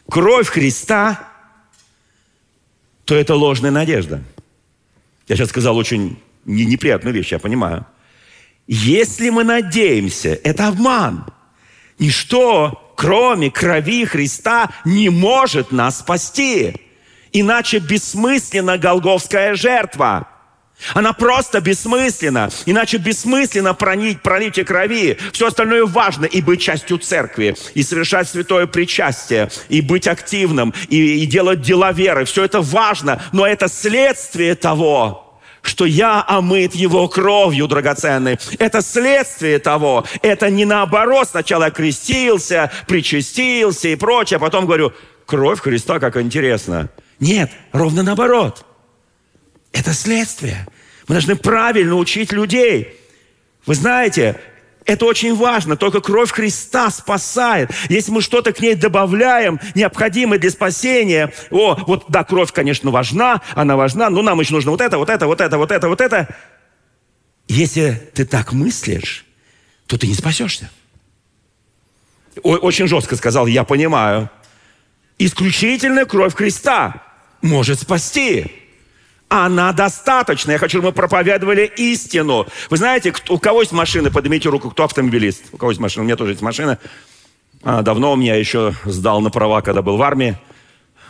кровь 0.09 0.47
Христа, 0.47 1.27
то 3.05 3.15
это 3.15 3.35
ложная 3.35 3.71
надежда. 3.71 4.23
Я 5.27 5.35
сейчас 5.35 5.49
сказал 5.49 5.77
очень 5.77 6.19
неприятную 6.45 7.13
вещь, 7.13 7.31
я 7.31 7.39
понимаю. 7.39 7.85
Если 8.67 9.29
мы 9.29 9.43
надеемся, 9.43 10.39
это 10.43 10.67
обман. 10.67 11.25
Ничто, 11.99 12.93
кроме 12.97 13.51
крови 13.51 14.05
Христа, 14.05 14.71
не 14.85 15.09
может 15.09 15.71
нас 15.71 15.99
спасти. 15.99 16.75
Иначе 17.31 17.79
бессмысленна 17.79 18.77
голговская 18.77 19.55
жертва. 19.55 20.27
Она 20.93 21.13
просто 21.13 21.61
бессмысленна. 21.61 22.49
Иначе 22.65 22.97
бессмысленно 22.97 23.73
пролить, 23.73 24.21
пролитие 24.21 24.65
крови. 24.65 25.17
Все 25.31 25.47
остальное 25.47 25.85
важно. 25.85 26.25
И 26.25 26.41
быть 26.41 26.61
частью 26.61 26.97
церкви, 26.97 27.55
и 27.73 27.83
совершать 27.83 28.29
святое 28.29 28.67
причастие, 28.67 29.49
и 29.69 29.81
быть 29.81 30.07
активным, 30.07 30.73
и, 30.89 31.23
и 31.23 31.25
делать 31.25 31.61
дела 31.61 31.91
веры. 31.91 32.25
Все 32.25 32.43
это 32.43 32.61
важно, 32.61 33.21
но 33.31 33.47
это 33.47 33.67
следствие 33.67 34.55
того, 34.55 35.39
что 35.61 35.85
я 35.85 36.23
омыт 36.27 36.75
его 36.75 37.07
кровью 37.07 37.67
драгоценной. 37.67 38.37
Это 38.59 38.81
следствие 38.81 39.59
того. 39.59 40.05
Это 40.21 40.49
не 40.49 40.65
наоборот. 40.65 41.29
Сначала 41.29 41.71
крестился, 41.71 42.71
причастился 42.87 43.87
и 43.87 43.95
прочее, 43.95 44.37
а 44.37 44.39
потом 44.39 44.65
говорю, 44.65 44.93
кровь 45.25 45.61
Христа, 45.61 45.99
как 45.99 46.17
интересно. 46.17 46.89
Нет, 47.19 47.49
ровно 47.71 48.03
наоборот. 48.03 48.65
Это 49.75 49.93
следствие. 49.93 50.65
Мы 51.07 51.15
должны 51.15 51.35
правильно 51.35 51.95
учить 51.95 52.31
людей. 52.31 52.97
Вы 53.65 53.75
знаете, 53.75 54.39
это 54.85 55.05
очень 55.05 55.35
важно. 55.35 55.75
Только 55.75 55.99
кровь 55.99 56.31
Христа 56.31 56.89
спасает. 56.89 57.71
Если 57.89 58.09
мы 58.11 58.21
что-то 58.21 58.53
к 58.53 58.61
ней 58.61 58.75
добавляем, 58.75 59.59
необходимое 59.75 60.39
для 60.39 60.49
спасения, 60.49 61.33
о, 61.51 61.75
вот 61.87 62.05
да, 62.07 62.23
кровь, 62.23 62.53
конечно, 62.53 62.89
важна, 62.89 63.41
она 63.53 63.75
важна, 63.75 64.09
но 64.09 64.21
нам 64.21 64.39
еще 64.39 64.53
нужно 64.53 64.71
вот 64.71 64.79
это, 64.79 64.97
вот 64.97 65.09
это, 65.09 65.27
вот 65.27 65.41
это, 65.41 65.57
вот 65.57 65.71
это, 65.71 65.89
вот 65.89 65.99
это. 65.99 66.35
Если 67.49 68.01
ты 68.13 68.25
так 68.25 68.53
мыслишь, 68.53 69.25
то 69.87 69.97
ты 69.97 70.07
не 70.07 70.13
спасешься. 70.13 70.71
Очень 72.43 72.87
жестко 72.87 73.17
сказал, 73.17 73.45
я 73.45 73.65
понимаю. 73.65 74.29
Исключительная 75.19 76.05
кровь 76.05 76.33
Христа 76.33 77.03
может 77.41 77.81
спасти 77.81 78.64
она 79.29 79.73
достаточна. 79.73 80.51
Я 80.51 80.57
хочу, 80.57 80.77
чтобы 80.77 80.87
мы 80.87 80.93
проповедовали 80.93 81.71
истину. 81.77 82.47
Вы 82.69 82.77
знаете, 82.77 83.13
у 83.29 83.39
кого 83.39 83.61
есть 83.61 83.71
машина? 83.71 84.11
Поднимите 84.11 84.49
руку, 84.49 84.69
кто 84.69 84.83
автомобилист. 84.83 85.45
У 85.51 85.57
кого 85.57 85.71
есть 85.71 85.81
машина? 85.81 86.03
У 86.03 86.05
меня 86.05 86.15
тоже 86.15 86.31
есть 86.31 86.41
машина. 86.41 86.79
А, 87.63 87.81
давно 87.81 88.13
у 88.13 88.15
меня 88.15 88.35
еще 88.35 88.73
сдал 88.85 89.21
на 89.21 89.31
права, 89.31 89.61
когда 89.61 89.81
был 89.81 89.97
в 89.97 90.01
армии. 90.03 90.37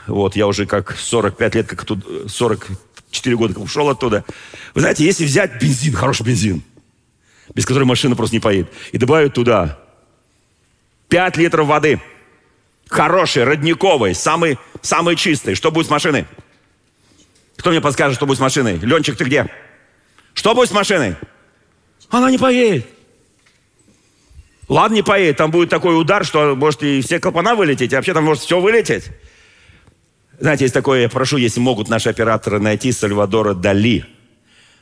Вот, 0.08 0.36
я 0.36 0.48
уже 0.48 0.66
как 0.66 0.96
45 0.98 1.56
лет, 1.56 1.68
как 1.68 1.84
тут, 1.84 2.32
44 2.32 3.36
года 3.36 3.54
как 3.54 3.64
ушел 3.64 3.90
оттуда. 3.90 4.24
Вы 4.74 4.82
знаете, 4.82 5.04
если 5.04 5.26
взять 5.26 5.62
бензин, 5.62 5.94
хороший 5.94 6.26
бензин, 6.26 6.64
без 7.54 7.66
которой 7.66 7.84
машина 7.84 8.16
просто 8.16 8.36
не 8.36 8.40
поедет, 8.40 8.72
и 8.92 8.98
добавить 8.98 9.34
туда 9.34 9.80
5 11.10 11.38
литров 11.38 11.68
воды, 11.68 12.00
хорошей, 12.88 13.44
родниковой, 13.44 14.16
самый, 14.16 14.60
самый 14.82 15.16
чистой, 15.16 15.56
что 15.56 15.72
будет 15.72 15.88
с 15.88 15.90
машиной? 15.90 16.26
Кто 17.58 17.70
мне 17.70 17.82
подскажет, 17.82 18.16
что 18.16 18.26
будет 18.26 18.38
с 18.38 18.42
машиной? 18.42 18.78
Ленчик, 18.78 19.18
ты 19.18 19.24
где? 19.24 19.50
Что 20.34 20.54
будет 20.54 20.70
с 20.70 20.74
машиной? 20.74 21.16
Она 22.10 22.30
не 22.30 22.38
поедет. 22.38 22.86
Ладно, 24.68 24.96
не 24.96 25.04
поедет. 25.04 25.38
Там 25.38 25.52
будет 25.52 25.70
такой 25.70 26.00
удар, 26.00 26.26
что 26.26 26.56
может 26.56 26.84
и 26.84 27.02
все 27.02 27.20
клапана 27.20 27.56
вылететь, 27.56 27.94
а 27.94 27.98
вообще 27.98 28.14
там 28.14 28.24
может 28.24 28.44
все 28.44 28.60
вылететь. 28.60 29.06
Знаете, 30.40 30.66
есть 30.66 30.74
такое, 30.74 31.02
я 31.02 31.10
прошу, 31.10 31.38
если 31.38 31.60
могут 31.60 31.88
наши 31.88 32.10
операторы 32.10 32.60
найти 32.60 32.92
Сальвадора 32.92 33.54
Дали. 33.54 34.06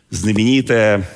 Знаменитая 0.09 1.09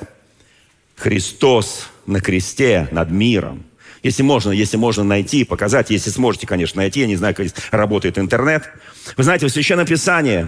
«Христос 0.96 1.88
на 2.06 2.20
кресте 2.20 2.88
над 2.90 3.10
миром». 3.10 3.64
Если 4.02 4.22
можно, 4.22 4.52
если 4.52 4.76
можно 4.76 5.02
найти, 5.02 5.44
показать, 5.44 5.90
если 5.90 6.10
сможете, 6.10 6.46
конечно, 6.46 6.80
найти. 6.80 7.00
Я 7.00 7.06
не 7.06 7.16
знаю, 7.16 7.34
как 7.34 7.48
работает 7.72 8.16
интернет. 8.18 8.68
Вы 9.16 9.24
знаете, 9.24 9.46
в 9.46 9.50
Священном 9.50 9.86
Писании 9.86 10.46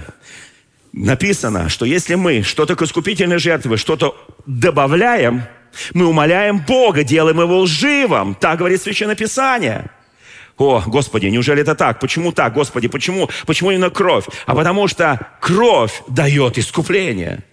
написано, 0.92 1.68
что 1.68 1.85
если 1.85 2.14
мы 2.14 2.42
что-то 2.42 2.76
к 2.76 2.83
искупительной 2.83 3.38
жертве, 3.38 3.76
что-то 3.76 4.16
добавляем, 4.46 5.42
мы 5.94 6.07
умоляем 6.07 6.59
Бога, 6.59 7.05
делаем 7.05 7.40
его 7.40 7.61
лживым. 7.61 8.35
Так 8.35 8.59
говорит 8.59 8.83
Священное 8.83 9.14
Писание. 9.14 9.90
О, 10.57 10.83
Господи, 10.87 11.26
неужели 11.26 11.62
это 11.62 11.74
так? 11.74 12.00
Почему 12.00 12.33
так, 12.33 12.53
Господи? 12.53 12.88
Почему? 12.88 13.31
Почему 13.46 13.70
именно 13.70 13.88
кровь? 13.88 14.26
А 14.46 14.55
потому 14.55 14.88
что 14.88 15.18
кровь 15.40 16.03
дает 16.07 16.59
искупление. 16.59 17.44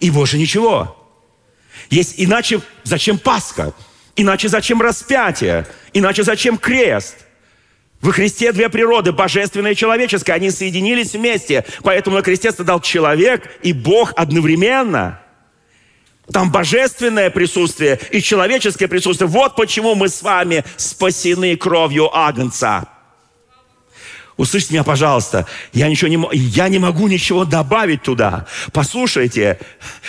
И 0.00 0.10
больше 0.10 0.36
ничего. 0.36 0.96
Есть 1.88 2.14
иначе 2.18 2.60
зачем 2.82 3.18
Пасха? 3.18 3.72
Иначе 4.16 4.48
зачем 4.48 4.82
распятие? 4.82 5.66
Иначе 5.94 6.22
зачем 6.22 6.58
крест? 6.58 7.16
Во 8.00 8.12
Христе 8.12 8.52
две 8.52 8.68
природы, 8.70 9.12
божественная 9.12 9.72
и 9.72 9.76
человеческая. 9.76 10.34
Они 10.34 10.50
соединились 10.50 11.12
вместе. 11.12 11.64
Поэтому 11.82 12.16
на 12.16 12.22
кресте 12.22 12.50
страдал 12.50 12.80
человек 12.80 13.58
и 13.62 13.72
Бог 13.72 14.12
одновременно. 14.16 15.20
Там 16.32 16.50
божественное 16.50 17.28
присутствие 17.28 17.98
и 18.10 18.22
человеческое 18.22 18.88
присутствие. 18.88 19.28
Вот 19.28 19.56
почему 19.56 19.94
мы 19.94 20.08
с 20.08 20.22
вами 20.22 20.64
спасены 20.76 21.56
кровью 21.56 22.16
Агнца. 22.16 22.88
Услышьте 24.36 24.72
меня, 24.72 24.84
пожалуйста. 24.84 25.46
Я, 25.74 25.88
ничего 25.88 26.08
не, 26.08 26.28
я 26.32 26.68
не 26.68 26.78
могу 26.78 27.08
ничего 27.08 27.44
добавить 27.44 28.02
туда. 28.02 28.46
Послушайте, 28.72 29.58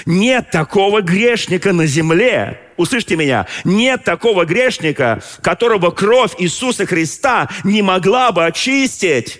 нет 0.05 0.51
такого 0.51 1.01
грешника 1.01 1.73
на 1.73 1.85
земле. 1.85 2.61
Услышьте 2.81 3.15
меня. 3.15 3.45
Нет 3.63 4.03
такого 4.03 4.43
грешника, 4.43 5.21
которого 5.43 5.91
кровь 5.91 6.31
Иисуса 6.39 6.87
Христа 6.87 7.47
не 7.63 7.83
могла 7.83 8.31
бы 8.31 8.43
очистить. 8.43 9.39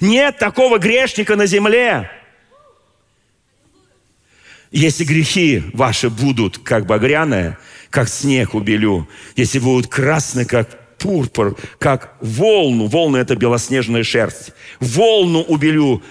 Нет 0.00 0.38
такого 0.38 0.78
грешника 0.78 1.36
на 1.36 1.46
земле. 1.46 2.10
Если 4.72 5.04
грехи 5.04 5.62
ваши 5.72 6.10
будут 6.10 6.58
как 6.58 6.86
багряные, 6.86 7.56
как 7.88 8.08
снег 8.08 8.54
убелю, 8.54 9.08
если 9.36 9.60
будут 9.60 9.86
красные, 9.86 10.46
как 10.46 10.96
пурпур, 10.98 11.56
как 11.78 12.16
волну. 12.20 12.86
Волны– 12.88 13.16
это 13.18 13.36
белоснежная 13.36 14.02
шерсть. 14.02 14.52
Волну 14.80 15.42
убелю. 15.42 16.02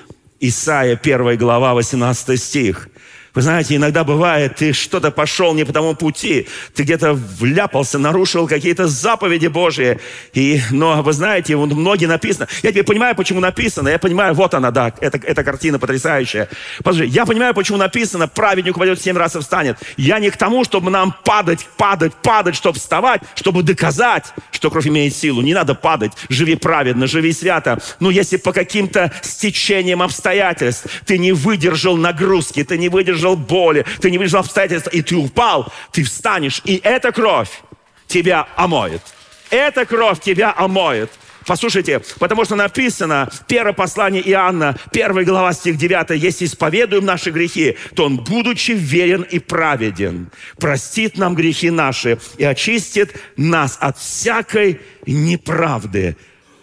Исайя, 0.41 0.95
1 0.95 1.37
глава, 1.37 1.73
18 1.73 2.41
стих. 2.41 2.87
Вы 3.35 3.43
знаете, 3.43 3.75
иногда 3.75 4.03
бывает, 4.03 4.55
ты 4.55 4.73
что-то 4.73 5.11
пошел 5.11 5.53
не 5.53 5.63
по 5.63 5.71
тому 5.71 5.93
пути, 5.95 6.47
ты 6.73 6.83
где-то 6.83 7.13
вляпался, 7.13 7.99
нарушил 7.99 8.47
какие-то 8.47 8.87
заповеди 8.87 9.47
Божьи. 9.47 9.99
И, 10.33 10.61
но 10.71 11.03
вы 11.03 11.13
знаете, 11.13 11.55
вот 11.55 11.71
многие 11.71 12.07
написано. 12.07 12.47
Я 12.63 12.71
теперь 12.71 12.83
понимаю, 12.83 13.15
почему 13.15 13.39
написано. 13.39 13.89
Я 13.89 13.99
понимаю, 13.99 14.33
вот 14.33 14.53
она, 14.53 14.71
да, 14.71 14.93
эта, 14.99 15.19
эта 15.23 15.43
картина 15.43 15.77
потрясающая. 15.77 16.49
Подожди, 16.83 17.05
я 17.05 17.25
понимаю, 17.25 17.53
почему 17.53 17.77
написано, 17.77 18.27
праведник 18.27 18.75
упадет 18.75 18.99
семь 19.01 19.17
раз 19.17 19.35
и 19.35 19.39
встанет. 19.39 19.77
Я 19.95 20.19
не 20.19 20.31
к 20.31 20.37
тому, 20.37 20.63
чтобы 20.63 20.89
нам 20.89 21.15
падать, 21.23 21.67
падать, 21.77 22.13
падать, 22.15 22.55
чтобы 22.55 22.79
вставать, 22.79 23.21
чтобы 23.35 23.61
доказать, 23.61 24.33
что 24.51 24.71
кровь 24.71 24.87
имеет 24.87 25.15
силу. 25.15 25.41
Не 25.41 25.53
надо 25.53 25.75
падать, 25.75 26.13
живи 26.29 26.55
праведно, 26.55 27.05
живи 27.05 27.31
свято. 27.31 27.79
Но 27.99 28.09
если 28.09 28.37
по 28.37 28.53
каким-то 28.53 29.11
стечениям 29.21 30.01
обстоятельств 30.01 30.87
ты 31.05 31.19
не 31.19 31.31
выдержал 31.31 31.95
нагрузки, 31.95 32.63
ты 32.63 32.77
не 32.77 32.89
выдержал 32.89 33.18
выдержал 33.19 33.35
боли, 33.35 33.85
ты 33.99 34.11
не 34.11 34.17
выдержал 34.17 34.41
обстоятельства, 34.41 34.89
и 34.89 35.01
ты 35.01 35.15
упал, 35.15 35.71
ты 35.91 36.03
встанешь, 36.03 36.61
и 36.65 36.79
эта 36.83 37.11
кровь 37.11 37.61
тебя 38.07 38.47
омоет. 38.55 39.01
Эта 39.49 39.85
кровь 39.85 40.19
тебя 40.21 40.53
омоет. 40.55 41.11
Послушайте, 41.45 42.01
потому 42.19 42.45
что 42.45 42.55
написано, 42.55 43.29
первое 43.47 43.73
послание 43.73 44.21
Иоанна, 44.29 44.77
первая 44.91 45.25
глава, 45.25 45.53
стих 45.53 45.77
9, 45.77 46.21
«Если 46.21 46.45
исповедуем 46.45 47.05
наши 47.05 47.31
грехи, 47.31 47.75
то 47.95 48.05
Он, 48.05 48.17
будучи 48.17 48.71
верен 48.71 49.23
и 49.23 49.39
праведен, 49.39 50.29
простит 50.57 51.17
нам 51.17 51.33
грехи 51.33 51.71
наши 51.71 52.19
и 52.37 52.43
очистит 52.43 53.15
нас 53.35 53.77
от 53.79 53.97
всякой 53.97 54.79
неправды». 55.07 56.15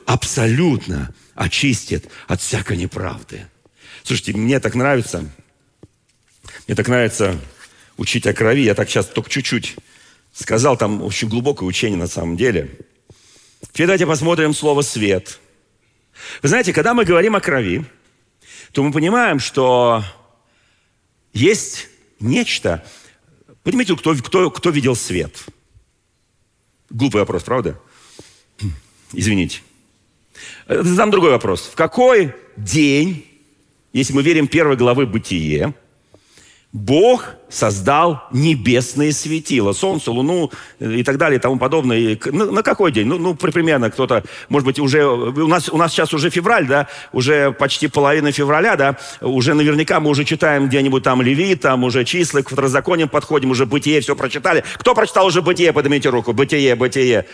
Абсолютно 0.06 1.12
очистит 1.34 2.08
от 2.28 2.40
всякой 2.40 2.76
неправды. 2.76 3.46
Слушайте, 4.04 4.34
мне 4.34 4.60
так 4.60 4.76
нравится– 4.76 5.24
мне 6.66 6.74
так 6.74 6.88
нравится 6.88 7.38
учить 7.96 8.26
о 8.26 8.34
крови. 8.34 8.62
Я 8.62 8.74
так 8.74 8.88
сейчас 8.88 9.06
только 9.06 9.30
чуть-чуть 9.30 9.76
сказал, 10.32 10.76
там 10.76 11.02
очень 11.02 11.28
глубокое 11.28 11.68
учение 11.68 11.98
на 11.98 12.08
самом 12.08 12.36
деле. 12.36 12.70
Теперь 13.72 13.86
давайте 13.86 14.06
посмотрим 14.06 14.52
слово 14.52 14.82
«свет». 14.82 15.40
Вы 16.42 16.48
знаете, 16.48 16.72
когда 16.72 16.94
мы 16.94 17.04
говорим 17.04 17.36
о 17.36 17.40
крови, 17.40 17.84
то 18.72 18.82
мы 18.82 18.90
понимаем, 18.90 19.38
что 19.38 20.02
есть 21.32 21.88
нечто. 22.20 22.84
Понимаете, 23.62 23.96
кто, 23.96 24.14
кто, 24.14 24.50
кто 24.50 24.70
видел 24.70 24.96
свет? 24.96 25.44
Глупый 26.90 27.20
вопрос, 27.20 27.42
правда? 27.44 27.78
Извините. 29.12 29.60
Задам 30.68 31.10
другой 31.10 31.30
вопрос. 31.30 31.66
В 31.66 31.74
какой 31.74 32.34
день, 32.56 33.26
если 33.92 34.14
мы 34.14 34.22
верим 34.22 34.48
первой 34.48 34.76
главы 34.76 35.06
«Бытие», 35.06 35.74
Бог 36.76 37.36
создал 37.48 38.24
небесные 38.32 39.10
светила, 39.12 39.72
солнце, 39.72 40.10
луну 40.10 40.50
и 40.78 41.02
так 41.02 41.16
далее 41.16 41.38
и 41.38 41.40
тому 41.40 41.58
подобное. 41.58 41.96
И 41.96 42.20
на, 42.30 42.44
на 42.44 42.62
какой 42.62 42.92
день? 42.92 43.06
Ну, 43.06 43.16
ну, 43.16 43.34
примерно 43.34 43.90
кто-то, 43.90 44.24
может 44.50 44.66
быть, 44.66 44.78
уже... 44.78 45.06
У 45.06 45.46
нас, 45.46 45.70
у 45.70 45.78
нас 45.78 45.92
сейчас 45.92 46.12
уже 46.12 46.28
февраль, 46.28 46.66
да? 46.66 46.86
Уже 47.14 47.52
почти 47.52 47.88
половина 47.88 48.30
февраля, 48.30 48.76
да? 48.76 48.98
Уже 49.22 49.54
наверняка 49.54 50.00
мы 50.00 50.10
уже 50.10 50.24
читаем 50.24 50.68
где-нибудь 50.68 51.02
там 51.02 51.22
Левит, 51.22 51.62
там 51.62 51.82
уже 51.82 52.04
числа, 52.04 52.42
к 52.42 52.50
второзакониям 52.50 53.08
подходим, 53.08 53.52
уже 53.52 53.64
Бытие 53.64 54.02
все 54.02 54.14
прочитали. 54.14 54.62
Кто 54.76 54.94
прочитал 54.94 55.24
уже 55.24 55.40
Бытие? 55.40 55.72
Поднимите 55.72 56.10
руку. 56.10 56.34
Бытие, 56.34 56.74
Бытие. 56.74 57.24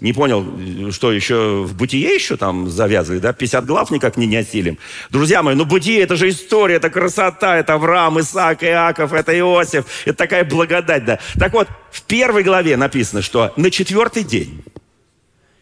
Не 0.00 0.12
понял, 0.12 0.92
что 0.92 1.12
еще 1.12 1.62
в 1.62 1.74
бытие 1.74 2.14
еще 2.14 2.36
там 2.36 2.70
завязывали, 2.70 3.18
да? 3.18 3.32
50 3.32 3.66
глав 3.66 3.90
никак 3.90 4.16
не, 4.16 4.26
не 4.26 4.36
осилим. 4.36 4.78
Друзья 5.10 5.42
мои, 5.42 5.54
ну 5.54 5.66
бытие 5.66 6.00
это 6.00 6.16
же 6.16 6.30
история, 6.30 6.76
это 6.76 6.88
красота, 6.88 7.58
это 7.58 7.74
Авраам, 7.74 8.18
Исаак, 8.20 8.64
Иаков, 8.64 9.12
это 9.12 9.38
Иосиф, 9.38 9.84
это 10.06 10.16
такая 10.16 10.44
благодать, 10.44 11.04
да. 11.04 11.18
Так 11.38 11.52
вот, 11.52 11.68
в 11.90 12.02
первой 12.02 12.44
главе 12.44 12.76
написано, 12.78 13.20
что 13.20 13.52
на 13.56 13.70
четвертый 13.70 14.24
день, 14.24 14.64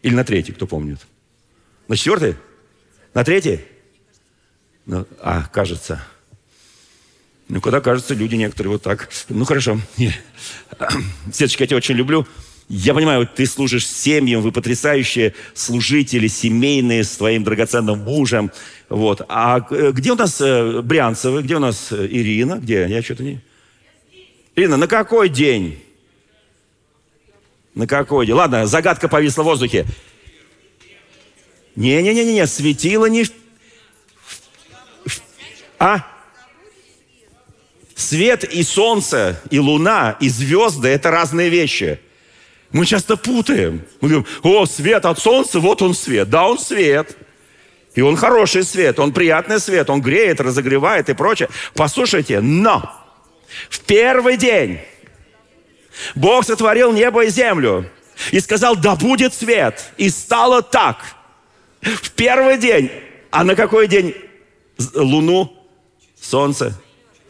или 0.03 0.13
на 0.13 0.23
третий, 0.23 0.53
кто 0.53 0.67
помнит? 0.67 0.99
На 1.89 1.97
четвертый? 1.97 2.35
На 3.13 3.23
третий? 3.25 3.59
Ну, 4.85 5.05
а, 5.21 5.43
кажется. 5.51 6.01
Ну, 7.49 7.61
когда 7.61 7.81
кажется, 7.81 8.13
люди 8.13 8.35
некоторые 8.35 8.73
вот 8.73 8.83
так. 8.83 9.09
Ну, 9.27 9.43
хорошо. 9.43 9.79
Сеточка, 11.33 11.63
я 11.63 11.67
тебя 11.67 11.77
очень 11.77 11.95
люблю. 11.95 12.27
Я 12.69 12.93
понимаю, 12.93 13.27
ты 13.27 13.47
служишь 13.47 13.87
семьям, 13.87 14.41
вы 14.41 14.51
потрясающие 14.51 15.33
служители, 15.55 16.27
семейные, 16.27 17.03
с 17.03 17.17
твоим 17.17 17.43
драгоценным 17.43 17.97
мужем. 17.97 18.51
Вот. 18.89 19.23
А 19.27 19.65
э, 19.71 19.91
где 19.91 20.11
у 20.11 20.15
нас 20.15 20.39
э, 20.39 20.81
Брянцевы, 20.83 21.41
где 21.41 21.55
у 21.55 21.59
нас 21.59 21.91
э, 21.91 22.05
Ирина? 22.05 22.59
Где? 22.59 22.85
Я 22.87 23.01
что-то 23.01 23.23
не... 23.23 23.41
Ирина, 24.55 24.77
на 24.77 24.85
какой 24.87 25.29
день? 25.29 25.83
На 27.73 27.87
какой 27.87 28.27
день? 28.27 28.35
Ладно, 28.35 28.67
загадка 28.67 29.07
повисла 29.07 29.41
в 29.41 29.45
воздухе. 29.45 29.87
Не-не-не-не, 31.75 32.45
светило 32.45 33.07
не... 33.07 33.25
А? 35.79 36.05
Свет 37.95 38.43
и 38.43 38.61
солнце, 38.61 39.41
и 39.49 39.57
луна, 39.57 40.17
и 40.19 40.29
звезды– 40.29 40.87
это 40.89 41.09
разные 41.09 41.49
вещи– 41.49 41.99
мы 42.71 42.85
часто 42.85 43.17
путаем. 43.17 43.81
Мы 44.01 44.09
говорим, 44.09 44.27
о, 44.43 44.65
свет 44.65 45.05
от 45.05 45.19
солнца, 45.19 45.59
вот 45.59 45.81
он 45.81 45.93
свет. 45.93 46.29
Да, 46.29 46.47
он 46.47 46.59
свет. 46.59 47.17
И 47.95 48.01
он 48.01 48.15
хороший 48.15 48.63
свет, 48.63 48.99
он 48.99 49.11
приятный 49.11 49.59
свет, 49.59 49.89
он 49.89 50.01
греет, 50.01 50.39
разогревает 50.39 51.09
и 51.09 51.13
прочее. 51.13 51.49
Послушайте, 51.73 52.39
но 52.39 52.93
в 53.69 53.79
первый 53.81 54.37
день 54.37 54.79
Бог 56.15 56.45
сотворил 56.45 56.93
небо 56.93 57.25
и 57.25 57.29
землю 57.29 57.89
и 58.31 58.39
сказал, 58.39 58.75
да 58.75 58.95
будет 58.95 59.33
свет. 59.33 59.91
И 59.97 60.09
стало 60.09 60.61
так. 60.61 60.97
В 61.81 62.11
первый 62.11 62.57
день. 62.57 62.91
А 63.31 63.43
на 63.43 63.55
какой 63.55 63.87
день? 63.87 64.15
Луну, 64.93 65.51
солнце. 66.19 66.79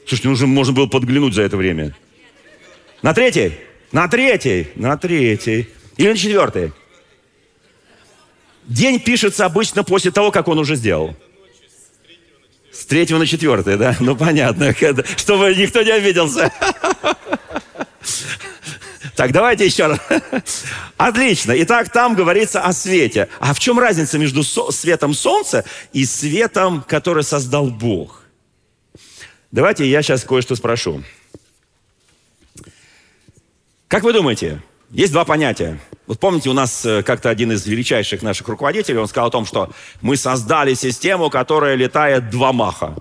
Слушайте, 0.06 0.30
нужно, 0.30 0.48
можно 0.48 0.74
было 0.74 0.88
подглянуть 0.88 1.34
за 1.34 1.44
это 1.44 1.58
время. 1.58 1.96
На 3.02 3.14
третий? 3.14 3.54
На 3.92 4.08
третий, 4.08 4.68
на 4.76 4.98
третий. 4.98 5.70
Или 5.98 6.10
на 6.10 6.18
четвертый. 6.18 6.72
День 8.66 9.00
пишется 9.00 9.46
обычно 9.46 9.84
после 9.84 10.12
того, 10.12 10.32
как 10.32 10.48
он 10.48 10.60
уже 10.60 10.76
сделал. 10.76 11.16
С 12.72 12.86
третьего 12.86 13.18
на 13.18 13.26
четвертое, 13.26 13.78
да? 13.78 13.96
Ну, 14.00 14.16
понятно. 14.16 14.74
Чтобы 15.18 15.56
никто 15.56 15.82
не 15.82 15.92
обиделся. 15.92 16.52
Так, 19.16 19.34
давайте 19.34 19.66
еще 19.66 19.88
раз. 19.88 20.00
Отлично. 20.98 21.52
Итак, 21.58 21.92
там 21.92 22.16
говорится 22.16 22.62
о 22.62 22.72
свете. 22.72 23.28
А 23.42 23.54
в 23.54 23.60
чем 23.60 23.78
разница 23.78 24.18
между 24.18 24.44
светом 24.44 25.14
солнца 25.14 25.66
и 25.92 26.06
светом, 26.06 26.86
который 26.88 27.24
создал 27.24 27.68
Бог? 27.68 28.22
Давайте 29.52 29.86
я 29.86 30.02
сейчас 30.04 30.24
кое-что 30.24 30.56
спрошу. 30.56 31.04
Как 33.90 34.04
вы 34.04 34.14
думаете, 34.14 34.62
есть 34.92 35.12
два 35.12 35.26
понятия. 35.26 35.80
Вот 36.06 36.20
помните, 36.20 36.48
у 36.52 36.54
нас 36.54 36.86
э, 36.86 37.02
как-то 37.02 37.32
один 37.32 37.52
из 37.52 37.66
величайших 37.66 38.22
наших 38.22 38.48
руководителей, 38.48 39.00
он 39.00 39.08
сказал 39.08 39.30
о 39.30 39.32
том, 39.32 39.48
что 39.48 39.72
мы 40.02 40.16
создали 40.16 40.76
систему, 40.76 41.32
которая 41.32 41.74
летает 41.74 42.30
два 42.30 42.54
маха. 42.54 42.96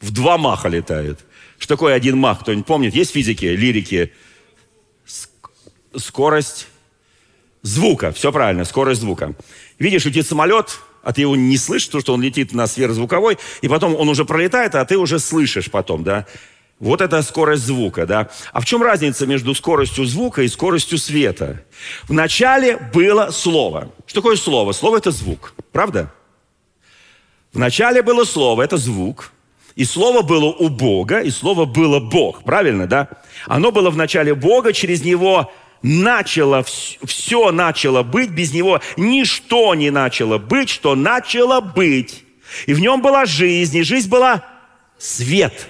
В 0.00 0.10
два 0.10 0.38
маха 0.38 0.68
летает. 0.68 1.20
Что 1.58 1.74
такое 1.74 1.92
один 1.92 2.16
мах? 2.16 2.40
Кто-нибудь 2.40 2.64
помнит? 2.64 2.94
Есть 2.94 3.12
физики, 3.12 3.44
лирики? 3.44 4.10
Скорость 5.94 6.68
звука. 7.60 8.10
Все 8.12 8.32
правильно, 8.32 8.64
скорость 8.64 9.02
звука. 9.02 9.34
Видишь, 9.78 10.06
летит 10.06 10.26
самолет, 10.26 10.78
а 11.02 11.12
ты 11.12 11.20
его 11.20 11.36
не 11.36 11.58
слышишь, 11.58 11.88
потому 11.88 12.00
что 12.00 12.14
он 12.14 12.22
летит 12.22 12.54
на 12.54 12.66
сверхзвуковой, 12.66 13.36
и 13.60 13.68
потом 13.68 13.94
он 13.94 14.08
уже 14.08 14.24
пролетает, 14.24 14.76
а 14.76 14.84
ты 14.86 14.96
уже 14.96 15.18
слышишь 15.18 15.70
потом, 15.70 16.04
да. 16.04 16.26
Вот 16.84 17.00
это 17.00 17.22
скорость 17.22 17.64
звука, 17.64 18.04
да. 18.04 18.28
А 18.52 18.60
в 18.60 18.66
чем 18.66 18.82
разница 18.82 19.26
между 19.26 19.54
скоростью 19.54 20.04
звука 20.04 20.42
и 20.42 20.48
скоростью 20.48 20.98
света? 20.98 21.64
Вначале 22.08 22.76
было 22.76 23.30
слово. 23.30 23.90
Что 24.04 24.20
такое 24.20 24.36
слово? 24.36 24.72
Слово– 24.72 24.96
это 24.98 25.10
звук, 25.10 25.54
правда? 25.72 26.12
Вначале 27.54 28.02
было 28.02 28.24
слово, 28.24 28.60
это 28.60 28.76
звук. 28.76 29.32
И 29.76 29.86
слово 29.86 30.20
было 30.20 30.44
у 30.44 30.68
Бога, 30.68 31.20
и 31.20 31.30
слово 31.30 31.64
было 31.64 32.00
Бог, 32.00 32.44
правильно, 32.44 32.86
да? 32.86 33.08
Оно 33.46 33.72
было 33.72 33.88
в 33.88 33.96
начале 33.96 34.34
Бога, 34.34 34.74
через 34.74 35.02
него 35.02 35.50
начало, 35.80 36.64
все 36.64 37.50
начало 37.50 38.02
быть, 38.02 38.28
без 38.28 38.52
него 38.52 38.82
ничто 38.98 39.74
не 39.74 39.88
начало 39.88 40.36
быть, 40.36 40.68
что 40.68 40.94
начало 40.94 41.62
быть. 41.62 42.24
И 42.66 42.74
в 42.74 42.80
нем 42.80 43.00
была 43.00 43.24
жизнь, 43.24 43.78
и 43.78 43.82
жизнь 43.84 44.10
была 44.10 44.44
свет 44.98 45.66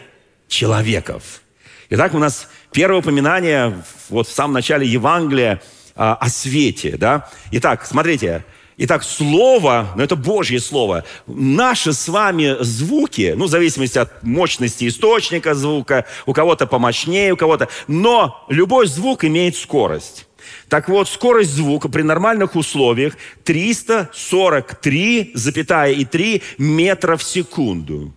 человеков. 0.54 1.42
Итак, 1.90 2.14
у 2.14 2.18
нас 2.18 2.48
первое 2.72 3.00
упоминание 3.00 3.82
вот 4.08 4.28
в 4.28 4.32
самом 4.32 4.54
начале 4.54 4.86
Евангелия 4.86 5.60
а, 5.96 6.14
о 6.14 6.28
свете, 6.28 6.96
да? 6.96 7.28
Итак, 7.50 7.84
смотрите, 7.86 8.44
Итак, 8.76 9.04
слово, 9.04 9.92
но 9.94 10.02
это 10.02 10.16
Божье 10.16 10.58
слово, 10.58 11.04
наши 11.28 11.92
с 11.92 12.08
вами 12.08 12.56
звуки, 12.60 13.32
ну, 13.36 13.44
в 13.44 13.48
зависимости 13.48 13.98
от 13.98 14.24
мощности 14.24 14.88
источника 14.88 15.54
звука, 15.54 16.06
у 16.26 16.32
кого-то 16.32 16.66
помощнее, 16.66 17.32
у 17.32 17.36
кого-то, 17.36 17.68
но 17.86 18.44
любой 18.48 18.88
звук 18.88 19.24
имеет 19.24 19.54
скорость. 19.54 20.26
Так 20.68 20.88
вот, 20.88 21.08
скорость 21.08 21.52
звука 21.52 21.88
при 21.88 22.02
нормальных 22.02 22.56
условиях 22.56 23.16
343,3 23.44 26.42
метра 26.58 27.16
в 27.16 27.22
секунду. 27.22 28.12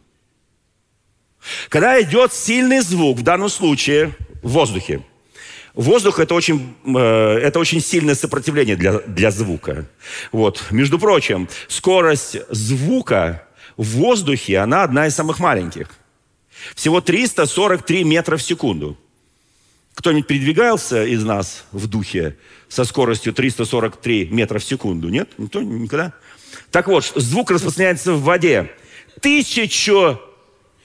Когда 1.69 2.02
идет 2.02 2.34
сильный 2.34 2.82
звук, 2.82 3.17
в 3.17 3.23
данном 3.23 3.50
случае 3.50 4.15
в 4.41 4.50
воздухе, 4.50 5.02
Воздух 5.78 6.17
это 6.19 6.34
очень, 6.34 6.73
э, 6.86 6.97
это 6.97 7.60
очень 7.60 7.82
сильное 7.82 8.15
сопротивление 8.15 8.76
для, 8.76 8.93
для 9.02 9.30
звука. 9.30 9.86
Вот. 10.32 10.65
Между 10.71 10.97
прочим, 10.97 11.47
скорость 11.67 12.38
звука 12.50 13.47
в 13.78 13.86
воздухе, 13.86 14.58
она 14.58 14.82
одна 14.82 15.06
из 15.06 15.13
самых 15.13 15.38
маленьких. 15.38 15.88
Всего 16.73 17.00
343 17.00 18.04
метра 18.04 18.38
в 18.38 18.41
секунду. 18.41 18.97
Кто-нибудь 19.93 20.26
передвигался 20.26 21.06
из 21.06 21.23
нас 21.23 21.65
в 21.71 21.86
духе 21.86 22.38
со 22.67 22.84
скоростью 22.84 23.32
343 23.32 24.30
метра 24.32 24.58
в 24.58 24.63
секунду? 24.63 25.10
Нет? 25.10 25.30
Никто? 25.38 25.62
Никогда? 25.62 26.13
Так 26.71 26.88
вот, 26.88 27.12
звук 27.15 27.52
распространяется 27.52 28.13
в 28.13 28.23
воде. 28.23 28.71
Тысячу, 29.21 30.19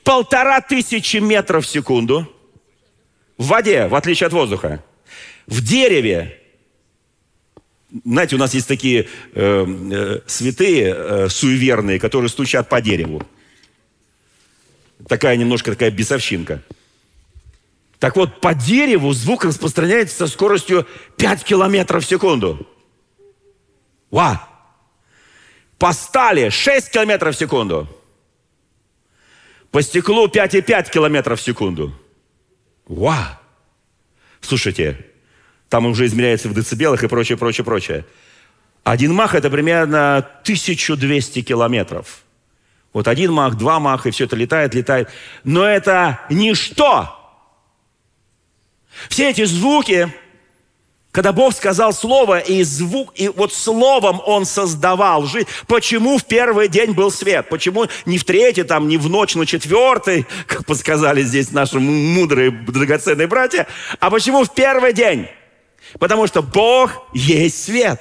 полтора 0.05 0.61
тысячи 0.61 1.19
метров 1.19 1.65
в 1.65 1.69
секунду– 1.69 2.29
в 3.43 3.49
воде, 3.49 3.88
в 3.88 3.95
отличие 3.95 4.27
от 4.29 4.33
воздуха. 4.33 4.83
В 5.47 5.62
дереве. 5.62 6.38
Знаете, 8.05 8.37
у 8.37 8.38
нас 8.38 8.55
есть 8.55 8.69
такие 8.69 9.09
э, 9.35 9.67
э, 9.67 10.21
святые, 10.27 10.95
э, 10.97 11.29
суеверные, 11.29 11.99
которые 11.99 12.29
стучат 12.31 12.69
по 12.69 12.81
дереву. 12.81 13.23
Такая 15.09 15.37
немножко 15.37 15.73
такая 15.73 15.91
бесовщинка. 15.91 16.62
Так 17.99 18.17
вот, 18.17 18.41
по 18.41 18.55
дереву 18.55 19.12
звук 19.12 19.45
распространяется 19.45 20.17
со 20.19 20.27
скоростью 20.27 20.87
5 21.17 21.45
километров 21.45 22.05
в 22.05 22.09
секунду. 22.09 22.67
Ва! 24.11 24.49
По 25.79 25.93
стали 25.93 26.49
6 26.49 26.91
километров 26.91 27.35
в 27.35 27.38
секунду. 27.38 27.88
По 29.73 29.81
стеклу 29.81 30.29
5,5 30.29 30.91
километров 30.91 31.41
в 31.41 31.43
секунду. 31.43 31.93
Ва! 32.87 33.41
Слушайте, 34.43 35.07
там 35.71 35.87
уже 35.87 36.05
измеряется 36.05 36.51
в 36.51 36.55
децибелах 36.55 37.03
и 37.03 37.09
прочее, 37.09 37.39
прочее, 37.39 37.65
прочее. 37.65 38.05
Один 38.85 39.15
мах– 39.15 39.35
это 39.35 39.49
примерно 39.49 40.19
1200 40.19 41.43
километров. 41.43 42.23
Вот 42.93 43.09
один 43.09 43.33
мах, 43.33 43.57
два 43.57 43.81
маха, 43.81 44.11
и 44.11 44.13
все 44.13 44.25
это 44.25 44.37
летает, 44.37 44.75
летает. 44.75 45.09
Но 45.43 45.65
это 45.65 46.21
ничто. 46.29 47.19
Все 49.09 49.31
эти 49.31 49.45
звуки 49.45 50.13
когда 51.12 51.33
Бог 51.33 51.55
сказал 51.55 51.92
слово, 51.92 52.38
и 52.38 52.62
звук, 52.62 53.12
и 53.16 53.29
вот 53.29 53.53
словом 53.53 54.22
Он 54.25 54.46
создавал 54.46 55.27
жизнь. 55.27 55.46
Почему 55.66 56.16
в 56.16 56.25
первый 56.25 56.68
день 56.68 56.92
был 56.92 57.11
свет? 57.11 57.51
Почему 57.51 57.87
не 58.07 58.16
в 58.16 58.25
третий, 58.25 58.62
там, 58.62 58.88
не 58.88 58.96
в 58.96 59.11
ночь 59.11 59.35
на 59.35 59.44
четвертый, 59.44 60.27
как 60.46 60.64
подсказали 60.64 61.22
здесь 61.22 61.53
наши 61.53 61.79
мудрые, 61.79 62.51
драгоценные 62.51 63.27
братья, 63.27 63.66
а 64.01 64.11
почему 64.11 64.42
в 64.44 64.55
первый 64.55 64.94
день? 64.94 65.29
Потому 65.98 66.27
что 66.27 66.40
Бог 66.40 66.90
есть 67.12 67.62
свет. 67.62 68.01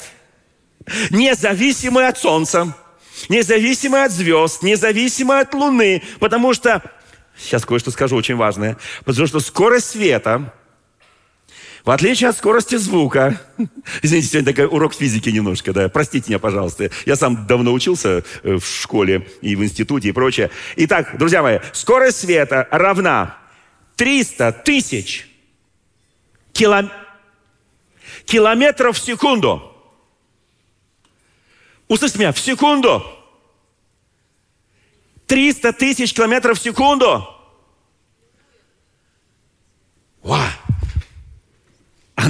Независимый 1.09 2.07
от 2.07 2.17
солнца, 2.17 2.73
независимый 3.27 4.05
от 4.05 4.13
звезд, 4.13 4.63
независимый 4.63 5.41
от 5.41 5.53
луны. 5.53 6.01
Потому 6.19 6.53
что, 6.53 6.81
сейчас 7.37 7.65
кое-что 7.65 7.91
скажу 7.91 8.15
очень 8.15 8.37
важное, 8.37 8.77
потому 9.03 9.27
что 9.27 9.41
скорость 9.41 9.89
света– 9.89 10.53
в 11.83 11.89
отличие 11.89 12.29
от 12.29 12.37
скорости 12.37 12.75
звука, 12.75 13.41
извините, 14.01 14.27
сегодня 14.27 14.53
такой 14.53 14.65
урок 14.65 14.93
физики 14.93 15.29
немножко, 15.29 15.73
да, 15.73 15.89
простите 15.89 16.29
меня, 16.29 16.39
пожалуйста. 16.39 16.91
Я 17.05 17.15
сам 17.15 17.47
давно 17.47 17.73
учился 17.73 18.23
э, 18.43 18.55
в 18.55 18.65
школе 18.65 19.27
и 19.41 19.55
в 19.55 19.63
институте 19.63 20.09
и 20.09 20.11
прочее. 20.11 20.51
Итак, 20.75 21.17
друзья 21.17 21.41
мои, 21.41 21.59
скорость 21.73 22.19
света 22.19 22.67
равна 22.69 23.37
300 23.95 24.51
тысяч 24.63 25.27
килом... 26.53 26.91
километров 28.25 28.97
в 28.97 28.99
секунду. 28.99 29.67
Услышьте 31.87 32.19
меня, 32.19 32.31
в 32.31 32.39
секунду. 32.39 33.03
300 35.25 35.73
тысяч 35.73 36.13
километров 36.13 36.59
в 36.59 36.61
секунду. 36.61 37.27
Вау! 40.21 40.60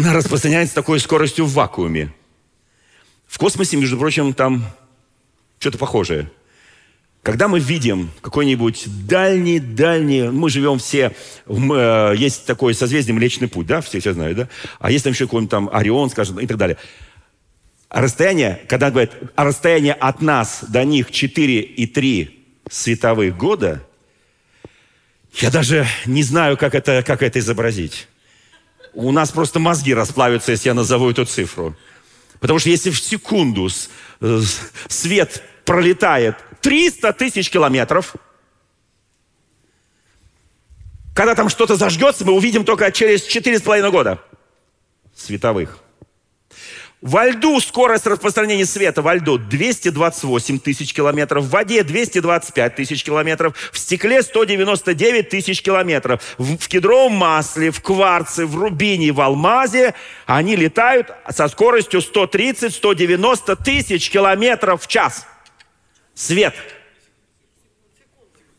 Она 0.01 0.13
распространяется 0.13 0.73
такой 0.73 0.99
скоростью 0.99 1.45
в 1.45 1.53
вакууме. 1.53 2.11
В 3.27 3.37
космосе, 3.37 3.77
между 3.77 3.97
прочим, 3.97 4.33
там 4.33 4.65
что-то 5.59 5.77
похожее. 5.77 6.31
Когда 7.21 7.47
мы 7.47 7.59
видим 7.59 8.09
какой-нибудь 8.21 8.85
дальний-дальний... 9.05 10.29
Мы 10.29 10.49
живем 10.49 10.79
все... 10.79 11.15
Мы, 11.45 11.77
э, 11.77 12.15
есть 12.17 12.47
такое 12.47 12.73
созвездие 12.73 13.13
Млечный 13.13 13.47
Путь, 13.47 13.67
да? 13.67 13.81
Все, 13.81 13.99
все 13.99 14.13
знают, 14.13 14.37
да? 14.37 14.49
А 14.79 14.89
есть 14.89 15.03
там 15.03 15.13
еще 15.13 15.25
какой-нибудь 15.25 15.51
там 15.51 15.69
Орион, 15.71 16.09
скажем, 16.09 16.39
и 16.39 16.47
так 16.47 16.57
далее. 16.57 16.77
А 17.89 18.01
расстояние, 18.01 18.59
когда 18.67 18.89
говорят, 18.89 19.11
а 19.35 19.43
расстояние 19.43 19.93
от 19.93 20.21
нас 20.21 20.63
до 20.67 20.83
них 20.83 21.11
4,3 21.11 22.31
световых 22.71 23.37
года, 23.37 23.85
я 25.35 25.51
даже 25.51 25.85
не 26.07 26.23
знаю, 26.23 26.57
как 26.57 26.73
это, 26.73 27.03
как 27.05 27.21
это 27.21 27.37
изобразить 27.37 28.07
у 28.93 29.11
нас 29.11 29.31
просто 29.31 29.59
мозги 29.59 29.93
расплавятся, 29.93 30.51
если 30.51 30.69
я 30.69 30.73
назову 30.73 31.09
эту 31.09 31.25
цифру. 31.25 31.75
Потому 32.39 32.59
что 32.59 32.69
если 32.69 32.89
в 32.89 32.99
секунду 32.99 33.69
свет 34.87 35.43
пролетает 35.65 36.37
300 36.61 37.13
тысяч 37.13 37.49
километров, 37.49 38.15
когда 41.13 41.35
там 41.35 41.49
что-то 41.49 41.75
зажгется, 41.75 42.25
мы 42.25 42.33
увидим 42.33 42.65
только 42.65 42.91
через 42.91 43.27
4,5 43.27 43.91
года 43.91 44.19
световых. 45.15 45.80
Во 47.01 47.25
льду 47.25 47.59
скорость 47.59 48.05
распространения 48.05 48.65
света 48.67 49.01
во 49.01 49.15
льду 49.15 49.39
228 49.39 50.59
тысяч 50.59 50.93
километров, 50.93 51.45
в 51.45 51.49
воде 51.49 51.83
225 51.83 52.75
тысяч 52.75 53.03
километров, 53.03 53.57
в 53.71 53.77
стекле 53.79 54.21
199 54.21 55.27
тысяч 55.27 55.63
километров, 55.63 56.21
в, 56.37 56.67
кедровом 56.67 57.13
масле, 57.13 57.71
в 57.71 57.81
кварце, 57.81 58.45
в 58.45 58.55
рубине, 58.55 59.11
в 59.13 59.19
алмазе 59.19 59.95
они 60.27 60.55
летают 60.55 61.11
со 61.27 61.47
скоростью 61.47 62.01
130-190 62.01 63.63
тысяч 63.63 64.11
километров 64.11 64.83
в 64.83 64.87
час. 64.87 65.25
Свет. 66.13 66.53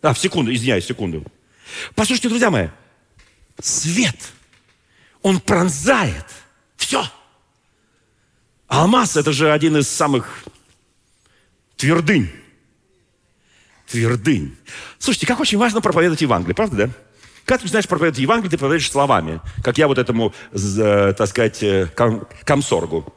А, 0.03 0.13
в 0.13 0.19
секунду, 0.19 0.53
извиняюсь, 0.53 0.87
секунду. 0.87 1.25
Послушайте, 1.95 2.29
друзья 2.29 2.51
мои, 2.51 2.69
свет, 3.61 4.17
он 5.23 5.39
пронзает 5.39 6.27
все. 6.77 7.05
Алмаз– 8.73 9.17
это 9.19 9.33
же 9.33 9.53
один 9.53 9.77
из 9.77 9.87
самых 9.87 10.45
твердынь. 11.77 12.31
Твердынь. 13.87 14.57
Слушайте, 14.99 15.27
как 15.27 15.41
очень 15.41 15.59
важно 15.59 15.83
проповедовать 15.83 16.23
Евангелие, 16.23 16.55
правда, 16.55 16.77
да? 16.77 16.91
Когда 17.45 17.59
ты 17.59 17.65
начинаешь 17.65 17.87
проповедовать 17.87 18.21
Евангелие, 18.21 18.51
ты 18.51 18.57
проповедуешь 18.57 18.91
словами, 18.91 19.43
как 19.63 19.77
я 19.77 19.89
вот 19.89 19.99
этому, 19.99 20.33
э, 20.53 21.13
так 21.19 21.29
сказать, 21.29 21.63
э, 21.63 21.87
ком, 21.95 22.27
комсоргу. 22.45 23.13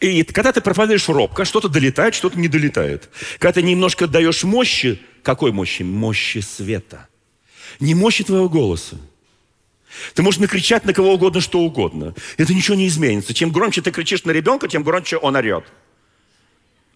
И 0.00 0.22
когда 0.22 0.52
ты 0.52 0.62
проповедуешь 0.62 1.06
робко, 1.10 1.44
что-то 1.44 1.68
долетает, 1.68 2.14
что-то 2.14 2.38
не 2.38 2.48
долетает. 2.48 3.10
Когда 3.38 3.60
ты 3.60 3.62
немножко 3.62 4.06
даешь 4.06 4.42
мощи, 4.42 5.02
какой 5.22 5.52
мощи? 5.52 5.82
Мощи 5.82 6.38
света. 6.38 7.08
Не 7.78 7.94
мощи 7.94 8.24
твоего 8.24 8.48
голоса. 8.48 8.96
Ты 10.14 10.22
можешь 10.22 10.40
накричать 10.40 10.84
на 10.84 10.92
кого 10.92 11.14
угодно, 11.14 11.40
что 11.40 11.60
угодно. 11.60 12.14
Это 12.36 12.54
ничего 12.54 12.76
не 12.76 12.86
изменится. 12.86 13.34
Чем 13.34 13.50
громче 13.50 13.82
ты 13.82 13.90
кричишь 13.90 14.24
на 14.24 14.30
ребенка, 14.30 14.68
тем 14.68 14.82
громче 14.82 15.16
он 15.16 15.36
орет. 15.36 15.64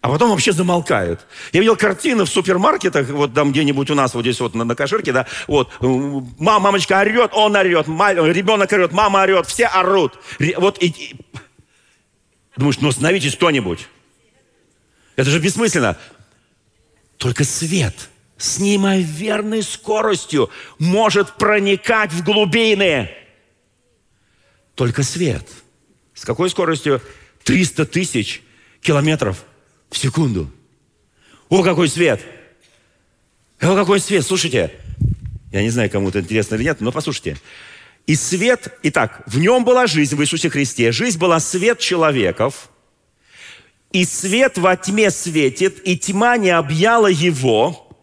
А 0.01 0.09
потом 0.09 0.31
вообще 0.31 0.53
замолкает. 0.53 1.27
Я 1.53 1.61
видел 1.61 1.77
картины 1.77 2.25
в 2.25 2.29
супермаркетах, 2.29 3.09
вот 3.09 3.33
там 3.33 3.53
где-нибудь 3.53 3.91
у 3.91 3.95
нас, 3.95 4.15
вот 4.15 4.21
здесь 4.21 4.39
вот 4.39 4.55
на, 4.55 4.65
на 4.65 4.75
кошерке, 4.75 5.13
да, 5.13 5.27
вот, 5.47 5.73
мама, 5.81 6.61
мамочка 6.61 7.01
орет, 7.01 7.31
он 7.33 7.57
орет, 7.57 7.87
ребенок 7.89 8.71
орет, 8.73 8.93
мама 8.93 9.23
орет, 9.23 9.47
все 9.47 9.67
орут. 9.67 10.19
Вот 10.59 10.83
и, 10.83 10.89
и... 10.89 11.17
Думаешь, 12.57 12.79
ну 12.81 12.89
остановитесь 12.89 13.35
кто-нибудь. 13.35 13.89
Это 15.17 15.31
же 15.31 15.39
бессмысленно. 15.39 15.97
Только 17.17 17.45
свет– 17.45 18.11
с 18.37 18.59
неимоверной 18.59 19.63
скоростью 19.63 20.51
может 20.79 21.37
проникать 21.37 22.13
в 22.13 22.23
глубины. 22.25 23.11
Только 24.75 25.03
свет. 25.03 25.47
С 26.15 26.25
какой 26.25 26.51
скоростью? 26.51 27.01
300 27.45 27.87
тысяч 27.87 28.43
километров 28.81 29.45
в 29.91 29.99
секунду. 29.99 30.51
О, 31.49 31.63
какой 31.63 31.89
свет! 31.89 32.21
О, 33.61 33.75
какой 33.77 34.01
свет! 34.01 34.25
Слушайте, 34.25 34.73
я 35.53 35.63
не 35.63 35.71
знаю, 35.71 35.91
кому 35.91 36.09
это 36.09 36.21
интересно 36.21 36.57
или 36.57 36.65
нет, 36.65 36.81
но 36.81 36.91
послушайте. 36.91 37.37
И 38.07 38.17
свет, 38.17 38.77
итак, 38.83 39.23
в 39.27 39.39
нем 39.39 39.65
была 39.65 39.87
жизнь 39.87 40.17
в 40.17 40.23
Иисусе 40.23 40.51
Христе. 40.51 40.93
Жизнь 40.93 41.19
была 41.19 41.41
свет 41.41 41.79
человеков. 41.79 42.71
И 43.93 44.05
свет 44.05 44.59
во 44.59 44.77
тьме 44.77 45.11
светит, 45.11 45.81
и 45.87 45.97
тьма 45.97 46.37
не 46.37 46.51
объяла 46.51 47.07
его. 47.07 47.94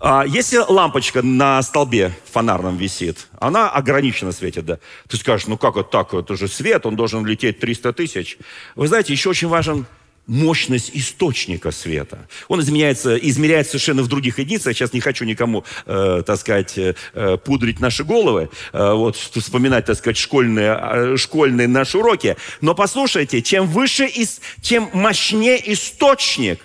А 0.00 0.24
если 0.26 0.56
лампочка 0.56 1.20
на 1.20 1.62
столбе 1.62 2.12
фонарном 2.32 2.78
висит, 2.78 3.28
она 3.38 3.68
ограниченно 3.68 4.32
светит, 4.32 4.64
да. 4.64 4.78
Ты 5.08 5.18
скажешь, 5.18 5.46
ну 5.46 5.58
как 5.58 5.76
это 5.76 5.90
так, 5.90 6.14
это 6.14 6.36
же 6.36 6.48
свет, 6.48 6.86
он 6.86 6.96
должен 6.96 7.26
лететь 7.26 7.60
300 7.60 7.92
тысяч. 7.92 8.38
Вы 8.76 8.88
знаете, 8.88 9.12
еще 9.12 9.28
очень 9.28 9.48
важен 9.48 9.84
мощность 10.26 10.92
источника 10.94 11.70
света. 11.70 12.26
Он 12.48 12.60
изменяется, 12.60 13.16
измеряется 13.16 13.72
совершенно 13.72 14.02
в 14.02 14.08
других 14.08 14.38
единицах. 14.38 14.74
Сейчас 14.74 14.92
не 14.94 15.00
хочу 15.00 15.24
никому, 15.24 15.64
э, 15.84 16.22
так 16.24 16.38
сказать, 16.38 16.78
э, 16.78 17.36
пудрить 17.44 17.80
наши 17.80 18.04
головы, 18.04 18.48
э, 18.72 18.92
вот 18.92 19.16
вспоминать, 19.16 19.86
так 19.86 19.98
сказать, 19.98 20.16
школьные, 20.16 20.78
э, 20.80 21.16
школьные 21.18 21.68
наши 21.68 21.98
уроки. 21.98 22.36
Но 22.60 22.74
послушайте, 22.74 23.42
чем 23.42 23.66
выше, 23.66 24.06
из, 24.06 24.40
чем 24.62 24.88
мощнее 24.94 25.72
источник, 25.72 26.60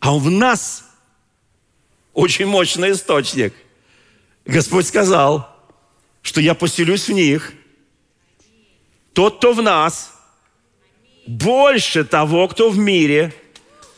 а 0.00 0.12
в 0.18 0.30
нас 0.30 0.85
очень 2.16 2.46
мощный 2.46 2.92
источник. 2.92 3.52
Господь 4.46 4.86
сказал, 4.86 5.54
что 6.22 6.40
я 6.40 6.54
поселюсь 6.54 7.08
в 7.08 7.12
них. 7.12 7.52
Тот, 9.12 9.36
кто 9.36 9.52
в 9.52 9.62
нас, 9.62 10.12
больше 11.26 12.04
того, 12.04 12.48
кто 12.48 12.70
в 12.70 12.78
мире. 12.78 13.34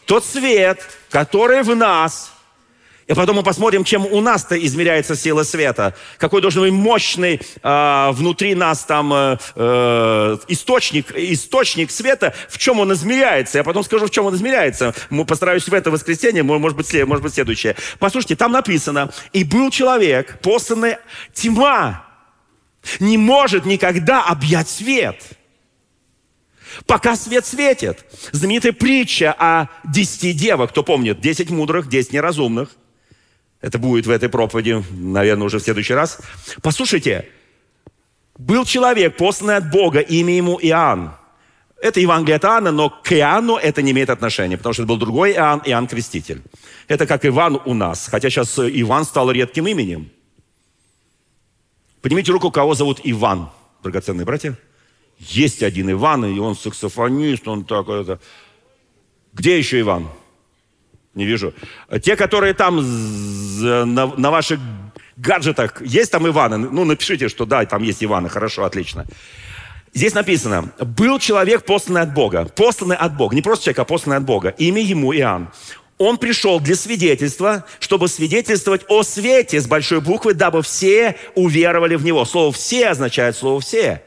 Тот 0.05 0.25
свет, 0.25 0.81
который 1.11 1.63
в 1.63 1.75
нас– 1.75 2.33
и 3.09 3.15
потом 3.15 3.37
мы 3.37 3.43
посмотрим, 3.43 3.85
чем 3.85 4.05
у 4.05 4.21
нас-то 4.21 4.55
измеряется 4.67 5.17
сила 5.17 5.43
света. 5.43 5.95
Какой 6.19 6.43
должен 6.43 6.63
быть 6.63 6.73
мощный 6.73 7.41
э, 7.63 8.11
внутри 8.13 8.55
нас 8.55 8.85
там 8.85 9.13
э, 9.15 9.39
э, 9.55 10.37
источник, 10.49 11.11
источник 11.17 11.91
света, 11.91 12.35
в 12.51 12.59
чем 12.59 12.81
он 12.81 12.93
измеряется. 12.93 13.59
Я 13.59 13.65
потом 13.65 13.83
скажу, 13.83 14.07
в 14.07 14.11
чем 14.11 14.27
он 14.27 14.35
измеряется. 14.35 14.95
Мы 15.09 15.25
постараюсь 15.25 15.67
в 15.67 15.73
это 15.73 15.91
воскресенье, 15.91 16.43
может 16.43 16.77
быть, 16.77 16.93
может 17.07 17.23
быть 17.23 17.33
следующее. 17.33 17.77
Послушайте, 17.99 18.37
там 18.37 18.53
написано, 18.53 19.11
и 19.33 19.43
был 19.43 19.71
человек, 19.71 20.39
посланный 20.43 20.97
тьма, 21.33 22.05
не 23.01 23.17
может 23.17 23.65
никогда 23.65 24.23
объять 24.23 24.69
свет 24.69 25.23
пока 26.87 27.17
свет 27.17 27.47
светит. 27.47 28.05
Знаменитая 28.33 28.73
притча 28.73 29.35
о 29.37 29.69
десяти 29.85 30.35
девах, 30.35 30.71
кто 30.71 30.83
помнит, 30.83 31.21
десять 31.21 31.49
мудрых, 31.49 31.89
десять 31.89 32.13
неразумных– 32.13 32.69
это 33.61 33.79
будет 33.79 34.07
в 34.07 34.11
этой 34.11 34.29
проповеди, 34.29 34.83
наверное, 34.91 35.47
уже 35.47 35.59
в 35.59 35.63
следующий 35.63 35.95
раз. 35.95 36.19
Послушайте, 36.63 37.29
был 38.39 38.65
человек, 38.65 39.17
посланный 39.17 39.57
от 39.57 39.71
Бога, 39.71 40.01
имя 40.01 40.37
ему 40.37 40.59
Иоанн. 40.63 41.13
Это 41.81 42.01
Евангелие 42.01 42.37
от 42.37 42.45
Иоанна, 42.45 42.73
но 42.73 42.91
к 42.91 43.13
Иоанну 43.13 43.57
это 43.57 43.83
не 43.83 43.93
имеет 43.93 44.11
отношения, 44.11 44.57
потому 44.57 44.73
что 44.73 44.83
это 44.83 44.89
был 44.89 44.97
другой 44.97 45.33
Иоанн, 45.33 45.63
Иоанн 45.65 45.87
Креститель. 45.87 46.43
Это 46.87 47.07
как 47.07 47.25
Иван 47.27 47.61
у 47.65 47.75
нас, 47.75 48.09
хотя 48.09 48.31
сейчас 48.31 48.59
Иван 48.59 49.05
стал 49.05 49.31
редким 49.31 49.67
именем. 49.67 50.11
Поднимите 52.01 52.33
руку, 52.33 52.51
кого 52.51 52.75
зовут 52.75 53.01
Иван, 53.05 53.51
драгоценные 53.83 54.25
братья. 54.25 54.57
Есть 55.19 55.65
один 55.65 55.91
Иван, 55.91 56.25
и 56.25 56.39
он 56.39 56.57
саксофонист, 56.57 57.47
он 57.49 57.65
так 57.65 57.89
это... 57.89 58.21
Где 59.33 59.59
еще 59.59 59.81
Иван? 59.81 60.09
Не 61.19 61.27
вижу. 61.27 61.53
Те, 62.01 62.15
которые 62.15 62.55
там 62.55 62.77
на, 63.61 64.07
на 64.07 64.31
ваших 64.31 64.61
гаджетах, 65.17 65.83
есть 65.83 66.13
там 66.13 66.29
Иваны? 66.29 66.59
Ну, 66.59 66.85
напишите, 66.85 67.29
что 67.29 67.45
да, 67.45 67.65
там 67.67 67.83
есть 67.83 68.05
Иваны. 68.05 68.29
Хорошо, 68.29 68.65
отлично. 68.65 69.05
Здесь 69.93 70.15
написано, 70.15 70.73
был 70.79 71.19
человек 71.19 71.65
посланный 71.65 72.03
от 72.03 72.15
Бога. 72.15 72.45
Посланный 72.45 72.95
от 72.95 73.17
Бога. 73.17 73.35
Не 73.35 73.43
просто 73.43 73.65
человек, 73.65 73.81
а 73.81 73.85
посланный 73.85 74.19
от 74.19 74.23
Бога. 74.23 74.55
Имя 74.59 74.81
ему 74.81 75.13
Иоанн. 75.13 75.49
Он 75.99 76.19
пришел 76.19 76.61
для 76.61 76.77
свидетельства, 76.77 77.65
чтобы 77.81 78.07
свидетельствовать 78.07 78.83
о 78.89 79.03
свете 79.03 79.61
с 79.61 79.67
большой 79.67 80.01
буквы, 80.01 80.35
дабы 80.35 80.63
все 80.63 81.17
уверовали 81.35 81.97
в 81.97 82.05
него. 82.05 82.25
Слово 82.25 82.53
«все» 82.53 82.91
означает 82.91 83.37
слово 83.37 83.61
«все». 83.61 84.05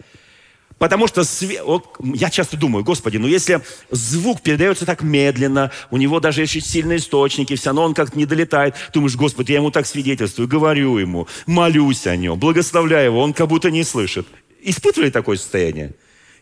Потому 0.82 1.06
что 1.06 1.24
вот 1.64 1.96
я 2.16 2.32
часто 2.32 2.58
думаю, 2.58 2.84
Господи, 2.84 3.18
ну 3.18 3.28
если 3.28 3.62
звук 3.92 4.42
передается 4.42 4.84
так 4.84 5.04
медленно, 5.04 5.70
у 5.92 5.98
него 5.98 6.20
даже 6.20 6.42
есть 6.42 6.68
сильные 6.68 6.98
источники, 6.98 7.56
все 7.56 7.68
равно 7.68 7.84
он 7.84 7.94
как-то 7.94 8.18
не 8.18 8.26
долетает. 8.26 8.74
Думаешь, 8.92 9.16
Господи, 9.16 9.52
я 9.52 9.60
ему 9.60 9.70
так 9.70 9.86
свидетельствую, 9.86 10.48
говорю 10.48 10.98
ему, 10.98 11.28
молюсь 11.46 12.08
о 12.08 12.16
нем, 12.16 12.40
благословляю 12.40 13.12
его, 13.12 13.22
он 13.22 13.34
как 13.34 13.48
будто 13.48 13.70
не 13.70 13.84
слышит. 13.84 14.26
Испытывали 14.64 15.12
такое 15.12 15.38
состояние? 15.38 15.94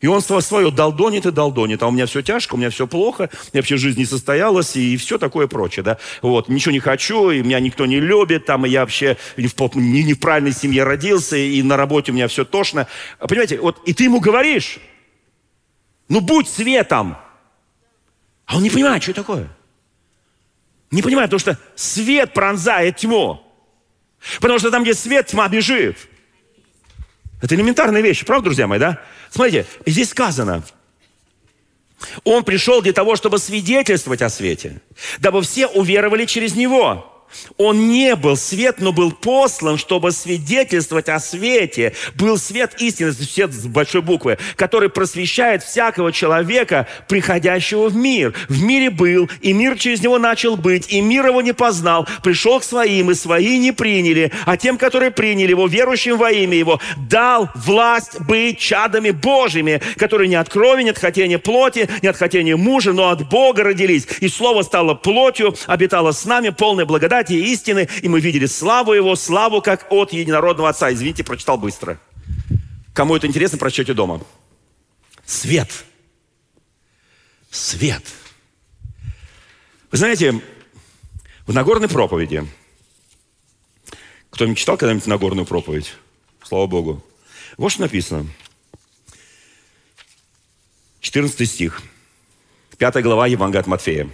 И 0.01 0.07
он 0.07 0.21
свое 0.21 0.71
долдонит 0.71 1.25
и 1.25 1.31
долдонит. 1.31 1.83
А 1.83 1.87
у 1.87 1.91
меня 1.91 2.05
все 2.05 2.21
тяжко, 2.21 2.55
у 2.55 2.57
меня 2.57 2.69
все 2.69 2.87
плохо, 2.87 3.29
у 3.31 3.35
меня 3.35 3.61
вообще 3.61 3.77
жизнь 3.77 3.99
не 3.99 4.05
состоялась 4.05 4.75
и 4.77 4.95
все 4.95 5.17
такое 5.17 5.47
прочее. 5.47 5.83
Да? 5.83 5.97
Вот, 6.21 6.47
ничего 6.47 6.71
не 6.71 6.79
хочу, 6.79 7.31
и 7.31 7.41
меня 7.41 7.59
никто 7.59 7.85
не 7.85 7.99
любит, 7.99 8.45
там, 8.45 8.65
и 8.65 8.69
я 8.69 8.81
вообще 8.81 9.17
в, 9.35 9.75
не, 9.75 10.03
не 10.03 10.13
в 10.13 10.19
правильной 10.19 10.53
семье 10.53 10.83
родился, 10.83 11.35
и 11.35 11.61
на 11.61 11.75
работе 11.75 12.11
у 12.11 12.15
меня 12.15 12.29
все 12.29 12.45
тошно. 12.45 12.87
Понимаете, 13.19 13.59
вот, 13.59 13.81
и 13.85 13.93
ты 13.93 14.05
ему 14.05 14.21
говоришь, 14.21 14.79
ну 16.07 16.21
будь 16.21 16.47
светом. 16.47 17.17
А 18.45 18.55
он 18.55 18.63
не 18.63 18.69
понимает, 18.69 19.03
что 19.03 19.11
это 19.11 19.21
такое. 19.21 19.47
Не 20.91 21.01
понимает, 21.01 21.29
потому 21.29 21.39
что 21.39 21.59
свет 21.75 22.33
пронзает 22.33 22.97
тьму. 22.97 23.43
Потому 24.39 24.59
что 24.59 24.71
там, 24.71 24.83
где 24.83 24.93
свет, 24.93 25.27
тьма 25.27 25.47
бежит. 25.47 26.08
Это 27.41 27.55
элементарная 27.55 28.01
вещь, 28.01 28.25
правда, 28.25 28.45
друзья 28.45 28.67
мои, 28.67 28.79
да? 28.79 29.01
Смотрите, 29.29 29.65
здесь 29.85 30.09
сказано, 30.09 30.63
он 32.23 32.43
пришел 32.43 32.81
для 32.81 32.93
того, 32.93 33.15
чтобы 33.15 33.39
свидетельствовать 33.39 34.21
о 34.21 34.29
свете, 34.29 34.81
дабы 35.19 35.41
все 35.41 35.67
уверовали 35.67 36.25
через 36.25 36.55
него. 36.55 37.08
Он 37.57 37.89
не 37.89 38.15
был 38.15 38.35
свет, 38.35 38.77
но 38.79 38.91
был 38.91 39.11
послан, 39.11 39.77
чтобы 39.77 40.11
свидетельствовать 40.11 41.09
о 41.09 41.19
свете. 41.19 41.93
Был 42.15 42.37
свет 42.37 42.75
истины, 42.79 43.11
свет 43.11 43.53
с 43.53 43.65
большой 43.67 44.01
буквы, 44.01 44.37
который 44.55 44.89
просвещает 44.89 45.63
всякого 45.63 46.11
человека, 46.11 46.87
приходящего 47.07 47.89
в 47.89 47.95
мир. 47.95 48.33
В 48.47 48.63
мире 48.63 48.89
был, 48.89 49.29
и 49.41 49.53
мир 49.53 49.77
через 49.77 50.01
него 50.01 50.17
начал 50.17 50.55
быть, 50.57 50.91
и 50.91 51.01
мир 51.01 51.27
его 51.27 51.41
не 51.41 51.53
познал. 51.53 52.07
Пришел 52.23 52.59
к 52.59 52.63
своим, 52.63 53.11
и 53.11 53.15
свои 53.15 53.57
не 53.57 53.71
приняли. 53.71 54.31
А 54.45 54.57
тем, 54.57 54.77
которые 54.77 55.11
приняли 55.11 55.49
его, 55.49 55.67
верующим 55.67 56.17
во 56.17 56.31
имя 56.31 56.57
его, 56.57 56.79
дал 56.97 57.49
власть 57.55 58.19
быть 58.21 58.59
чадами 58.59 59.11
Божьими, 59.11 59.81
которые 59.97 60.27
не 60.27 60.35
от 60.35 60.49
крови, 60.49 60.83
не 60.83 60.89
от 60.89 60.97
хотения 60.97 61.37
плоти, 61.37 61.89
не 62.01 62.07
от 62.07 62.17
хотения 62.17 62.55
мужа, 62.55 62.93
но 62.93 63.09
от 63.09 63.27
Бога 63.29 63.63
родились. 63.63 64.07
И 64.19 64.27
Слово 64.27 64.63
стало 64.63 64.93
плотью, 64.93 65.55
обитало 65.67 66.11
с 66.11 66.25
нами, 66.25 66.49
полной 66.49 66.85
благодати 66.85 67.18
и 67.29 67.51
истины, 67.51 67.89
и 68.01 68.07
мы 68.07 68.21
видели 68.21 68.45
славу 68.45 68.93
Его, 68.93 69.15
славу 69.15 69.61
как 69.61 69.87
от 69.89 70.13
единородного 70.13 70.69
Отца. 70.69 70.91
Извините, 70.93 71.23
прочитал 71.23 71.57
быстро. 71.57 71.99
Кому 72.93 73.15
это 73.15 73.27
интересно, 73.27 73.57
прочтете 73.57 73.93
дома. 73.93 74.21
Свет. 75.25 75.85
Свет. 77.49 78.03
Вы 79.91 79.97
знаете, 79.97 80.41
в 81.47 81.53
Нагорной 81.53 81.89
проповеди, 81.89 82.45
кто-нибудь 84.29 84.57
читал 84.57 84.77
когда-нибудь 84.77 85.07
Нагорную 85.07 85.45
проповедь? 85.45 85.93
Слава 86.43 86.67
Богу. 86.67 87.03
Вот 87.57 87.71
что 87.71 87.81
написано. 87.81 88.27
14 91.01 91.49
стих. 91.49 91.81
5 92.77 93.03
глава 93.03 93.27
Евангелия 93.27 93.61
от 93.61 93.67
Матфея. 93.67 94.09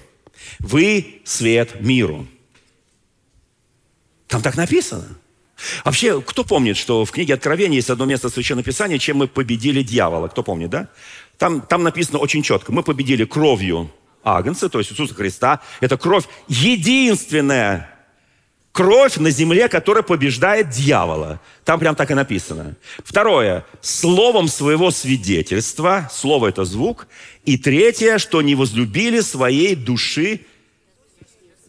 «Вы 0.60 1.22
свет 1.24 1.82
миру». 1.82 2.28
Там 4.36 4.42
так 4.42 4.58
написано. 4.58 5.08
Вообще, 5.86 6.20
кто 6.20 6.44
помнит, 6.44 6.76
что 6.76 7.06
в 7.06 7.12
книге 7.12 7.36
Откровения 7.36 7.78
есть 7.78 7.90
одно 7.90 8.04
место 8.04 8.30
Священного 8.30 8.66
Писания, 8.66 8.98
чем 8.98 9.16
мы 9.16 9.30
победили 9.30 9.82
дьявола? 9.82 10.28
Кто 10.28 10.44
помнит, 10.44 10.70
да? 10.70 10.90
Там, 11.38 11.62
там 11.62 11.84
написано 11.84 12.20
очень 12.20 12.44
четко. 12.44 12.74
Мы 12.74 12.84
победили 12.84 13.24
кровью 13.24 13.90
Агнца, 14.26 14.68
то 14.68 14.80
есть 14.80 14.92
Иисуса 14.92 15.14
Христа. 15.14 15.62
Это 15.80 15.98
кровь 15.98 16.26
единственная 16.50 17.90
кровь 18.74 19.16
на 19.16 19.30
земле, 19.30 19.70
которая 19.70 20.04
побеждает 20.04 20.70
дьявола. 20.70 21.40
Там 21.64 21.80
прям 21.80 21.96
так 21.96 22.12
и 22.12 22.14
написано. 22.14 22.76
Второе. 23.06 23.66
Словом 23.80 24.50
своего 24.50 24.92
свидетельства. 24.92 26.10
Слово– 26.12 26.48
это 26.50 26.66
звук. 26.66 27.08
И 27.46 27.58
третье, 27.58 28.18
что 28.18 28.42
не 28.42 28.54
возлюбили 28.54 29.22
своей 29.22 29.76
души 29.76 30.42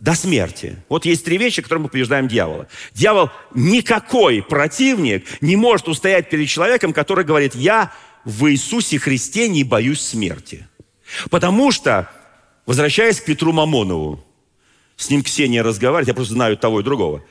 до 0.07 0.15
смерти. 0.15 0.77
Вот 0.89 1.05
есть 1.05 1.25
три 1.25 1.37
вещи, 1.37 1.61
которым 1.61 1.83
мы 1.83 1.89
побеждаем 1.89 2.29
дьявола. 2.29 2.69
Дьявол 2.95 3.31
никакой 3.55 4.41
противник 4.41 5.27
не 5.41 5.57
может 5.57 5.89
устоять 5.89 6.31
перед 6.31 6.49
человеком, 6.49 6.93
который 6.93 7.25
говорит, 7.25 7.57
я 7.57 7.93
в 8.25 8.49
Иисусе 8.49 9.01
Христе 9.01 9.49
не 9.49 9.65
боюсь 9.65 10.01
смерти. 10.01 10.69
Потому 11.29 11.73
что, 11.73 12.09
возвращаясь 12.67 13.21
к 13.21 13.25
Петру 13.25 13.53
Мамонову, 13.53 14.25
с 14.95 15.11
ним 15.11 15.25
Ксения 15.25 15.65
разговаривает, 15.65 16.07
я 16.07 16.15
просто 16.15 16.35
знаю 16.35 16.57
того 16.57 16.81
и 16.81 16.85
другого. 16.85 17.25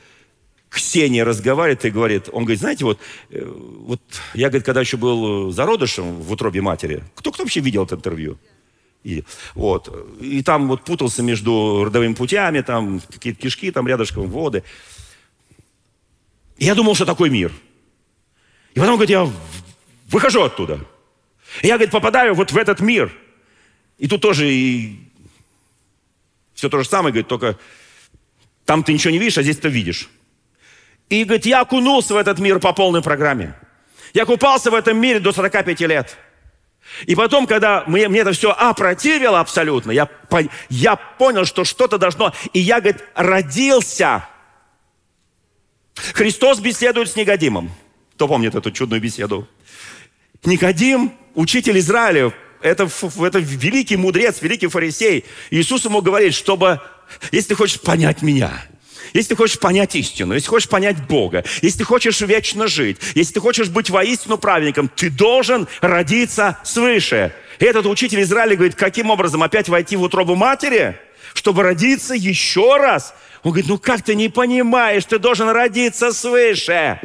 Ксения 0.68 1.24
разговаривает 1.24 1.82
и 1.86 1.90
говорит, 1.90 2.28
он 2.30 2.44
говорит, 2.44 2.60
знаете, 2.60 2.84
вот, 2.84 3.00
э, 3.30 3.42
вот 3.42 4.02
я, 4.34 4.48
говорит, 4.48 4.66
когда 4.66 4.82
еще 4.82 4.98
был 4.98 5.50
зародышем 5.50 6.20
в 6.20 6.30
утробе 6.30 6.60
матери, 6.60 7.02
кто, 7.14 7.32
кто 7.32 7.44
вообще 7.44 7.60
видел 7.60 7.84
это 7.84 7.94
интервью? 7.94 8.36
И, 9.06 9.22
вот, 9.54 9.88
и 10.20 10.42
там 10.42 10.66
вот 10.66 10.82
путался 10.82 11.22
между 11.22 11.84
родовыми 11.84 12.14
путями, 12.14 12.60
там 12.60 13.00
какие-то 13.00 13.40
кишки, 13.40 13.70
там 13.70 13.86
рядышком 13.86 14.28
воды. 14.28 14.64
И 16.56 16.64
я 16.64 16.74
думал, 16.74 16.96
что 16.96 17.06
такой 17.06 17.30
мир. 17.30 17.52
И 18.74 18.80
потом, 18.80 18.96
говорит, 18.96 19.10
я 19.10 19.30
выхожу 20.08 20.42
оттуда. 20.42 20.80
И 21.62 21.68
я, 21.68 21.74
говорит, 21.74 21.92
попадаю 21.92 22.34
вот 22.34 22.50
в 22.50 22.56
этот 22.56 22.80
мир. 22.80 23.12
И 23.96 24.08
тут 24.08 24.22
тоже 24.22 24.52
и 24.52 24.98
все 26.54 26.68
то 26.68 26.82
же 26.82 26.88
самое, 26.88 27.12
говорит, 27.12 27.28
только 27.28 27.56
там 28.64 28.82
ты 28.82 28.92
ничего 28.92 29.12
не 29.12 29.18
видишь, 29.18 29.38
а 29.38 29.44
здесь 29.44 29.58
ты 29.58 29.68
видишь. 29.68 30.08
И, 31.10 31.22
говорит, 31.22 31.46
я 31.46 31.60
окунулся 31.60 32.12
в 32.12 32.16
этот 32.16 32.40
мир 32.40 32.58
по 32.58 32.72
полной 32.72 33.02
программе. 33.02 33.54
Я 34.14 34.26
купался 34.26 34.72
в 34.72 34.74
этом 34.74 34.98
мире 34.98 35.20
до 35.20 35.30
45 35.30 35.80
лет. 35.82 36.16
И 37.04 37.14
потом, 37.14 37.46
когда 37.46 37.84
мне, 37.86 38.08
мне 38.08 38.20
это 38.20 38.32
все 38.32 38.50
опротивило 38.52 39.40
абсолютно, 39.40 39.90
я, 39.90 40.08
я 40.68 40.96
понял, 40.96 41.44
что 41.44 41.64
что-то 41.64 41.98
должно... 41.98 42.32
И 42.52 42.60
я, 42.60 42.80
говорит, 42.80 43.04
родился. 43.14 44.26
Христос 46.14 46.60
беседует 46.60 47.10
с 47.10 47.16
Никодимом. 47.16 47.70
Кто 48.14 48.28
помнит 48.28 48.54
эту 48.54 48.70
чудную 48.70 49.00
беседу? 49.00 49.48
Никодим, 50.44 51.12
учитель 51.34 51.78
Израиля, 51.78 52.32
это, 52.62 52.88
это 53.20 53.38
великий 53.38 53.96
мудрец, 53.96 54.40
великий 54.40 54.68
фарисей. 54.68 55.24
Иисус 55.50 55.84
ему 55.84 56.02
говорит, 56.02 56.34
чтобы, 56.34 56.80
если 57.32 57.48
ты 57.48 57.54
хочешь 57.54 57.80
понять 57.80 58.22
меня, 58.22 58.64
если 59.12 59.30
ты 59.30 59.36
хочешь 59.36 59.58
понять 59.58 59.94
истину, 59.94 60.34
если 60.34 60.48
хочешь 60.48 60.68
понять 60.68 61.06
Бога, 61.06 61.44
если 61.62 61.78
ты 61.78 61.84
хочешь 61.84 62.20
вечно 62.20 62.66
жить, 62.66 62.98
если 63.14 63.34
ты 63.34 63.40
хочешь 63.40 63.68
быть 63.68 63.90
воистину 63.90 64.38
праведником, 64.38 64.88
ты 64.88 65.10
должен 65.10 65.68
родиться 65.80 66.58
свыше. 66.64 67.34
И 67.58 67.64
этот 67.64 67.86
учитель 67.86 68.22
Израиля 68.22 68.56
говорит, 68.56 68.74
каким 68.74 69.10
образом 69.10 69.42
опять 69.42 69.68
войти 69.68 69.96
в 69.96 70.02
утробу 70.02 70.34
матери, 70.34 70.98
чтобы 71.34 71.62
родиться 71.62 72.14
еще 72.14 72.76
раз? 72.76 73.14
Он 73.42 73.52
говорит, 73.52 73.68
ну 73.68 73.78
как 73.78 74.02
ты 74.02 74.14
не 74.14 74.28
понимаешь, 74.28 75.04
ты 75.04 75.18
должен 75.18 75.48
родиться 75.48 76.12
свыше. 76.12 77.00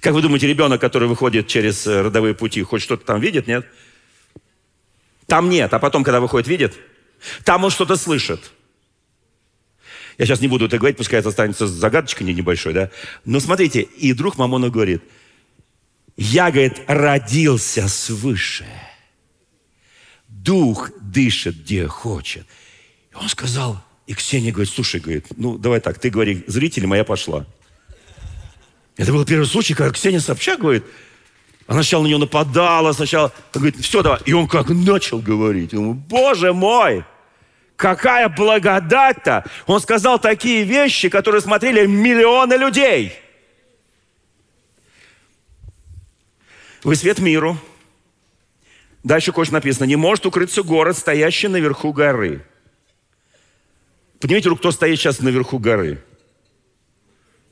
Как 0.00 0.12
вы 0.12 0.22
думаете, 0.22 0.46
ребенок, 0.46 0.80
который 0.80 1.08
выходит 1.08 1.46
через 1.46 1.86
э, 1.86 2.02
родовые 2.02 2.34
пути, 2.34 2.62
хоть 2.62 2.82
что-то 2.82 3.06
там 3.06 3.20
видит, 3.20 3.46
нет? 3.46 3.66
Там 5.26 5.48
нет, 5.48 5.72
а 5.72 5.78
потом, 5.78 6.04
когда 6.04 6.20
выходит, 6.20 6.48
видит? 6.48 6.76
Там 7.44 7.64
он 7.64 7.70
что-то 7.70 7.96
слышит. 7.96 8.50
Я 10.20 10.26
сейчас 10.26 10.42
не 10.42 10.48
буду 10.48 10.66
это 10.66 10.76
говорить, 10.76 10.98
пускай 10.98 11.18
это 11.18 11.30
останется 11.30 11.66
загадочкой 11.66 12.30
небольшой, 12.34 12.74
да? 12.74 12.90
Но 13.24 13.40
смотрите, 13.40 13.80
и 13.80 14.12
друг 14.12 14.36
Мамона 14.36 14.68
говорит, 14.68 15.02
я, 16.18 16.50
говорит, 16.50 16.82
родился 16.86 17.88
свыше. 17.88 18.66
Дух 20.28 20.90
дышит, 21.00 21.56
где 21.56 21.86
хочет. 21.86 22.44
И 23.12 23.14
он 23.14 23.30
сказал, 23.30 23.82
и 24.06 24.12
Ксения 24.12 24.52
говорит, 24.52 24.70
слушай, 24.70 25.00
говорит, 25.00 25.24
ну 25.38 25.56
давай 25.56 25.80
так, 25.80 25.98
ты 25.98 26.10
говори 26.10 26.44
зрителям, 26.46 26.92
а 26.92 26.98
я 26.98 27.04
пошла. 27.04 27.46
Это 28.98 29.14
был 29.14 29.24
первый 29.24 29.46
случай, 29.46 29.72
когда 29.72 29.90
Ксения 29.90 30.20
Собчак 30.20 30.60
говорит, 30.60 30.84
она 31.66 31.82
сначала 31.82 32.02
на 32.02 32.08
нее 32.08 32.18
нападала, 32.18 32.92
сначала 32.92 33.32
говорит, 33.54 33.76
все, 33.76 34.02
давай. 34.02 34.20
И 34.26 34.34
он 34.34 34.48
как 34.48 34.68
начал 34.68 35.20
говорить. 35.20 35.72
Он, 35.72 35.94
Боже 35.94 36.52
мой, 36.52 37.06
какая 37.80 38.28
благодать-то. 38.28 39.44
Он 39.66 39.80
сказал 39.80 40.18
такие 40.18 40.64
вещи, 40.64 41.08
которые 41.08 41.40
смотрели 41.40 41.86
миллионы 41.86 42.54
людей. 42.54 43.14
Вы 46.84 46.94
свет 46.94 47.18
миру. 47.18 47.56
Дальше 49.02 49.32
кое 49.32 49.46
написано. 49.50 49.86
Не 49.86 49.96
может 49.96 50.26
укрыться 50.26 50.62
город, 50.62 50.96
стоящий 50.98 51.48
наверху 51.48 51.92
горы. 51.92 52.44
Поднимите 54.20 54.50
руку, 54.50 54.60
кто 54.60 54.72
стоит 54.72 54.98
сейчас 54.98 55.20
наверху 55.20 55.58
горы. 55.58 56.02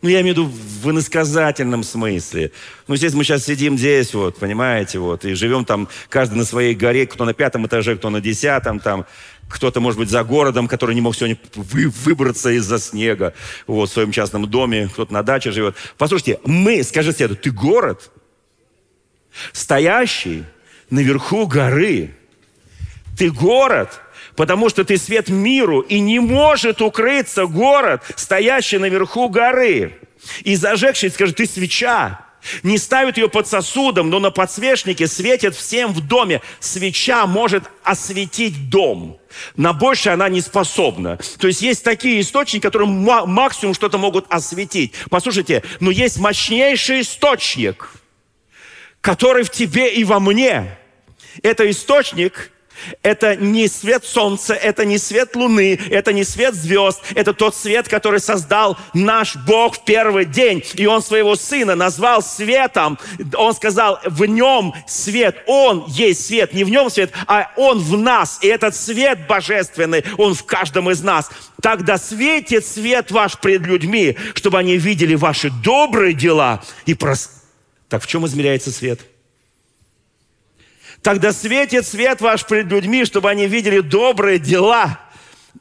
Ну, 0.00 0.08
я 0.08 0.20
имею 0.20 0.36
в 0.36 0.38
виду 0.38 0.46
в 0.46 0.90
иносказательном 0.90 1.82
смысле. 1.82 2.52
Ну, 2.86 2.94
здесь 2.94 3.14
мы 3.14 3.24
сейчас 3.24 3.44
сидим 3.44 3.76
здесь, 3.76 4.14
вот, 4.14 4.38
понимаете, 4.38 5.00
вот, 5.00 5.24
и 5.24 5.34
живем 5.34 5.64
там 5.64 5.88
каждый 6.08 6.36
на 6.36 6.44
своей 6.44 6.76
горе, 6.76 7.04
кто 7.06 7.24
на 7.24 7.34
пятом 7.34 7.66
этаже, 7.66 7.96
кто 7.96 8.08
на 8.08 8.20
десятом, 8.20 8.78
там, 8.78 9.06
кто-то, 9.48 9.80
может 9.80 9.98
быть, 9.98 10.10
за 10.10 10.22
городом, 10.24 10.68
который 10.68 10.94
не 10.94 11.00
мог 11.00 11.16
сегодня 11.16 11.38
вы, 11.54 11.88
выбраться 11.88 12.50
из-за 12.50 12.78
снега, 12.78 13.34
вот, 13.66 13.88
в 13.88 13.92
своем 13.92 14.12
частном 14.12 14.48
доме, 14.48 14.88
кто-то 14.92 15.12
на 15.12 15.22
даче 15.22 15.50
живет. 15.50 15.76
Послушайте, 15.96 16.40
мы, 16.44 16.82
скажи 16.82 17.12
себе, 17.12 17.28
ты 17.28 17.50
город, 17.50 18.10
стоящий 19.52 20.44
наверху 20.90 21.46
горы, 21.46 22.14
ты 23.16 23.30
город– 23.30 24.00
потому 24.38 24.68
что 24.68 24.84
ты 24.84 24.98
свет 24.98 25.28
миру, 25.28 25.80
и 25.80 25.98
не 25.98 26.20
может 26.20 26.80
укрыться 26.80 27.46
город, 27.46 28.04
стоящий 28.14 28.78
наверху 28.78 29.28
горы. 29.28 29.98
И 30.44 30.54
зажегший, 30.54 31.10
скажет, 31.10 31.34
ты 31.34 31.46
свеча, 31.46 32.24
не 32.62 32.78
ставит 32.78 33.16
ее 33.18 33.28
под 33.28 33.46
сосудом, 33.46 34.10
но 34.10 34.20
на 34.20 34.30
подсвечнике 34.30 35.06
светит 35.06 35.54
всем 35.54 35.92
в 35.92 36.06
доме. 36.06 36.40
Свеча 36.60 37.26
может 37.26 37.64
осветить 37.82 38.70
дом. 38.70 39.18
На 39.56 39.72
больше 39.72 40.10
она 40.10 40.28
не 40.28 40.40
способна. 40.40 41.18
То 41.38 41.48
есть 41.48 41.62
есть 41.62 41.84
такие 41.84 42.20
источники, 42.20 42.62
которые 42.62 42.88
максимум 42.88 43.74
что-то 43.74 43.98
могут 43.98 44.26
осветить. 44.30 44.94
Послушайте, 45.10 45.62
но 45.80 45.90
есть 45.90 46.18
мощнейший 46.18 47.02
источник, 47.02 47.90
который 49.00 49.44
в 49.44 49.50
тебе 49.50 49.94
и 49.94 50.04
во 50.04 50.20
мне. 50.20 50.78
Это 51.42 51.70
источник 51.70 52.50
Это 53.02 53.36
не 53.36 53.68
свет 53.68 54.04
солнца, 54.04 54.54
это 54.54 54.84
не 54.84 54.98
свет 54.98 55.36
луны, 55.36 55.78
это 55.90 56.12
не 56.12 56.24
свет 56.24 56.54
звезд, 56.54 57.00
это 57.14 57.32
тот 57.32 57.54
свет, 57.54 57.88
который 57.88 58.20
создал 58.20 58.76
наш 58.94 59.36
Бог 59.36 59.76
в 59.76 59.84
первый 59.84 60.24
день. 60.24 60.62
И 60.74 60.86
Он 60.86 61.02
своего 61.02 61.36
Сына 61.36 61.74
назвал 61.74 62.22
светом. 62.22 62.98
Он 63.34 63.54
сказал, 63.54 64.00
в 64.04 64.24
нем 64.24 64.74
свет, 64.86 65.42
Он 65.46 65.84
есть 65.88 66.26
свет, 66.26 66.52
не 66.52 66.64
в 66.64 66.70
нем 66.70 66.90
свет, 66.90 67.12
а 67.26 67.50
Он 67.56 67.78
в 67.78 67.96
нас. 67.96 68.38
И 68.42 68.48
этот 68.48 68.74
свет 68.74 69.26
божественный, 69.26 70.04
Он 70.16 70.34
в 70.34 70.44
каждом 70.44 70.90
из 70.90 71.02
нас. 71.02 71.30
Тогда 71.62 71.98
светит 71.98 72.64
свет 72.66 73.10
ваш 73.10 73.38
пред 73.38 73.62
людьми, 73.62 74.16
чтобы 74.34 74.58
они 74.58 74.76
видели 74.76 75.14
ваши 75.14 75.50
добрые 75.50 76.14
дела 76.14 76.62
и 76.86 76.94
прос... 76.94 77.30
Так 77.88 78.02
в 78.02 78.06
чем 78.06 78.26
измеряется 78.26 78.70
свет? 78.70 79.00
Тогда 81.02 81.32
светит 81.32 81.86
свет 81.86 82.20
ваш 82.20 82.44
пред 82.44 82.66
людьми, 82.66 83.04
чтобы 83.04 83.30
они 83.30 83.46
видели 83.46 83.80
добрые 83.80 84.38
дела. 84.38 85.00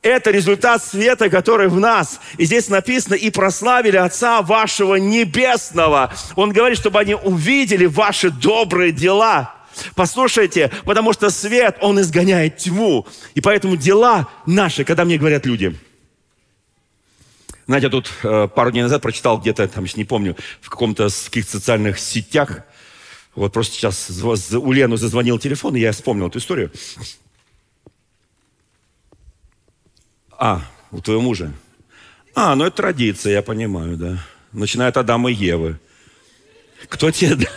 Это 0.01 0.31
результат 0.31 0.83
света, 0.83 1.29
который 1.29 1.69
в 1.69 1.79
нас. 1.79 2.19
И 2.37 2.45
здесь 2.45 2.69
написано, 2.69 3.15
и 3.15 3.29
прославили 3.29 3.97
Отца 3.97 4.41
вашего 4.41 4.95
Небесного. 4.95 6.13
Он 6.35 6.51
говорит, 6.51 6.77
чтобы 6.77 6.99
они 6.99 7.15
увидели 7.15 7.85
ваши 7.85 8.29
добрые 8.29 8.91
дела. 8.91 9.55
Послушайте, 9.95 10.71
потому 10.85 11.13
что 11.13 11.29
свет, 11.29 11.77
он 11.81 11.99
изгоняет 12.01 12.57
тьму. 12.57 13.07
И 13.35 13.41
поэтому 13.41 13.75
дела 13.75 14.27
наши, 14.45 14.83
когда 14.83 15.05
мне 15.05 15.17
говорят 15.17 15.45
люди, 15.45 15.75
знаете, 17.67 17.87
я 17.87 17.91
тут 17.91 18.09
э, 18.23 18.47
пару 18.47 18.71
дней 18.71 18.81
назад 18.81 19.01
прочитал 19.01 19.39
где-то, 19.39 19.67
там, 19.67 19.85
не 19.95 20.05
помню, 20.05 20.37
в 20.61 20.69
каком-то 20.69 21.09
каких-то 21.09 21.51
социальных 21.51 21.99
сетях, 21.99 22.61
вот 23.37 23.53
просто 23.53 23.75
сейчас 23.75 24.09
у 24.09 24.71
Лены 24.71 24.97
зазвонил 24.97 25.37
телефон, 25.37 25.75
и 25.75 25.79
я 25.79 25.91
вспомнил 25.91 26.27
эту 26.27 26.39
историю. 26.39 26.71
А, 30.31 30.61
у 30.91 31.01
твоего 31.01 31.21
мужа. 31.21 31.53
А, 32.33 32.55
ну 32.55 32.65
это 32.65 32.77
традиция, 32.77 33.33
я 33.33 33.41
понимаю, 33.43 33.95
да. 33.95 34.25
Начинает 34.53 34.97
Адам 34.97 35.27
и 35.27 35.33
Евы. 35.33 35.79
Кто 36.89 37.11
тебе... 37.11 37.47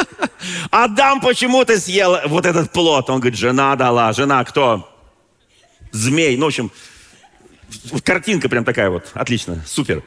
Адам 0.70 1.20
почему 1.20 1.64
ты 1.64 1.78
съел 1.80 2.16
вот 2.28 2.46
этот 2.46 2.70
плод? 2.70 3.10
Он 3.10 3.18
говорит, 3.18 3.36
жена 3.36 3.74
дала. 3.74 4.12
Жена 4.12 4.44
кто? 4.44 4.88
Змей. 5.90 6.36
Ну, 6.36 6.44
в 6.44 6.48
общем, 6.48 6.70
картинка 8.04 8.48
прям 8.48 8.64
такая 8.64 8.90
вот. 8.90 9.10
Отлично, 9.14 9.60
супер. 9.66 10.04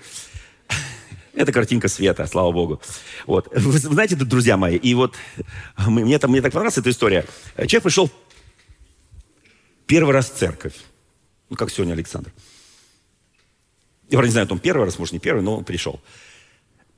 Это 1.34 1.52
картинка 1.52 1.88
света, 1.88 2.28
слава 2.28 2.52
Богу. 2.52 2.82
Вот. 3.26 3.48
Вы 3.54 3.80
знаете, 3.80 4.16
друзья 4.16 4.56
мои, 4.56 4.78
и 4.78 4.94
вот 4.94 5.16
мне, 5.88 6.20
там, 6.20 6.32
мне 6.32 6.42
так 6.42 6.54
понравилась 6.54 6.78
эта 6.78 6.92
история. 6.92 7.26
Человек 7.56 7.84
пришел 7.84 8.12
первый 9.88 10.14
раз 10.14 10.30
в 10.30 10.36
церковь. 10.36 10.76
Ну, 11.50 11.56
как 11.56 11.72
сегодня 11.72 11.94
Александр. 11.94 12.32
Я 14.10 14.22
не 14.22 14.30
знаю, 14.30 14.48
он 14.52 14.60
первый 14.60 14.86
раз, 14.86 15.00
может, 15.00 15.14
не 15.14 15.20
первый, 15.20 15.42
но 15.42 15.58
он 15.58 15.64
пришел. 15.64 16.00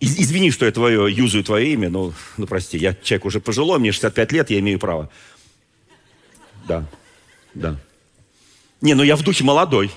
Извини, 0.02 0.52
что 0.52 0.66
я 0.66 0.72
твое, 0.74 1.10
юзаю 1.14 1.44
твое 1.44 1.72
имя, 1.72 1.90
но, 1.90 2.14
ну, 2.36 2.46
прости, 2.46 2.78
я 2.78 2.94
человек 2.94 3.26
уже 3.26 3.40
пожилой, 3.40 3.80
мне 3.80 3.94
65 3.94 4.32
лет, 4.34 4.50
я 4.50 4.60
имею 4.60 4.80
право. 4.80 5.10
Да, 6.68 6.86
да. 7.54 7.78
Не, 8.82 8.94
ну 8.96 9.04
я 9.04 9.16
в 9.16 9.24
духе 9.24 9.46
молодой. 9.46 9.92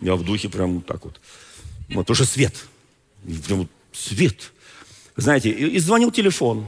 Я 0.00 0.14
в 0.14 0.22
духе 0.22 0.48
прям 0.48 0.80
так 0.82 1.04
вот. 1.04 1.20
Вот 1.88 2.08
уже 2.10 2.24
свет. 2.24 2.54
Прям 3.46 3.68
свет. 3.92 4.52
Знаете, 5.16 5.50
и, 5.50 5.76
и 5.76 5.78
звонил 5.78 6.10
телефон. 6.10 6.66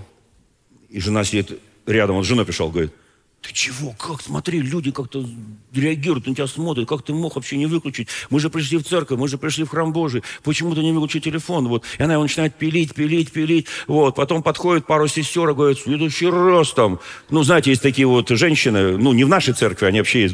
И 0.89 1.01
жена 1.01 1.25
сидит 1.25 1.59
рядом, 1.87 2.17
он 2.17 2.25
с 2.25 2.27
женой 2.27 2.45
пришел, 2.45 2.71
говорит, 2.71 2.93
ты 3.41 3.53
чего? 3.53 3.95
Как? 3.99 4.21
Смотри, 4.21 4.61
люди 4.61 4.91
как-то 4.91 5.25
реагируют 5.73 6.27
на 6.27 6.35
тебя, 6.35 6.47
смотрят. 6.49 6.89
Как 6.89 7.03
ты 7.03 7.13
мог 7.13 7.37
вообще 7.37 7.57
не 7.57 7.67
выключить? 7.67 8.09
Мы 8.31 8.41
же 8.41 8.51
пришли 8.51 8.79
в 8.79 8.83
церковь, 8.83 9.19
мы 9.19 9.29
же 9.29 9.39
пришли 9.39 9.65
в 9.65 9.69
храм 9.69 9.93
Божий. 9.93 10.25
Почему 10.43 10.75
ты 10.75 10.81
не 10.81 10.93
выключил 10.93 11.21
телефон? 11.21 11.69
Вот. 11.69 11.85
И 11.99 12.03
она 12.03 12.15
его 12.15 12.25
начинает 12.25 12.57
пилить, 12.57 12.95
пилить, 12.95 13.31
пилить. 13.31 13.67
Вот. 13.87 14.17
Потом 14.17 14.43
подходит 14.43 14.87
пару 14.87 15.07
сестер 15.07 15.51
и 15.51 15.55
говорит, 15.55 15.79
в 15.79 15.85
следующий 15.85 16.29
раз 16.29 16.73
там. 16.73 16.99
Ну, 17.31 17.45
знаете, 17.45 17.71
есть 17.71 17.83
такие 17.83 18.09
вот 18.09 18.29
женщины, 18.29 18.99
ну, 18.99 19.13
не 19.13 19.23
в 19.23 19.29
нашей 19.29 19.55
церкви, 19.55 19.87
они 19.87 19.99
вообще 20.01 20.29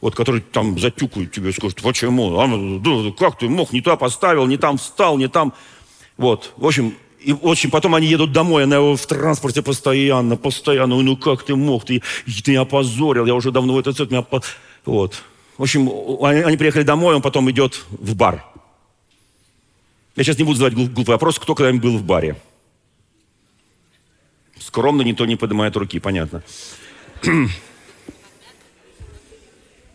вот, 0.00 0.14
которые 0.14 0.42
там 0.42 0.78
затюкают 0.78 1.32
тебе, 1.32 1.52
скажут, 1.52 1.82
почему? 1.82 2.38
А, 2.38 3.12
как 3.18 3.38
ты 3.38 3.48
мог? 3.48 3.72
Не 3.72 3.80
туда 3.80 3.96
поставил, 3.96 4.46
не 4.46 4.56
там 4.56 4.78
встал, 4.78 5.18
не 5.18 5.28
там. 5.28 5.52
Вот, 6.16 6.52
в 6.56 6.66
общем, 6.66 6.94
и, 7.20 7.36
общем, 7.42 7.70
потом 7.70 7.94
они 7.94 8.06
едут 8.06 8.32
домой, 8.32 8.64
она 8.64 8.76
его 8.76 8.96
в 8.96 9.06
транспорте 9.06 9.60
постоянно, 9.60 10.36
постоянно. 10.36 11.00
Ну 11.02 11.16
как 11.16 11.42
ты 11.42 11.56
мог? 11.56 11.84
Ты, 11.84 12.02
ты 12.44 12.52
меня 12.52 12.60
опозорил, 12.60 13.26
я 13.26 13.34
уже 13.34 13.50
давно 13.50 13.74
в 13.74 13.78
этот 13.78 13.96
цвет 13.96 14.10
меня... 14.10 14.24
Вот. 14.84 15.22
В 15.56 15.62
общем, 15.62 15.90
они, 16.22 16.40
они 16.42 16.56
приехали 16.56 16.84
домой, 16.84 17.16
он 17.16 17.22
потом 17.22 17.50
идет 17.50 17.84
в 17.90 18.14
бар. 18.14 18.44
Я 20.14 20.24
сейчас 20.24 20.38
не 20.38 20.44
буду 20.44 20.58
задавать 20.58 20.74
глупый 20.74 21.14
вопрос, 21.14 21.38
кто 21.38 21.54
когда-нибудь 21.54 21.82
был 21.82 21.98
в 21.98 22.04
баре. 22.04 22.36
Скромно 24.58 25.02
никто 25.02 25.26
не 25.26 25.36
поднимает 25.36 25.76
руки, 25.76 25.98
понятно. 25.98 26.42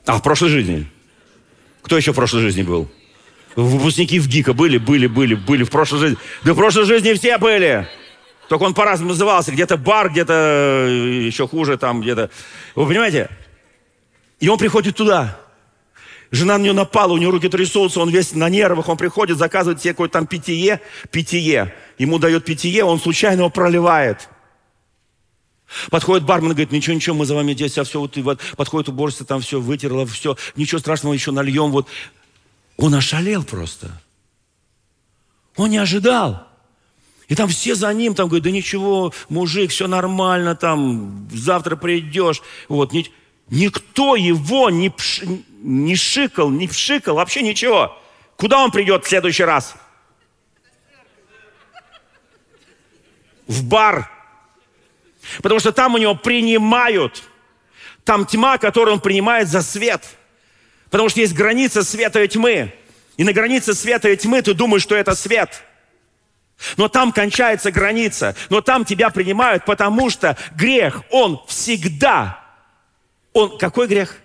А, 0.06 0.18
в 0.18 0.22
прошлой 0.24 0.50
жизни? 0.50 0.88
Кто 1.82 1.98
еще 1.98 2.12
в 2.12 2.16
прошлой 2.16 2.42
жизни 2.42 2.64
был? 2.64 2.90
Выпускники 3.56 4.20
в 4.20 4.28
ГИКа 4.28 4.54
были, 4.54 4.78
были, 4.78 5.08
были, 5.08 5.36
были 5.36 5.64
в 5.64 5.70
прошлой 5.70 6.00
жизни. 6.00 6.18
Да 6.44 6.54
в 6.54 6.58
прошлой 6.58 6.86
жизни 6.86 7.14
все 7.14 7.38
были. 7.38 7.88
Только 8.50 8.64
он 8.64 8.74
по-разному 8.74 9.12
назывался. 9.12 9.52
Где-то 9.52 9.78
бар, 9.78 10.10
где-то 10.10 10.34
э, 10.88 11.24
еще 11.26 11.48
хуже 11.48 11.78
там, 11.78 12.02
где-то... 12.02 12.30
Вы 12.76 12.88
понимаете? 12.88 13.30
И 14.40 14.50
он 14.50 14.58
приходит 14.58 14.96
туда. 14.96 15.40
Жена 16.32 16.58
на 16.58 16.64
него 16.64 16.74
напала, 16.74 17.14
у 17.14 17.18
него 17.18 17.32
руки 17.32 17.48
трясутся, 17.48 18.00
он 18.00 18.10
весь 18.10 18.34
на 18.34 18.50
нервах, 18.50 18.90
он 18.90 18.98
приходит, 18.98 19.38
заказывает 19.38 19.82
себе 19.82 19.94
какое-то 19.94 20.14
там 20.14 20.26
питье, 20.26 20.82
питье. 21.12 21.74
Ему 22.00 22.18
дает 22.18 22.44
питье, 22.44 22.84
он 22.84 23.00
случайно 23.00 23.42
его 23.42 23.50
проливает. 23.52 24.28
Подходит 25.90 26.26
бармен 26.26 26.52
и 26.52 26.54
говорит, 26.54 26.72
ничего, 26.72 26.96
ничего, 26.96 27.16
мы 27.16 27.26
за 27.26 27.36
вами 27.36 27.54
здесь, 27.54 27.78
а 27.78 27.84
все, 27.84 28.00
вот, 28.00 28.18
и 28.18 28.22
вот, 28.22 28.40
подходит 28.58 28.90
уборщица, 28.90 29.26
там 29.26 29.42
все 29.42 29.60
вытерла, 29.60 30.06
все, 30.06 30.38
ничего 30.56 30.80
страшного, 30.80 31.14
еще 31.14 31.32
нальем, 31.32 31.72
вот. 31.72 31.88
Он 32.78 32.96
ошалел 32.96 33.44
просто. 33.44 34.02
Он 35.56 35.70
не 35.70 35.78
ожидал. 35.78 36.48
И 37.28 37.36
там 37.36 37.48
все 37.48 37.76
за 37.76 37.94
ним, 37.94 38.16
там 38.16 38.28
говорят, 38.28 38.44
да 38.44 38.52
ничего, 38.52 39.14
мужик, 39.30 39.72
все 39.72 39.88
нормально, 39.88 40.56
там, 40.56 41.28
завтра 41.32 41.76
придешь. 41.76 42.42
Вот, 42.68 42.92
ни, 42.92 43.10
никто 43.50 44.16
его 44.16 44.70
не, 44.70 44.90
пш, 44.90 45.22
не 45.62 45.96
шикал, 45.96 46.50
не 46.50 46.68
пшикал, 46.68 47.16
вообще 47.16 47.42
ничего. 47.42 47.98
Куда 48.36 48.60
он 48.60 48.72
придет 48.72 49.06
в 49.06 49.08
следующий 49.08 49.44
раз? 49.44 49.76
В 53.48 53.64
бар. 53.66 54.13
Потому 55.42 55.60
что 55.60 55.72
там 55.72 55.96
у 55.96 55.98
него 55.98 56.16
принимают. 56.16 57.24
Там 58.04 58.26
тьма, 58.26 58.58
которую 58.58 58.96
он 58.96 59.02
принимает 59.02 59.48
за 59.48 59.62
свет. 59.62 60.04
Потому 60.90 61.10
что 61.10 61.22
есть 61.22 61.34
граница 61.34 61.84
света 61.84 62.22
и 62.22 62.28
тьмы. 62.28 62.74
И 63.18 63.24
на 63.24 63.34
границе 63.34 63.74
света 63.74 64.10
и 64.10 64.18
тьмы 64.18 64.42
ты 64.42 64.54
думаешь, 64.54 64.84
что 64.84 64.96
это 64.96 65.16
свет. 65.16 65.64
Но 66.78 66.88
там 66.88 67.12
кончается 67.12 67.72
граница. 67.72 68.36
Но 68.50 68.62
там 68.62 68.86
тебя 68.86 69.10
принимают, 69.10 69.66
потому 69.66 70.10
что 70.10 70.38
грех, 70.56 71.02
он 71.10 71.42
всегда. 71.48 72.44
Он, 73.34 73.58
какой 73.58 73.88
грех? 73.88 74.18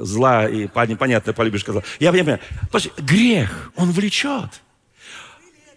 Зла 0.00 0.48
и 0.48 0.66
понятно, 0.66 1.32
полюбишь 1.32 1.62
сказал. 1.62 1.84
Я 1.98 2.12
понимаю. 2.12 2.40
Грех, 2.98 3.72
он 3.76 3.92
влечет. 3.92 4.50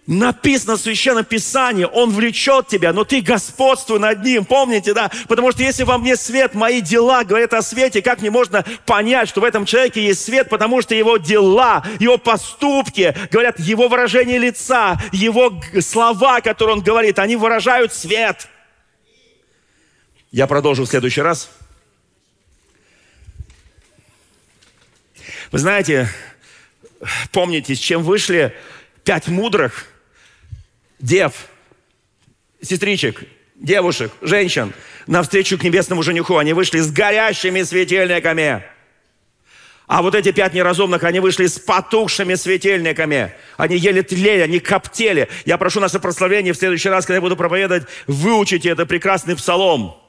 Написано 0.10 0.76
в 0.76 0.82
Священном 0.82 1.24
Писании, 1.24 1.84
Он 1.84 2.10
влечет 2.10 2.68
тебя, 2.68 2.94
но 2.94 3.04
ты 3.04 3.22
господствуй 3.22 4.00
над 4.00 4.24
Ним. 4.24 4.44
Помните, 4.44 4.96
да? 4.96 5.12
Потому 5.28 5.52
что 5.52 5.62
если 5.62 5.84
во 5.84 6.00
мне 6.00 6.16
свет, 6.16 6.56
мои 6.56 6.82
дела 6.82 7.24
говорят 7.24 7.54
о 7.54 7.62
свете, 7.62 8.02
как 8.02 8.24
не 8.24 8.32
можно 8.32 8.66
понять, 8.88 9.30
что 9.30 9.42
в 9.42 9.44
этом 9.44 9.66
человеке 9.66 10.04
есть 10.04 10.26
свет? 10.26 10.50
Потому 10.50 10.82
что 10.82 10.96
его 10.96 11.18
дела, 11.18 11.86
его 12.00 12.18
поступки, 12.18 13.16
говорят, 13.30 13.60
его 13.60 13.88
выражение 13.88 14.40
лица, 14.40 15.00
его 15.12 15.62
слова, 15.80 16.42
которые 16.42 16.78
он 16.78 16.82
говорит, 16.82 17.20
они 17.20 17.36
выражают 17.36 17.94
свет. 17.94 18.48
Я 20.32 20.48
продолжу 20.48 20.86
в 20.86 20.90
следующий 20.90 21.22
раз. 21.22 21.52
Вы 25.52 25.60
знаете, 25.60 26.10
помните, 27.32 27.76
с 27.76 27.80
чем 27.80 28.02
вышли 28.02 28.56
пять 29.04 29.28
мудрых– 29.28 29.86
дев, 31.00 31.34
сестричек, 32.62 33.24
девушек, 33.56 34.12
женщин 34.22 34.74
навстречу 35.08 35.58
к 35.58 35.64
небесному 35.64 36.04
жениху. 36.04 36.38
Они 36.38 36.54
вышли 36.54 36.80
с 36.80 36.92
горящими 36.92 37.64
светильниками. 37.64 38.64
А 39.88 40.04
вот 40.04 40.14
эти 40.14 40.32
пять 40.32 40.54
неразумных, 40.54 41.04
они 41.04 41.20
вышли 41.20 41.48
с 41.48 41.58
потухшими 41.58 42.36
светильниками. 42.36 43.34
Они 43.58 43.76
еле 43.76 44.04
тлели, 44.04 44.42
они 44.42 44.60
коптели. 44.60 45.28
Я 45.46 45.58
прошу 45.58 45.80
наше 45.80 46.00
прославление 46.00 46.54
в 46.54 46.58
следующий 46.58 46.90
раз, 46.90 47.08
когда 47.08 47.16
я 47.16 47.22
буду 47.22 47.36
проповедовать, 47.36 47.86
выучите 48.06 48.70
это 48.70 48.86
прекрасный 48.86 49.36
псалом. 49.36 50.00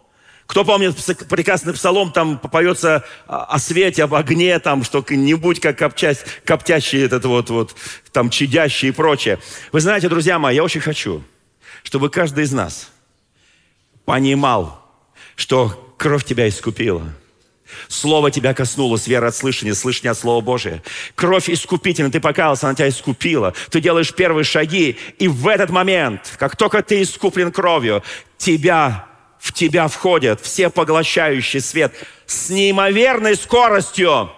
Кто 0.51 0.64
помнит 0.64 0.96
прекрасный 1.28 1.72
псалом, 1.72 2.11
там 2.11 2.36
поется 2.36 3.05
о 3.28 3.57
свете, 3.61 4.03
об 4.03 4.16
огне, 4.16 4.59
там, 4.59 4.82
что 4.82 5.05
не 5.09 5.34
будь 5.34 5.61
как 5.61 5.78
коптящий, 5.78 6.24
коптящий 6.44 7.05
этот 7.05 7.24
вот, 7.24 7.51
вот, 7.51 7.76
там, 8.11 8.30
чадящий 8.30 8.88
и 8.88 8.90
прочее. 8.90 9.38
Вы 9.70 9.80
знаете, 9.80 10.09
друзья 10.09 10.40
мои, 10.40 10.57
я 10.57 10.64
очень 10.64 10.80
хочу, 10.80 11.22
чтобы 11.84 12.11
каждый 12.11 12.42
из 12.42 12.51
нас 12.51 12.90
понимал, 14.05 14.84
что 15.36 15.94
кровь 15.96 16.24
тебя 16.24 16.48
искупила– 16.48 17.05
Слово 17.86 18.32
тебя 18.32 18.53
коснулось, 18.53 19.07
вера 19.07 19.28
от 19.28 19.36
слышания, 19.36 19.74
слышания 19.74 20.11
от 20.11 20.18
Слова 20.18 20.40
Божия. 20.40 20.82
Кровь 21.14 21.48
искупительна, 21.48 22.11
ты 22.11 22.18
покаялся, 22.18 22.66
она 22.66 22.74
тебя 22.74 22.88
искупила. 22.88 23.55
Ты 23.70 23.80
делаешь 23.80 24.12
первые 24.12 24.42
шаги, 24.42 24.98
и 25.20 25.28
в 25.28 25.46
этот 25.46 25.70
момент, 25.70 26.34
как 26.36 26.57
только 26.57 26.82
ты 26.82 27.03
искуплен 27.03 27.53
кровью, 27.53 28.03
тебя, 28.38 29.07
в 29.41 29.53
тебя 29.55 29.88
входит 29.88 30.41
все 30.41 30.68
поглощающий 30.68 31.61
свет 31.61 31.93
с 32.26 32.51
неимоверной 32.51 33.34
скоростью. 33.36 34.30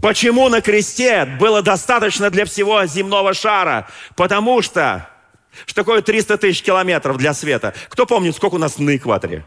Почему 0.00 0.48
на 0.48 0.60
кресте 0.60 1.24
было 1.24 1.60
достаточно 1.60 2.30
для 2.30 2.44
всего 2.44 2.86
земного 2.86 3.34
шара? 3.34 3.88
Потому 4.16 4.62
что, 4.62 5.08
что 5.66 5.74
такое 5.74 6.02
300 6.02 6.38
тысяч 6.38 6.62
километров 6.62 7.18
для 7.18 7.34
света? 7.34 7.74
Кто 7.88 8.06
помнит, 8.06 8.36
сколько 8.36 8.54
у 8.54 8.58
нас 8.58 8.78
на 8.78 8.96
экваторе? 8.96 9.44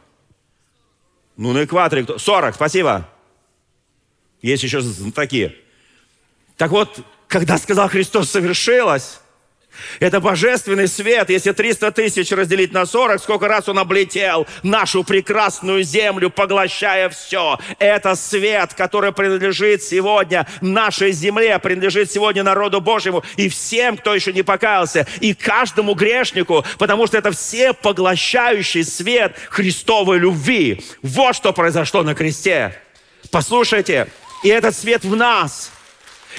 Ну, 1.37 1.53
на 1.53 1.63
экваторе 1.63 2.03
кто? 2.03 2.17
40, 2.17 2.55
спасибо. 2.55 3.09
Есть 4.41 4.63
еще 4.63 4.81
такие. 5.13 5.55
Так 6.57 6.71
вот, 6.71 6.99
когда 7.27 7.57
сказал 7.57 7.89
Христос 7.89 8.29
совершилось, 8.29 9.19
это 9.99 10.19
божественный 10.19 10.87
свет. 10.87 11.29
Если 11.29 11.51
300 11.51 11.91
тысяч 11.91 12.31
разделить 12.31 12.73
на 12.73 12.85
40, 12.85 13.21
сколько 13.21 13.47
раз 13.47 13.69
он 13.69 13.79
облетел 13.79 14.47
нашу 14.63 15.03
прекрасную 15.03 15.83
землю, 15.83 16.29
поглощая 16.29 17.09
все. 17.09 17.59
Это 17.79 18.15
свет, 18.15 18.73
который 18.73 19.11
принадлежит 19.11 19.83
сегодня 19.83 20.47
нашей 20.61 21.11
земле, 21.11 21.59
принадлежит 21.59 22.11
сегодня 22.11 22.43
народу 22.43 22.81
Божьему 22.81 23.23
и 23.37 23.49
всем, 23.49 23.97
кто 23.97 24.13
еще 24.15 24.33
не 24.33 24.43
покаялся, 24.43 25.07
и 25.19 25.33
каждому 25.33 25.93
грешнику, 25.93 26.65
потому 26.77 27.07
что 27.07 27.17
это 27.17 27.31
все 27.31 27.73
поглощающий 27.73 28.83
свет 28.83 29.35
Христовой 29.49 30.19
любви. 30.19 30.83
Вот 31.01 31.35
что 31.35 31.53
произошло 31.53 32.03
на 32.03 32.15
кресте. 32.15 32.75
Послушайте, 33.31 34.07
и 34.43 34.49
этот 34.49 34.75
свет 34.75 35.03
в 35.03 35.15
нас– 35.15 35.71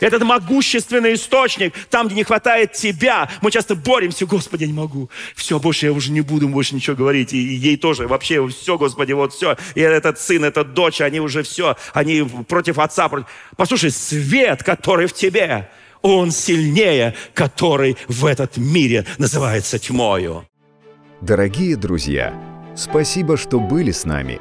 этот 0.01 0.23
могущественный 0.23 1.15
источник, 1.15 1.75
там, 1.91 2.07
где 2.07 2.17
не 2.17 2.25
хватает 2.25 2.73
Тебя, 2.73 3.31
мы 3.43 3.51
часто 3.51 3.75
боремся, 3.75 4.27
Господи, 4.27 4.63
я 4.63 4.69
не 4.69 4.73
могу. 4.73 5.11
Все, 5.35 5.59
больше 5.59 5.87
я 5.87 5.93
уже 5.93 6.11
не 6.11 6.21
буду 6.21 6.49
больше 6.49 6.75
ничего 6.75 6.97
говорить. 6.97 7.33
И, 7.33 7.39
ей 7.39 7.77
тоже 7.77 8.07
вообще 8.07 8.47
все, 8.49 8.79
Господи, 8.79 9.13
вот 9.13 9.33
все. 9.33 9.57
И 9.75 9.81
этот 9.81 10.19
сын, 10.19 10.45
этот 10.45 10.75
дочь, 10.75 11.01
они 11.01 11.21
уже 11.21 11.43
все, 11.43 11.77
они 11.93 12.23
против 12.49 12.79
отца. 12.79 13.09
Против... 13.09 13.27
Послушай, 13.57 13.91
свет, 13.91 14.63
который 14.63 15.07
в 15.07 15.13
тебе, 15.13 15.69
он 16.03 16.31
сильнее, 16.31 17.15
который 17.35 17.97
в 18.09 18.27
этот 18.27 18.57
мире 18.57 19.05
называется 19.19 19.79
тьмою. 19.79 20.47
Дорогие 21.21 21.77
друзья, 21.77 22.35
спасибо, 22.77 23.37
что 23.37 23.59
были 23.59 23.91
с 23.91 24.05
нами. 24.05 24.41